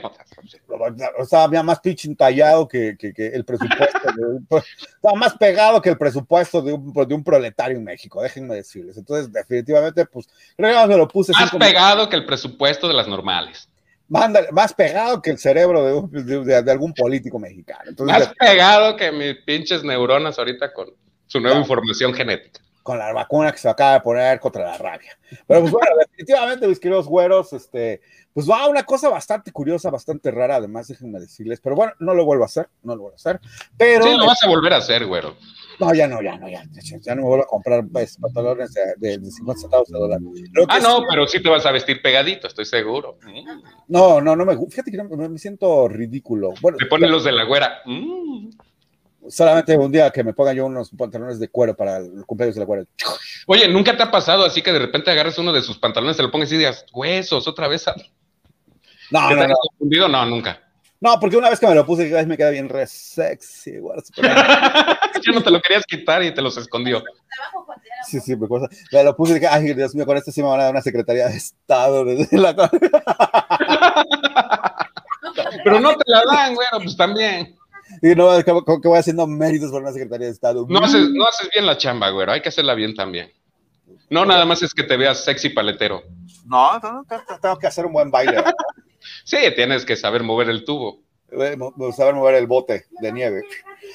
[1.18, 3.98] estaba ya más pinche entallado que, que- que el presupuesto.
[4.16, 4.62] de-
[4.94, 8.96] estaba más pegado que el presupuesto de un, de un proletario en México, déjenme decirles.
[8.96, 13.08] Entonces, definitivamente, pues, creo que me lo puse Más pegado que el presupuesto de las
[13.08, 13.68] normales.
[14.08, 17.82] Mándale, más pegado que el cerebro de, un- de- de- de algún político mexicano.
[17.88, 20.90] Entonces, Más pegado que mis pinches neuronas ahorita con
[21.26, 21.62] su nueva No.
[21.62, 22.60] información genética.
[22.86, 25.18] Con la vacuna que se acaba de poner contra la rabia.
[25.48, 28.00] Pero pues bueno, definitivamente, mis queridos güeros, este,
[28.32, 32.24] pues va una cosa bastante curiosa, bastante rara, además, déjenme decirles, pero bueno, no lo
[32.24, 33.40] vuelvo a hacer, no lo vuelvo a hacer,
[33.76, 35.34] pero Sí, lo vas a volver a hacer, güero.
[35.80, 36.62] no, ya no, ya no, ya,
[37.00, 40.20] ya no me vuelvo a comprar pues, pantalones de, de, de 50 centavos de dólar.
[40.68, 43.18] Ah, no, sí- pero sí te vas a vestir pegadito, estoy seguro.
[43.88, 46.54] no, no, no me gusta, fíjate que no, me, me siento ridículo.
[46.60, 47.78] Bueno, Te ponen los de la güera.
[47.84, 48.50] Mm.
[49.28, 52.60] Solamente un día que me ponga yo unos pantalones de cuero para el cumpleaños de
[52.60, 52.84] la güera.
[53.46, 56.22] Oye, ¿nunca te ha pasado así que de repente agarres uno de sus pantalones, te
[56.22, 57.84] lo pones y digas, huesos, otra vez?
[57.84, 57.92] ¿Te
[59.10, 60.08] No, no, no, confundido?
[60.08, 60.60] No, nunca.
[61.00, 63.98] no, porque una vez que me lo puse, me queda bien re sexy, güey.
[64.16, 67.02] ya no te lo querías quitar y te los escondió.
[68.06, 68.68] Sí, sí, me cosa.
[68.92, 70.72] Me lo puse y dije, ay, Dios mío, con este sí me van a dar
[70.72, 72.04] una secretaría de Estado.
[72.04, 72.54] desde la-
[75.64, 77.56] Pero no te la dan, güero, pues también.
[78.12, 78.44] Y no, que,
[78.82, 80.66] que voy haciendo méritos por una secretaría de Estado.
[80.68, 83.32] No haces, no haces bien la chamba, güero, hay que hacerla bien también.
[84.10, 86.02] No, nada más es que te veas sexy paletero.
[86.44, 88.42] No, no, no, tengo que hacer un buen baile.
[89.24, 91.00] Sí, tienes que saber mover el tubo.
[91.30, 91.56] eh,
[91.96, 93.42] saber mover el bote de nieve.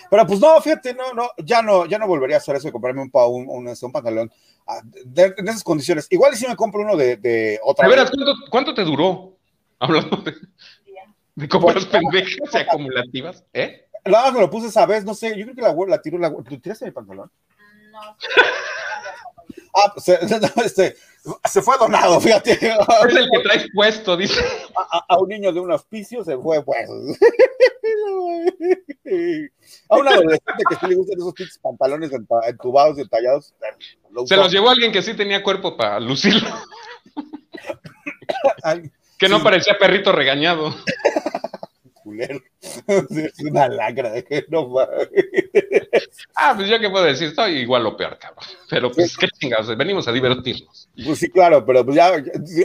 [0.10, 2.72] Pero pues no, fíjate, no, no, ya no, ya no volvería a hacer eso de
[2.72, 4.32] comprarme un, un, un, este, un pantalón
[4.68, 6.08] ah, de, en esas condiciones.
[6.10, 7.88] Igual si me compro uno de, de otra.
[7.88, 9.38] A ver, ¿cuánto, ¿cuánto, te duró?
[9.80, 10.34] Hablando de,
[11.36, 13.88] de compras pendejas y acumulativas, ¿eh?
[14.06, 16.18] Nada más me lo puse esa vez, no sé, yo creo que la, la tiró,
[16.18, 17.32] la, ¿tú tiraste mi pantalón?
[17.92, 18.00] No.
[19.76, 20.08] ah, pues,
[20.66, 20.96] este,
[21.50, 22.54] se fue donado, fíjate.
[22.54, 24.42] Es el que traes puesto, dice.
[25.08, 26.90] A, un niño de un hospicio se fue, pues.
[29.90, 32.12] A un adolescente que sí le gustan esos pinches pantalones
[32.48, 33.54] entubados y entallados.
[34.26, 36.50] se los llevó alguien que sí tenía cuerpo para lucirlo.
[39.20, 40.74] que no parecía perrito regañado.
[42.90, 44.72] Es una lacra de que no
[46.36, 48.46] Ah, pues yo qué puedo decir, estoy igual o peor, cabrón.
[48.70, 50.90] Pero pues qué chingados, venimos a divertirnos.
[51.06, 52.12] Pues sí, claro, pero pues ya,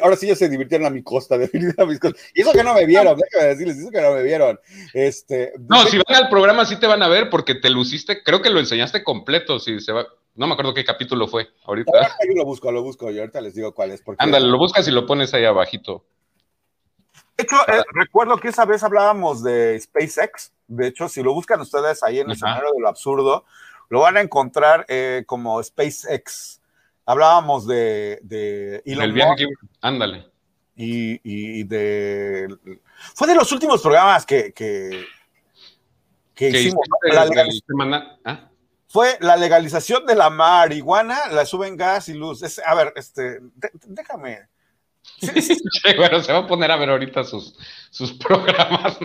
[0.03, 2.11] ahora sí ya se divirtieron a mi costa, definitivamente.
[2.35, 4.59] Y eso que no me vieron, déjame decirles, eso que no me vieron.
[4.93, 8.43] Este, no, si van al programa sí te van a ver porque te luciste, creo
[8.43, 10.07] que lo enseñaste completo, si se va.
[10.35, 11.93] No me acuerdo qué capítulo fue ahorita.
[12.29, 14.03] Yo lo busco, lo busco y ahorita les digo cuál es.
[14.03, 14.23] Porque...
[14.23, 16.05] Ándale, lo buscas y lo pones ahí abajito.
[17.37, 20.53] De hecho, eh, recuerdo que esa vez hablábamos de SpaceX.
[20.69, 23.45] De hecho, si lo buscan ustedes ahí en el escenario de lo absurdo,
[23.91, 26.63] lo van a encontrar eh, como SpaceX.
[27.05, 29.47] Hablábamos de, de El viaje
[29.83, 30.29] ándale.
[30.75, 32.55] Y, y, de.
[33.15, 35.07] Fue de los últimos programas que, que,
[36.39, 36.87] hicimos.
[38.25, 38.51] ¿ah?
[38.89, 42.43] Fue la legalización de la marihuana, la suben gas y luz.
[42.65, 43.41] a ver, este,
[43.87, 44.49] déjame
[45.97, 47.55] bueno, se va a poner a ver ahorita sus,
[47.91, 48.99] sus programas.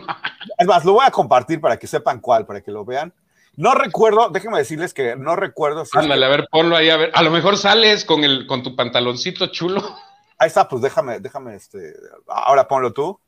[0.57, 3.13] es más, lo voy a compartir para que sepan cuál, para que lo vean.
[3.55, 5.85] No recuerdo, déjenme decirles que no recuerdo.
[5.85, 7.11] Si Ándale, a ver, ponlo ahí, a ver.
[7.13, 9.81] A lo mejor sales con, el, con tu pantaloncito chulo.
[10.37, 11.93] Ahí está, pues déjame, déjame, este.
[12.27, 13.19] Ahora ponlo tú.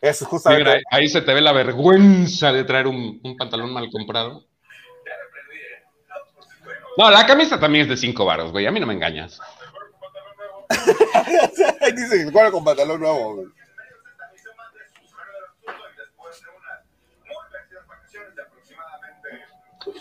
[0.00, 0.82] Es justamente.
[0.90, 4.44] ahí se te ve la vergüenza de traer un, un pantalón mal comprado.
[6.98, 8.66] No, la camisa también es de cinco varos, güey.
[8.66, 9.40] A mí no me engañas.
[11.94, 13.44] Dice que con pantalón nuevo.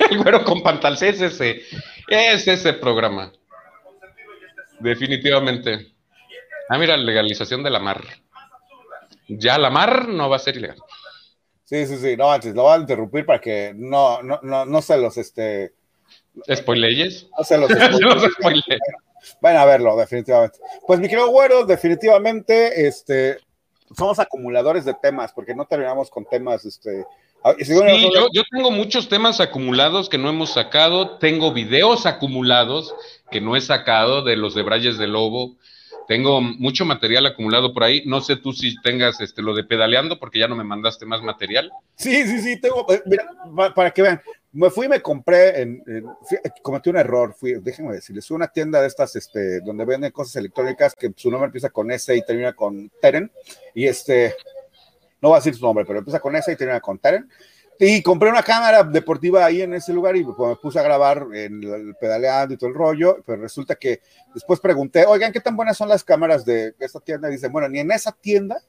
[0.10, 1.62] El güero con pantalón es ese,
[2.08, 3.32] es ese programa.
[4.80, 5.94] Definitivamente.
[6.70, 8.04] Ah, mira, legalización de la mar.
[9.28, 10.78] Ya la mar no va a ser ilegal.
[11.66, 14.98] Sí, sí, sí, no, lo voy a interrumpir para que no, no, no, no se
[14.98, 15.74] los, este...
[16.54, 17.30] ¿Spoileyes?
[17.38, 17.72] No se los,
[18.40, 18.80] spoileyes.
[19.42, 20.60] Van a verlo, definitivamente.
[20.86, 23.38] Pues mi querido Güero, definitivamente, este,
[23.96, 27.06] somos acumuladores de temas, porque no terminamos con temas, este.
[27.60, 27.74] Sí,
[28.14, 32.94] yo, yo, tengo muchos temas acumulados que no hemos sacado, tengo videos acumulados
[33.32, 35.56] que no he sacado de los de Brayes de Lobo,
[36.08, 40.20] tengo mucho material acumulado por ahí, no sé tú si tengas este, lo de pedaleando,
[40.20, 41.72] porque ya no me mandaste más material.
[41.96, 43.26] Sí, sí, sí, tengo, eh, mira,
[43.74, 44.22] para que vean,
[44.54, 45.84] me fui y me compré, en,
[46.62, 50.36] cometí un error, fui, déjenme decirles, fui una tienda de estas, este, donde venden cosas
[50.36, 53.32] electrónicas que su nombre empieza con S y termina con Teren,
[53.74, 54.36] y este,
[55.22, 57.30] no voy a decir su nombre, pero empieza con S y termina con Teren,
[57.80, 61.26] y compré una cámara deportiva ahí en ese lugar y pues, me puse a grabar
[61.34, 64.02] en el pedaleando y todo el rollo, pero resulta que
[64.34, 67.30] después pregunté, oigan, ¿qué tan buenas son las cámaras de esta tienda?
[67.30, 68.62] Y dicen, bueno, ni en esa tienda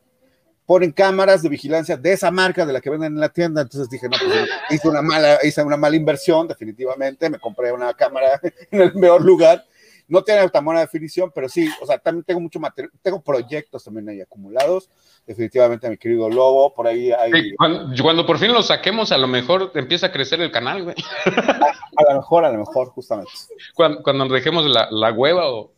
[0.67, 3.63] ponen cámaras de vigilancia de esa marca de la que venden en la tienda.
[3.63, 7.29] Entonces dije, no, pues hice una mala, hice una mala inversión, definitivamente.
[7.31, 8.41] Me compré una cámara
[8.71, 9.65] en el peor lugar.
[10.09, 13.85] No tiene tan buena definición, pero sí, o sea, también tengo mucho material, tengo proyectos
[13.85, 14.91] también ahí acumulados.
[15.27, 17.55] Definitivamente, mi querido Lobo, por ahí hay.
[17.99, 20.97] cuando, por fin lo saquemos, a lo mejor empieza a crecer el canal, güey.
[21.95, 23.31] A, lo mejor, a lo mejor, justamente.
[23.75, 25.73] Cuando, cuando dejemos la, la hueva o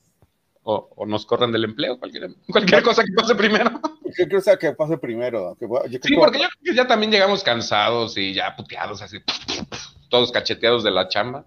[0.65, 3.81] o, nos corran del empleo, cualquier, cualquier cosa que pase primero.
[4.15, 5.57] Cualquier cosa que pase primero.
[6.03, 6.39] sí, porque
[6.73, 9.19] ya, también llegamos cansados y ya puteados, así,
[10.09, 11.47] todos cacheteados de la chamba.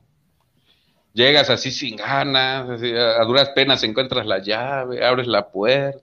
[1.14, 6.02] Llegas así sin ganas, a duras penas encuentras la llave, abres la puerta.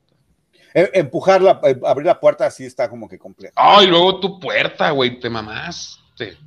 [0.72, 3.52] E, empujarla, eh, abrir la puerta así está como que complejo.
[3.56, 6.38] Ay, luego tu puerta, güey, te mamaste.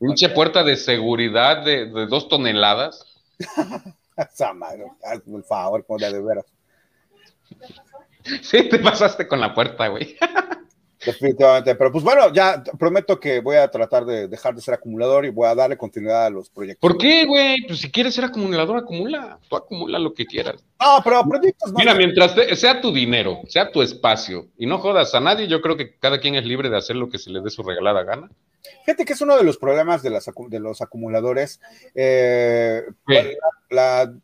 [0.00, 3.06] Pinche puerta de seguridad de, de dos toneladas.
[5.30, 6.46] por favor, como de veras.
[8.42, 10.16] Sí, te pasaste con la puerta, güey.
[11.04, 15.24] Definitivamente, pero pues bueno, ya prometo que voy a tratar de dejar de ser acumulador
[15.24, 16.80] y voy a darle continuidad a los proyectos.
[16.80, 17.66] ¿Por qué, güey?
[17.66, 19.38] Pues si quieres ser acumulador, acumula.
[19.48, 20.64] Tú acumula lo que quieras.
[20.80, 21.78] No, pero proyectos no.
[21.78, 25.76] Mira, mientras sea tu dinero, sea tu espacio y no jodas a nadie, yo creo
[25.76, 28.30] que cada quien es libre de hacer lo que se le dé su regalada gana.
[28.84, 31.60] Fíjate que es uno de los problemas de, las, de los acumuladores.
[31.94, 33.24] Eh, la,
[33.70, 34.14] la,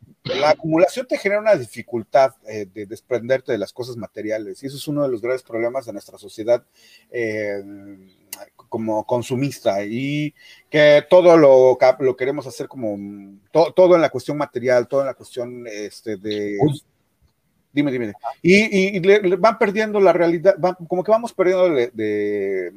[0.45, 4.87] acumulación te genera una dificultad eh, de desprenderte de las cosas materiales y eso es
[4.87, 6.63] uno de los grandes problemas de nuestra sociedad
[7.11, 7.63] eh,
[8.69, 10.33] como consumista y
[10.69, 12.97] que todo lo, lo queremos hacer como
[13.51, 16.57] todo en la cuestión material, todo en la cuestión este, de...
[17.73, 18.13] Dime, dime.
[18.41, 20.55] Y, y, van perdiendo la realidad,
[20.89, 22.73] como que vamos perdiendo de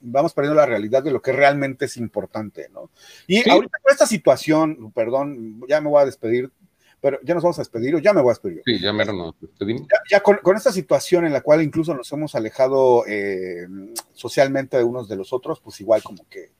[0.00, 2.90] vamos perdiendo la realidad de lo que realmente es importante, ¿no?
[3.26, 6.50] Y ahorita con esta situación, perdón, ya me voy a despedir,
[7.00, 8.62] pero ya nos vamos a despedir o ya me voy a despedir.
[8.64, 9.86] Sí, ya me nos despedimos.
[10.10, 13.66] Ya, con, esta situación en la cual incluso nos hemos alejado eh,
[14.12, 16.50] socialmente de unos de los otros, pues igual como que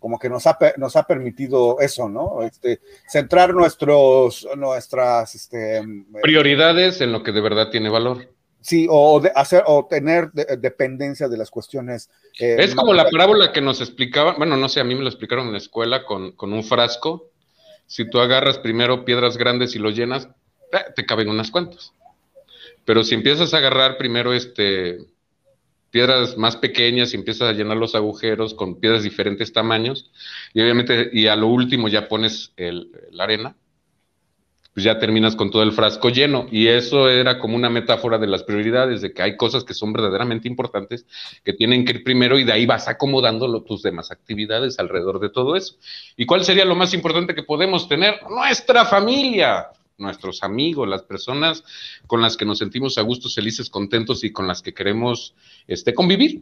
[0.00, 2.42] como que nos ha, nos ha permitido eso, ¿no?
[2.42, 5.82] Este, centrar nuestros, nuestras este,
[6.22, 8.26] prioridades en lo que de verdad tiene valor.
[8.62, 12.10] Sí, o de hacer o tener dependencia de las cuestiones.
[12.38, 15.08] Eh, es como la parábola que nos explicaban, bueno, no sé, a mí me lo
[15.08, 17.29] explicaron en la escuela con, un frasco.
[17.90, 20.28] Si tú agarras primero piedras grandes y lo llenas,
[20.72, 21.92] eh, te caben unas cuantas.
[22.84, 24.98] Pero si empiezas a agarrar primero este
[25.90, 30.08] piedras más pequeñas y empiezas a llenar los agujeros con piedras de diferentes tamaños,
[30.54, 33.56] y obviamente, y a lo último ya pones la arena,
[34.80, 36.46] pues ya terminas con todo el frasco lleno.
[36.50, 39.92] Y eso era como una metáfora de las prioridades, de que hay cosas que son
[39.92, 41.04] verdaderamente importantes,
[41.44, 45.28] que tienen que ir primero y de ahí vas acomodando tus demás actividades alrededor de
[45.28, 45.74] todo eso.
[46.16, 48.20] ¿Y cuál sería lo más importante que podemos tener?
[48.30, 49.66] Nuestra familia,
[49.98, 51.62] nuestros amigos, las personas
[52.06, 55.34] con las que nos sentimos a gusto, felices, contentos y con las que queremos
[55.68, 56.40] este, convivir.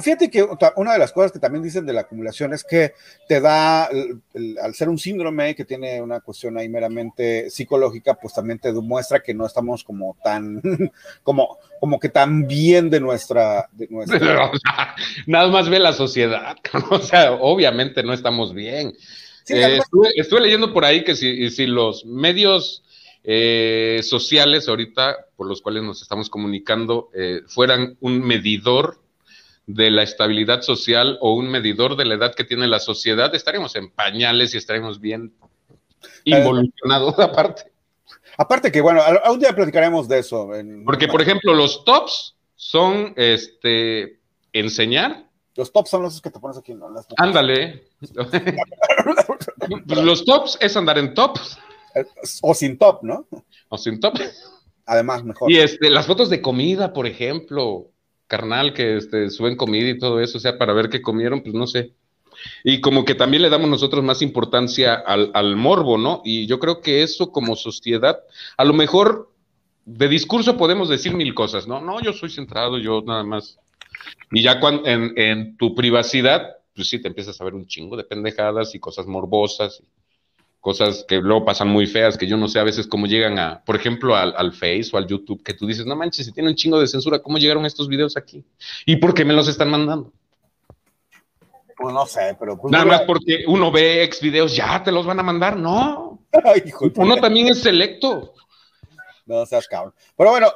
[0.00, 0.44] Fíjate que
[0.76, 2.94] una de las cosas que también dicen de la acumulación es que
[3.28, 8.58] te da, al ser un síndrome que tiene una cuestión ahí meramente psicológica, pues también
[8.58, 10.60] te demuestra que no estamos como tan,
[11.22, 13.68] como, como que tan bien de nuestra...
[13.70, 14.50] De nuestra...
[15.26, 16.56] Nada más ve la sociedad,
[16.90, 18.94] o sea, obviamente no estamos bien.
[19.48, 19.78] Eh,
[20.16, 22.82] estuve, leyendo por ahí que si, si los medios...
[23.30, 29.00] Eh, sociales ahorita por los cuales nos estamos comunicando eh, fueran un medidor
[29.68, 33.76] de la estabilidad social o un medidor de la edad que tiene la sociedad, estaremos
[33.76, 35.34] en pañales y estaremos bien
[36.24, 37.70] involucionados aparte.
[38.38, 40.48] Aparte que, bueno, algún día platicaremos de eso.
[40.86, 44.20] Porque, por ejemplo, los tops son, este,
[44.54, 45.28] enseñar.
[45.54, 46.88] Los tops son los que te pones aquí, ¿no?
[47.18, 47.88] Ándale.
[49.86, 51.58] los tops es andar en tops.
[52.40, 53.26] O sin top, ¿no?
[53.68, 54.14] O sin top.
[54.86, 55.50] Además, mejor.
[55.50, 57.90] Y este, las fotos de comida, por ejemplo
[58.28, 61.54] carnal que este, suben comida y todo eso, o sea, para ver qué comieron, pues
[61.54, 61.92] no sé.
[62.62, 66.22] Y como que también le damos nosotros más importancia al, al morbo, ¿no?
[66.24, 68.20] Y yo creo que eso como sociedad,
[68.56, 69.32] a lo mejor
[69.84, 71.80] de discurso podemos decir mil cosas, ¿no?
[71.80, 73.58] No, yo soy centrado, yo nada más.
[74.30, 77.96] Y ya cuando, en, en tu privacidad, pues sí, te empiezas a ver un chingo
[77.96, 79.82] de pendejadas y cosas morbosas
[80.60, 83.62] cosas que luego pasan muy feas, que yo no sé a veces cómo llegan a,
[83.64, 86.48] por ejemplo, al, al, Face o al YouTube, que tú dices, no manches, si tiene
[86.48, 88.44] un chingo de censura, ¿cómo llegaron estos videos aquí?
[88.84, 90.12] ¿Y por qué me los están mandando?
[91.76, 92.58] Pues no sé, pero...
[92.58, 96.18] Pues Nada más porque uno ve ex videos, ya te los van a mandar, no.
[96.96, 98.34] uno también es selecto.
[99.28, 99.92] No seas cabrón.
[100.16, 100.48] Pero bueno,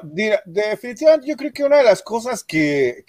[0.47, 3.05] definitivamente yo creo que una de las cosas que,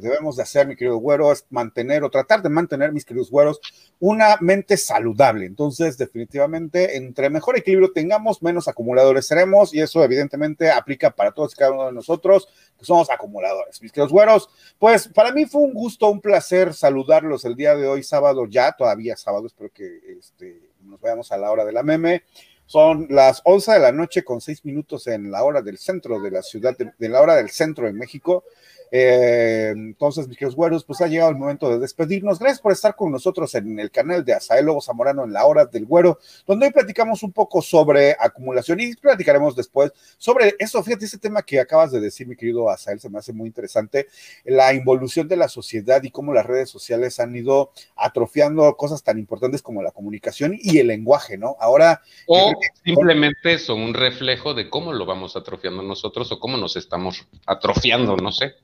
[0.00, 3.60] debemos de hacer, mi querido güero, es mantener o tratar de mantener, mis queridos güeros,
[3.98, 5.46] una mente saludable.
[5.46, 11.52] Entonces, definitivamente, entre mejor equilibrio tengamos, menos acumuladores seremos, y eso evidentemente aplica para todos
[11.52, 13.82] y cada uno de nosotros que somos acumuladores.
[13.82, 17.88] Mis queridos güeros, pues para mí fue un gusto, un placer saludarlos el día de
[17.88, 21.82] hoy, sábado ya, todavía sábado, espero que este, nos veamos a la hora de la
[21.82, 22.22] meme.
[22.68, 26.30] Son las 11 de la noche con 6 minutos en la hora del centro de
[26.30, 28.44] la ciudad, de, la hora del centro de México.
[28.90, 32.38] Eh, entonces, mis queridos güeros, pues ha llegado el momento de despedirnos.
[32.38, 35.86] Gracias por estar con nosotros en el canal de Asael Zamorano en la hora del
[35.86, 40.82] güero, donde hoy platicamos un poco sobre acumulación y platicaremos después sobre eso.
[40.82, 44.08] Fíjate, ese tema que acabas de decir, mi querido Asael, se me hace muy interesante,
[44.44, 49.18] la involución de la sociedad y cómo las redes sociales han ido atrofiando cosas tan
[49.18, 51.56] importantes como la comunicación y el lenguaje, ¿no?
[51.60, 52.02] Ahora...
[52.26, 52.52] O
[52.84, 58.16] simplemente son un reflejo de cómo lo vamos atrofiando nosotros o cómo nos estamos atrofiando,
[58.16, 58.54] no sé.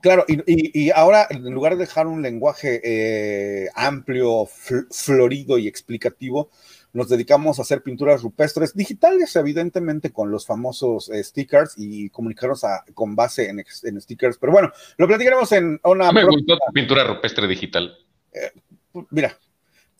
[0.00, 4.48] Claro, y, ahora en lugar de dejar un lenguaje eh, amplio,
[4.90, 6.50] florido y explicativo,
[6.92, 12.64] nos dedicamos a hacer pinturas rupestres digitales, evidentemente con los famosos eh, stickers y comunicarnos
[12.94, 14.38] con base en, stickers.
[14.38, 16.10] Pero bueno, lo platicaremos en una.
[16.12, 17.96] Me gustó pintura rupestre digital.
[18.32, 18.52] Eh,
[19.10, 19.36] mira,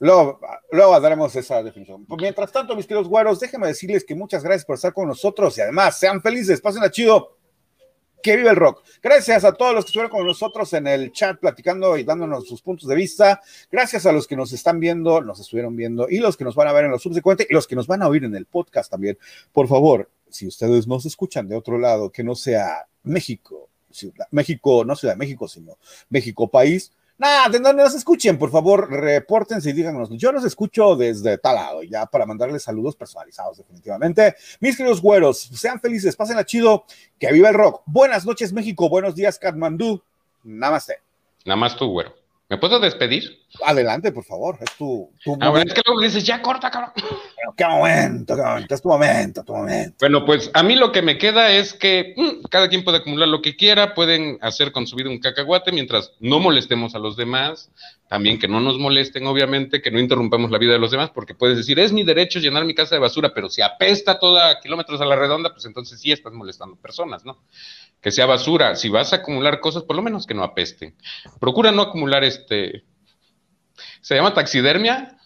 [0.02, 0.40] Luego,
[0.72, 2.06] luego, daremos esa definición.
[2.18, 5.60] Mientras tanto, mis queridos güeros, déjenme decirles que muchas gracias por estar con nosotros y
[5.60, 7.36] además sean felices, pasen a chido.
[8.22, 8.82] Que vive el rock.
[9.02, 12.62] Gracias a todos los que estuvieron con nosotros en el chat platicando y dándonos sus
[12.62, 13.40] puntos de vista.
[13.70, 16.68] Gracias a los que nos están viendo, nos estuvieron viendo y los que nos van
[16.68, 18.90] a ver en lo subsecuente y los que nos van a oír en el podcast
[18.90, 19.18] también.
[19.52, 24.84] Por favor, si ustedes nos escuchan de otro lado, que no sea México, Ciudad, México,
[24.84, 25.76] no Ciudad de México, sino
[26.08, 30.08] México país, Nada, de donde nos escuchen, por favor, repórtense y díganos.
[30.12, 34.36] Yo los escucho desde tal lado, ya para mandarles saludos personalizados, definitivamente.
[34.58, 36.86] Mis queridos güeros, sean felices, pasen a chido,
[37.18, 37.82] que viva el rock.
[37.84, 38.88] Buenas noches, México.
[38.88, 40.02] Buenos días, Katmandú.
[40.44, 41.00] Namaste.
[41.76, 42.14] Tú, güero.
[42.48, 43.39] ¿Me puedo despedir?
[43.64, 44.58] Adelante, por favor.
[44.60, 46.92] Es tu, tu Ah, bueno, es que luego dices, ya corta, cabrón.
[46.94, 48.74] Pero qué momento, qué momento.
[48.74, 49.96] Es tu momento, tu momento.
[50.00, 53.28] Bueno, pues a mí lo que me queda es que mm, cada quien puede acumular
[53.28, 57.16] lo que quiera, pueden hacer con su vida un cacahuate mientras no molestemos a los
[57.16, 57.70] demás,
[58.08, 61.34] también que no nos molesten, obviamente, que no interrumpamos la vida de los demás, porque
[61.34, 65.00] puedes decir, es mi derecho llenar mi casa de basura, pero si apesta toda kilómetros
[65.00, 67.38] a la redonda, pues entonces sí estás molestando personas, ¿no?
[68.00, 70.94] Que sea basura, si vas a acumular cosas, por lo menos que no apesten.
[71.40, 72.84] Procura no acumular este...
[74.00, 75.16] ¿Se llama taxidermia?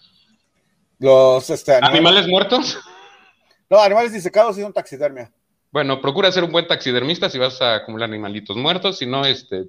[0.99, 2.79] Los este, animales, ¿Animales muertos?
[3.69, 5.31] No, animales disecados y son taxidermia.
[5.71, 9.65] Bueno, procura ser un buen taxidermista si vas a acumular animalitos muertos, si no, este,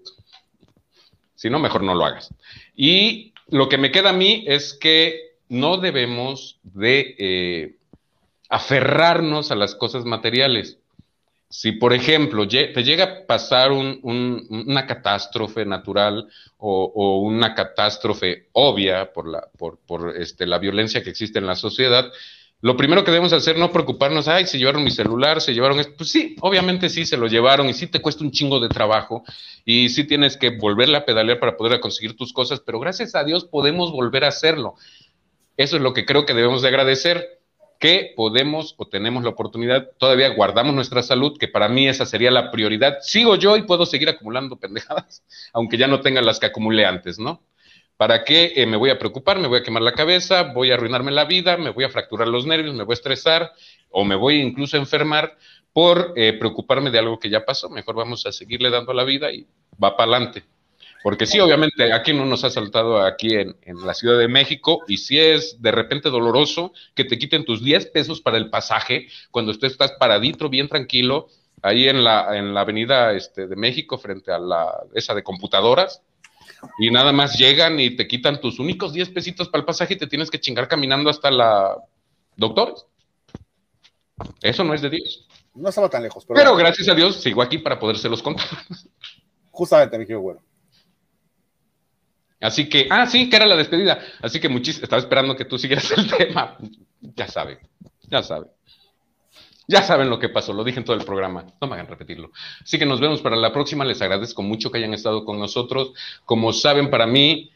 [1.34, 2.32] si no, mejor no lo hagas.
[2.76, 7.76] Y lo que me queda a mí es que no debemos de eh,
[8.48, 10.78] aferrarnos a las cosas materiales.
[11.48, 16.28] Si, por ejemplo, te llega a pasar un- un- una catástrofe natural
[16.59, 21.55] o, una catástrofe obvia por, la, por, por, este, la violencia que existe en la
[21.55, 22.10] sociedad,
[22.62, 25.93] lo primero que debemos hacer no preocuparnos, ay, se llevaron mi celular, se llevaron esto.
[25.97, 29.23] Pues sí, obviamente sí se lo llevaron y sí te cuesta un chingo de trabajo
[29.64, 33.23] y sí tienes que volverla a pedalear para poder conseguir tus cosas, pero gracias a
[33.24, 34.74] Dios podemos volver a hacerlo.
[35.56, 37.40] Eso es lo que creo que debemos de agradecer,
[37.78, 42.31] que podemos o tenemos la oportunidad, todavía guardamos nuestra salud, que para mí esa sería
[42.31, 42.98] la prioridad.
[43.01, 45.23] Sigo yo y puedo seguir acumulando pendejadas,
[45.53, 47.43] aunque ya no tenga las que acumulé antes, ¿no?
[47.97, 49.39] ¿Para qué eh, me voy a preocupar?
[49.39, 52.28] Me voy a quemar la cabeza, voy a arruinarme la vida, me voy a fracturar
[52.28, 53.53] los nervios, me voy a estresar
[53.90, 55.36] o me voy incluso a enfermar
[55.73, 57.70] por eh, preocuparme de algo que ya pasó.
[57.70, 59.47] Mejor vamos a seguirle dando la vida y
[59.82, 60.44] va para adelante.
[61.06, 64.82] Porque sí, obviamente, aquí no nos ha saltado aquí en, en la Ciudad de México
[64.88, 69.06] y sí es de repente doloroso que te quiten tus 10 pesos para el pasaje
[69.30, 71.28] cuando tú estás paradito, bien tranquilo,
[71.62, 76.02] ahí en la, en la avenida este, de México frente a la, esa de computadoras
[76.80, 79.98] y nada más llegan y te quitan tus únicos 10 pesitos para el pasaje y
[79.98, 81.76] te tienes que chingar caminando hasta la
[82.34, 82.84] doctores.
[84.42, 85.28] Eso no es de Dios.
[85.54, 88.48] No estaba tan lejos, pero, Pero gracias a Dios sigo aquí para podérselos contar.
[89.52, 90.42] justamente, mi querido güero.
[92.40, 93.98] Así que, ah, sí, que era la despedida.
[94.20, 96.56] Así que muchísimo, estaba esperando que tú siguieras el tema.
[97.00, 97.58] Ya saben,
[98.08, 98.50] ya saben.
[99.68, 102.30] Ya saben lo que pasó, lo dije en todo el programa, no me hagan repetirlo.
[102.62, 105.92] Así que nos vemos para la próxima, les agradezco mucho que hayan estado con nosotros.
[106.24, 107.50] Como saben, para mí,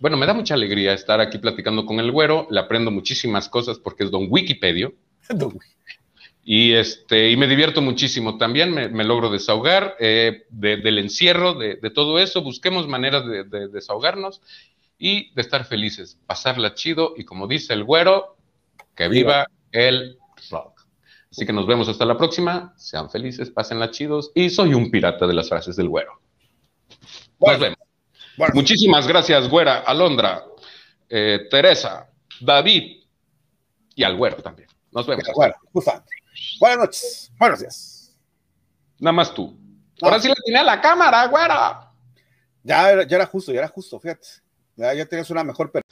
[0.00, 3.78] bueno, me da mucha alegría estar aquí platicando con el güero, le aprendo muchísimas cosas
[3.78, 4.90] porque es don Wikipedia.
[6.42, 11.54] Y, este, y me divierto muchísimo también, me, me logro desahogar eh, de- del encierro,
[11.54, 12.42] de, de todo eso.
[12.42, 14.40] Busquemos maneras de, de desahogarnos
[14.98, 18.36] y de estar felices, pasarla chido y como dice el güero,
[18.96, 20.18] que viva el
[20.50, 20.80] rock.
[21.30, 25.26] Así que nos vemos hasta la próxima, sean felices, pásenla chidos y soy un pirata
[25.26, 26.20] de las frases del güero.
[27.38, 27.78] Nos vemos.
[28.36, 30.42] bueno, Muchísimas gracias, güera, Alondra,
[31.08, 32.10] eh, Teresa,
[32.40, 33.04] David
[33.94, 34.68] y al güero también.
[34.90, 35.24] Nos vemos.
[35.36, 36.08] bueno, justamente.
[36.58, 38.16] Buenas noches, buenos días.
[38.98, 39.56] Nada más tú.
[40.02, 41.90] Ahora sí le tiene a la cámara, güera.
[42.62, 44.26] Ya, era- ya era justo, ya era justo, fíjate.
[44.76, 45.70] Ya, ya tenías una mejor.
[45.70, 45.82] per-